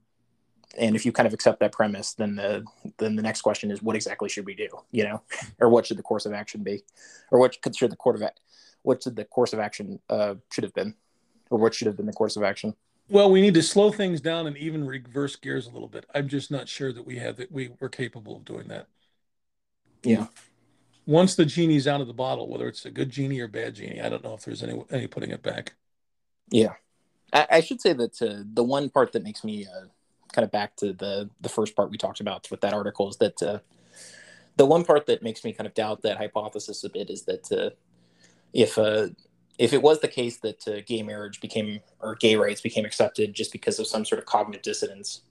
[0.79, 2.65] and if you kind of accept that premise then the
[2.99, 5.23] then the next question is what exactly should we do you know
[5.61, 6.83] or what should the course of action be
[7.31, 8.23] or what should the court of
[8.83, 10.95] what should the course of action uh, should have been
[11.51, 12.75] or what should have been the course of action
[13.09, 16.07] well, we need to slow things down and even reverse gears a little bit.
[16.15, 18.87] I'm just not sure that we have that we were capable of doing that.
[20.03, 20.29] Yeah.
[21.07, 24.01] Once the genie's out of the bottle, whether it's a good genie or bad genie,
[24.01, 25.75] I don't know if there's any any putting it back.
[26.51, 26.75] Yeah,
[27.33, 29.87] I, I should say that uh, the one part that makes me uh,
[30.33, 33.17] kind of back to the the first part we talked about with that article is
[33.17, 33.59] that uh,
[34.57, 37.51] the one part that makes me kind of doubt that hypothesis a bit is that
[37.53, 37.71] uh,
[38.53, 39.09] if uh,
[39.59, 43.35] if it was the case that uh, gay marriage became or gay rights became accepted
[43.35, 45.23] just because of some sort of cognitive dissonance,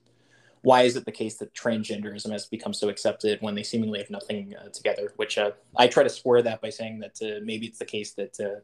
[0.61, 4.09] why is it the case that transgenderism has become so accepted when they seemingly have
[4.09, 5.13] nothing uh, together?
[5.15, 8.13] Which uh, I try to square that by saying that uh, maybe it's the case
[8.13, 8.59] that uh,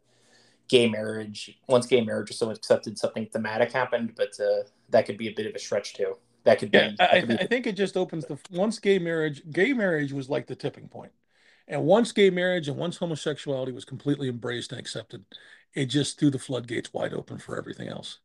[0.68, 5.18] gay marriage, once gay marriage was so accepted, something thematic happened, but uh, that could
[5.18, 6.14] be a bit of a stretch too.
[6.44, 6.78] That could be.
[6.78, 9.42] Yeah, I, could be I think it just opens the once gay marriage.
[9.50, 11.12] Gay marriage was like the tipping point
[11.68, 15.24] and once gay marriage and once homosexuality was completely embraced and accepted,
[15.74, 18.18] it just threw the floodgates wide open for everything else.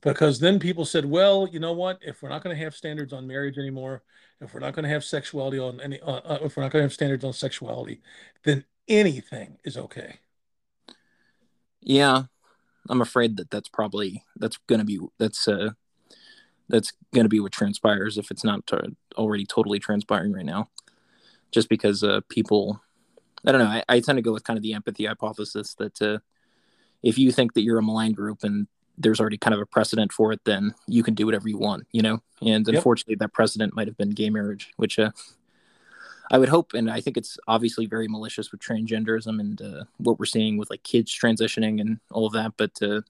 [0.00, 1.98] Because then people said, well, you know what?
[2.02, 4.02] If we're not going to have standards on marriage anymore,
[4.40, 6.82] if we're not going to have sexuality on any, uh, uh, if we're not going
[6.82, 8.00] to have standards on sexuality,
[8.44, 10.20] then anything is okay.
[11.80, 12.24] Yeah,
[12.88, 15.70] I'm afraid that that's probably that's going to be that's uh
[16.68, 18.76] that's going to be what transpires if it's not t-
[19.16, 20.68] already totally transpiring right now
[21.50, 22.80] just because uh, people,
[23.46, 26.00] I don't know, I, I, tend to go with kind of the empathy hypothesis that
[26.02, 26.18] uh,
[27.02, 28.66] if you think that you're a maligned group and
[28.98, 31.86] there's already kind of a precedent for it, then you can do whatever you want,
[31.92, 32.20] you know?
[32.42, 32.76] And yep.
[32.76, 35.10] unfortunately, that precedent might have been gay marriage, which uh,
[36.30, 40.18] I would hope, and I think it's obviously very malicious with transgenderism and uh, what
[40.18, 42.52] we're seeing with like kids transitioning and all of that.
[42.56, 43.00] But uh,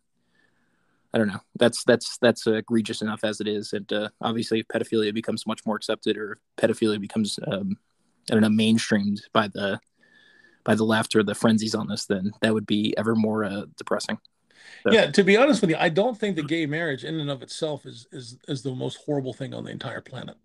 [1.13, 1.41] I don't know.
[1.59, 5.65] That's that's that's egregious enough as it is, and uh, obviously, if pedophilia becomes much
[5.67, 7.79] more accepted, or pedophilia becomes um,
[8.31, 9.81] I don't know mainstreamed by the
[10.65, 14.19] by the laughter, the frenzies on this, then that would be ever more uh, depressing.
[14.87, 14.93] So.
[14.93, 17.43] Yeah, to be honest with you, I don't think that gay marriage in and of
[17.43, 20.37] itself is is is the most horrible thing on the entire planet.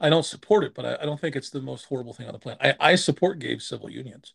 [0.00, 2.32] I don't support it, but I, I don't think it's the most horrible thing on
[2.32, 2.76] the planet.
[2.80, 4.34] I, I support gay civil unions,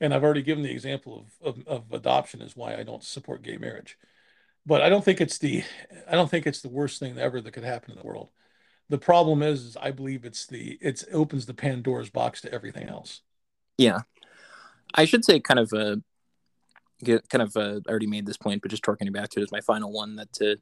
[0.00, 3.42] and I've already given the example of, of, of adoption as why I don't support
[3.42, 3.98] gay marriage.
[4.66, 5.64] But I don't think it's the
[6.08, 8.30] I don't think it's the worst thing ever that could happen in the world
[8.90, 12.52] The problem is, is I believe it's the it's it opens the Pandora's box to
[12.52, 13.22] everything else.
[13.78, 14.00] Yeah,
[14.94, 16.02] I should say kind of a
[17.04, 19.60] kind of uh, already made this point, but just talking back to it is my
[19.60, 20.56] final one that uh,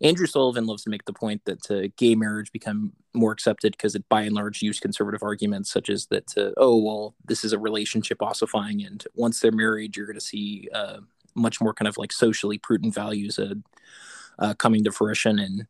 [0.00, 3.94] Andrew Sullivan loves to make the point that uh, gay marriage become more accepted because
[3.94, 7.52] it by and large used conservative arguments such as that uh, oh well this is
[7.52, 10.98] a relationship ossifying and once they're married you're going to see uh,
[11.34, 13.54] much more kind of like socially prudent values uh,
[14.38, 15.66] uh, coming to fruition and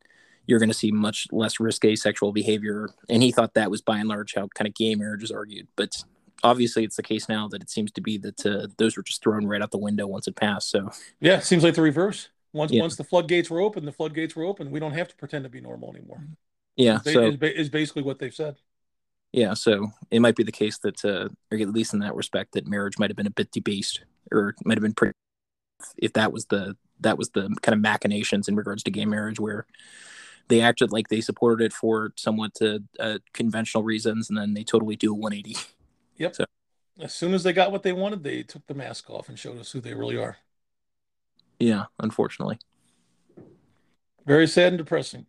[0.49, 2.89] you're going to see much less risque sexual behavior.
[3.09, 5.69] And he thought that was by and large how kind of gay marriage is argued.
[5.77, 6.03] But
[6.43, 9.23] obviously it's the case now that it seems to be that uh, those were just
[9.23, 10.91] thrown right out the window once it passed so
[11.21, 12.81] yeah it seems like the reverse once yeah.
[12.81, 14.71] once the floodgates were open, the floodgates were open.
[14.71, 16.25] We don't have to pretend to be normal anymore.
[16.77, 18.57] Yeah, is, so is, basically what they've said.
[19.33, 22.53] Yeah, so it might be the case that, uh, or at least in that respect,
[22.53, 25.13] that marriage might have been a bit debased, or might have been pretty.
[25.97, 29.39] If that was the that was the kind of machinations in regards to gay marriage,
[29.39, 29.67] where
[30.49, 34.65] they acted like they supported it for somewhat uh, uh, conventional reasons, and then they
[34.65, 35.57] totally do a 180.
[36.19, 36.35] Yep.
[36.35, 36.45] So
[37.01, 39.59] as soon as they got what they wanted, they took the mask off and showed
[39.59, 40.39] us who they really are.
[41.59, 42.59] Yeah, unfortunately.
[44.27, 45.27] Very sad and depressing.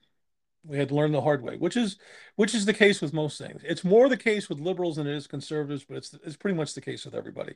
[0.66, 1.98] We had to learn the hard way, which is
[2.36, 3.62] which is the case with most things.
[3.64, 6.74] It's more the case with liberals than it is conservatives, but it's it's pretty much
[6.74, 7.56] the case with everybody.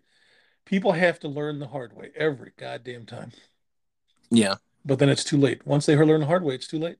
[0.65, 3.33] People have to learn the hard way every goddamn time.
[4.31, 4.55] Yeah.
[4.85, 5.67] But then it's too late.
[5.67, 6.97] Once they learn the hard way, it's too late.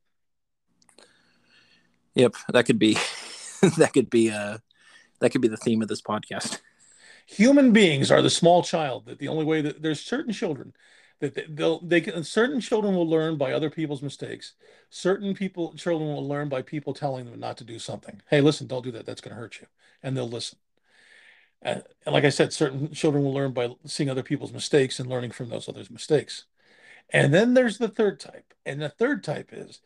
[2.16, 2.98] Yep, that could be
[3.78, 4.58] that could be uh
[5.24, 6.60] that could be the theme of this podcast.
[7.26, 10.74] Human beings are the small child that the only way that there's certain children
[11.22, 14.54] that they'll they can certain children will learn by other people's mistakes.
[14.90, 18.22] Certain people children will learn by people telling them not to do something.
[18.30, 19.06] Hey listen don't do that.
[19.06, 19.68] That's going to hurt you.
[20.02, 20.60] And they'll listen.
[21.62, 25.10] And, and like i said certain children will learn by seeing other people's mistakes and
[25.10, 26.46] learning from those others mistakes.
[27.10, 28.54] And then there's the third type.
[28.66, 29.80] And the third type is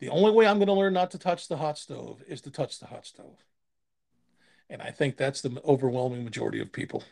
[0.00, 2.50] the only way i'm going to learn not to touch the hot stove is to
[2.50, 3.44] touch the hot stove
[4.70, 7.04] and i think that's the overwhelming majority of people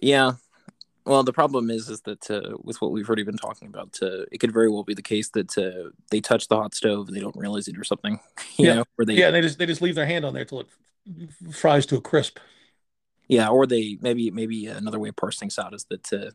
[0.00, 0.32] yeah
[1.04, 4.24] well, the problem is, is that uh, with what we've already been talking about, uh,
[4.30, 7.16] it could very well be the case that uh, they touch the hot stove and
[7.16, 8.20] they don't realize it or something.
[8.58, 10.44] You yeah, know, or they, yeah, they just they just leave their hand on there
[10.44, 10.68] till it
[11.50, 12.38] fries to a crisp.
[13.28, 16.30] Yeah, or they maybe maybe another way of parsing things out is that uh,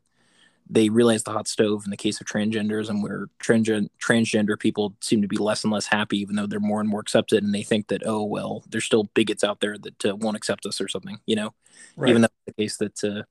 [0.70, 4.96] they realize the hot stove in the case of transgenders and where transgen- transgender people
[5.02, 7.54] seem to be less and less happy, even though they're more and more accepted, and
[7.54, 10.82] they think that oh well, there's still bigots out there that uh, won't accept us
[10.82, 11.20] or something.
[11.26, 11.54] You know,
[11.96, 12.10] right.
[12.10, 13.24] even though the case that uh,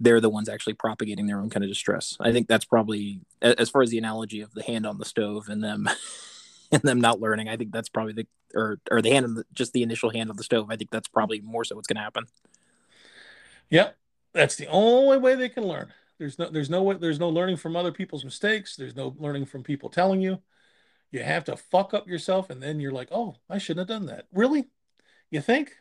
[0.00, 2.16] they're the ones actually propagating their own kind of distress.
[2.20, 5.48] I think that's probably as far as the analogy of the hand on the stove
[5.48, 5.88] and them
[6.72, 7.48] and them not learning.
[7.48, 10.30] I think that's probably the or or the hand on the, just the initial hand
[10.30, 10.70] on the stove.
[10.70, 12.24] I think that's probably more so what's going to happen.
[13.70, 13.96] Yep,
[14.32, 15.92] that's the only way they can learn.
[16.22, 18.76] There's no there's no way there's no learning from other people's mistakes.
[18.76, 20.38] There's no learning from people telling you.
[21.10, 24.06] You have to fuck up yourself, and then you're like, oh, I shouldn't have done
[24.06, 24.26] that.
[24.32, 24.68] Really?
[25.32, 25.72] You think?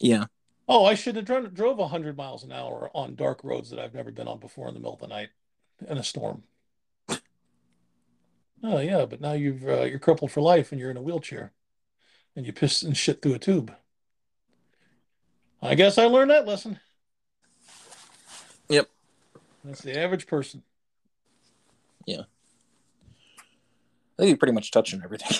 [0.00, 0.24] Yeah.
[0.66, 3.94] Oh, I should have drove, drove 100 miles an hour on dark roads that I've
[3.94, 5.28] never been on before in the middle of the night
[5.88, 6.42] in a storm.
[7.08, 7.20] oh,
[8.62, 11.52] yeah, but now you've, uh, you're crippled for life and you're in a wheelchair
[12.34, 13.72] and you piss and shit through a tube.
[15.62, 16.80] I guess I learned that lesson.
[19.68, 20.62] That's the average person.
[22.06, 22.22] Yeah.
[24.18, 25.38] I think you pretty much touched on everything.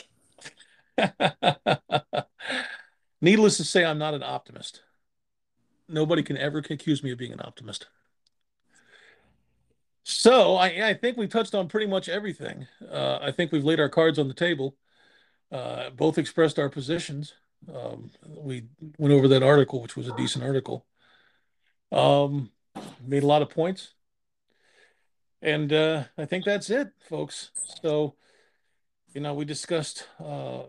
[3.21, 4.83] Needless to say, I'm not an optimist
[5.89, 7.87] nobody can ever accuse me of being an optimist.
[10.05, 12.67] So I, I think we've touched on pretty much everything.
[12.91, 14.77] Uh, I think we've laid our cards on the table.
[15.51, 17.35] Uh, both expressed our positions.
[17.75, 18.67] Um, we
[18.99, 20.87] went over that article, which was a decent article.
[21.91, 22.51] Um,
[23.05, 23.95] made a lot of points,
[25.43, 27.51] and uh, I think that's it, folks.
[27.83, 28.15] So,
[29.15, 30.63] you know, we discussed uh,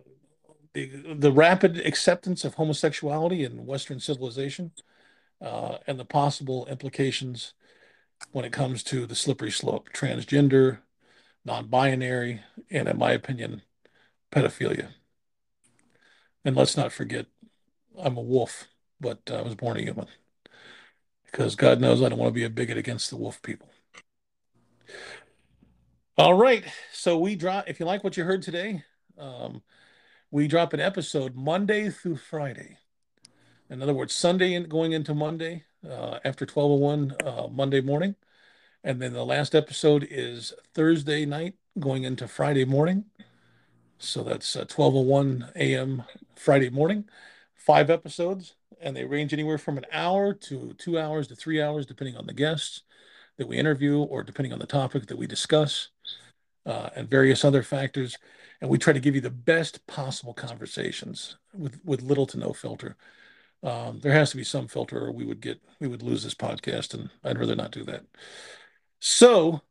[0.74, 4.72] the the rapid acceptance of homosexuality in Western civilization
[5.42, 7.54] uh, and the possible implications
[8.32, 10.80] when it comes to the slippery slope transgender,
[11.46, 13.62] non binary, and in my opinion,
[14.32, 14.90] pedophilia.
[16.46, 17.26] And let's not forget,
[17.98, 18.68] I'm a wolf,
[19.00, 20.08] but I was born a human
[21.26, 23.70] because God knows I don't want to be a bigot against the wolf people.
[26.18, 26.66] All right.
[26.92, 28.84] So we drop, if you like what you heard today,
[29.18, 29.62] um,
[30.32, 32.78] we drop an episode Monday through Friday.
[33.70, 38.16] In other words, Sunday going into Monday uh, after 1201 uh, Monday morning.
[38.84, 43.06] And then the last episode is Thursday night going into Friday morning.
[43.98, 46.04] So that's uh, 1201 a.m.
[46.36, 47.06] Friday morning.
[47.56, 51.86] Five episodes, and they range anywhere from an hour to two hours to three hours,
[51.86, 52.84] depending on the guests
[53.40, 55.90] that we interview or depending on the topic that we discuss.
[56.66, 58.18] uh, and various other factors.
[58.62, 62.54] And we try to give you the best possible conversations with, with little to no
[62.54, 62.98] filter.
[63.64, 66.36] Um, there has to be some filter or we would get we would lose this
[66.36, 68.04] podcast and I'd rather not do that.
[69.00, 69.62] So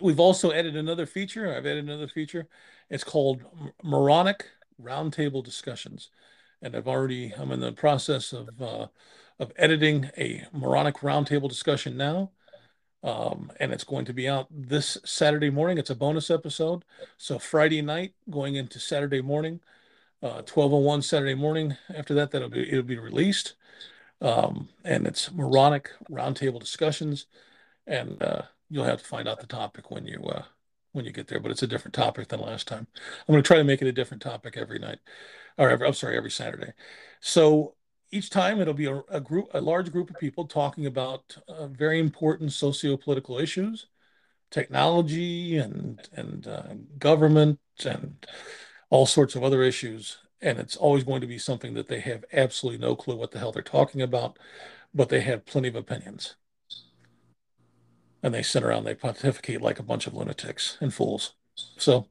[0.00, 1.48] we've also added another feature.
[1.54, 2.48] I've added another feature.
[2.90, 3.42] It's called
[3.82, 4.46] Moronic
[4.82, 6.10] Roundtable Discussions.
[6.62, 8.88] And I've already I'm in the process of uh,
[9.38, 12.32] of editing a moronic roundtable discussion now.
[13.04, 15.76] Um, and it's going to be out this Saturday morning.
[15.76, 16.84] It's a bonus episode.
[17.18, 19.60] So Friday night going into Saturday morning,
[20.22, 21.76] uh, 1201 Saturday morning.
[21.94, 23.54] After that, that'll be it'll be released.
[24.22, 27.26] Um, and it's moronic roundtable discussions.
[27.86, 30.44] And uh, you'll have to find out the topic when you uh,
[30.92, 32.86] when you get there, but it's a different topic than last time.
[32.96, 35.00] I'm going to try to make it a different topic every night,
[35.58, 36.72] or every, I'm sorry, every Saturday.
[37.20, 37.74] So
[38.14, 41.66] each time it'll be a, a, group, a large group of people talking about uh,
[41.66, 43.86] very important socio-political issues,
[44.50, 48.24] technology and and uh, government and
[48.88, 50.18] all sorts of other issues.
[50.40, 53.38] And it's always going to be something that they have absolutely no clue what the
[53.40, 54.38] hell they're talking about,
[54.94, 56.36] but they have plenty of opinions.
[58.22, 61.34] And they sit around, they pontificate like a bunch of lunatics and fools.
[61.76, 62.06] So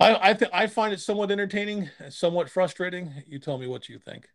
[0.00, 3.22] I I, I find it somewhat entertaining, somewhat frustrating.
[3.28, 4.28] You tell me what you think.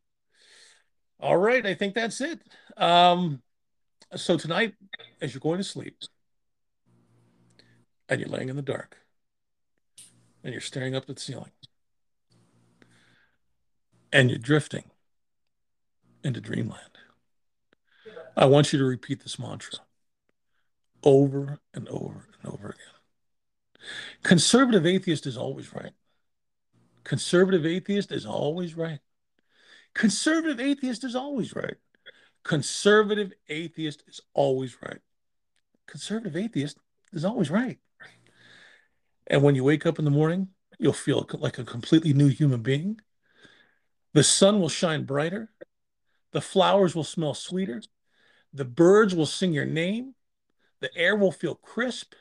[1.19, 2.39] All right, I think that's it.
[2.77, 3.41] Um,
[4.15, 4.73] so tonight,
[5.21, 5.97] as you're going to sleep,
[8.07, 8.97] and you're laying in the dark,
[10.43, 11.51] and you're staring up at the ceiling,
[14.11, 14.83] and you're drifting
[16.23, 16.81] into dreamland,
[18.37, 19.79] I want you to repeat this mantra
[21.03, 23.89] over and over and over again.
[24.23, 25.93] Conservative atheist is always right.
[27.03, 28.99] Conservative atheist is always right.
[29.95, 31.77] Conservative atheist is always right.
[32.43, 34.99] Conservative atheist is always right.
[35.87, 36.77] Conservative atheist
[37.13, 37.79] is always right.
[39.27, 42.61] And when you wake up in the morning, you'll feel like a completely new human
[42.61, 42.99] being.
[44.13, 45.49] The sun will shine brighter.
[46.31, 47.81] The flowers will smell sweeter.
[48.53, 50.13] The birds will sing your name.
[50.81, 52.13] The air will feel crisp.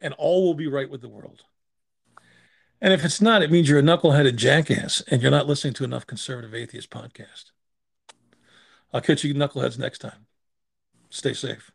[0.00, 1.42] And all will be right with the world.
[2.80, 5.84] And if it's not, it means you're a knuckleheaded jackass and you're not listening to
[5.84, 7.52] enough conservative atheist podcast.
[8.92, 10.26] I'll catch you knuckleheads next time.
[11.10, 11.72] Stay safe.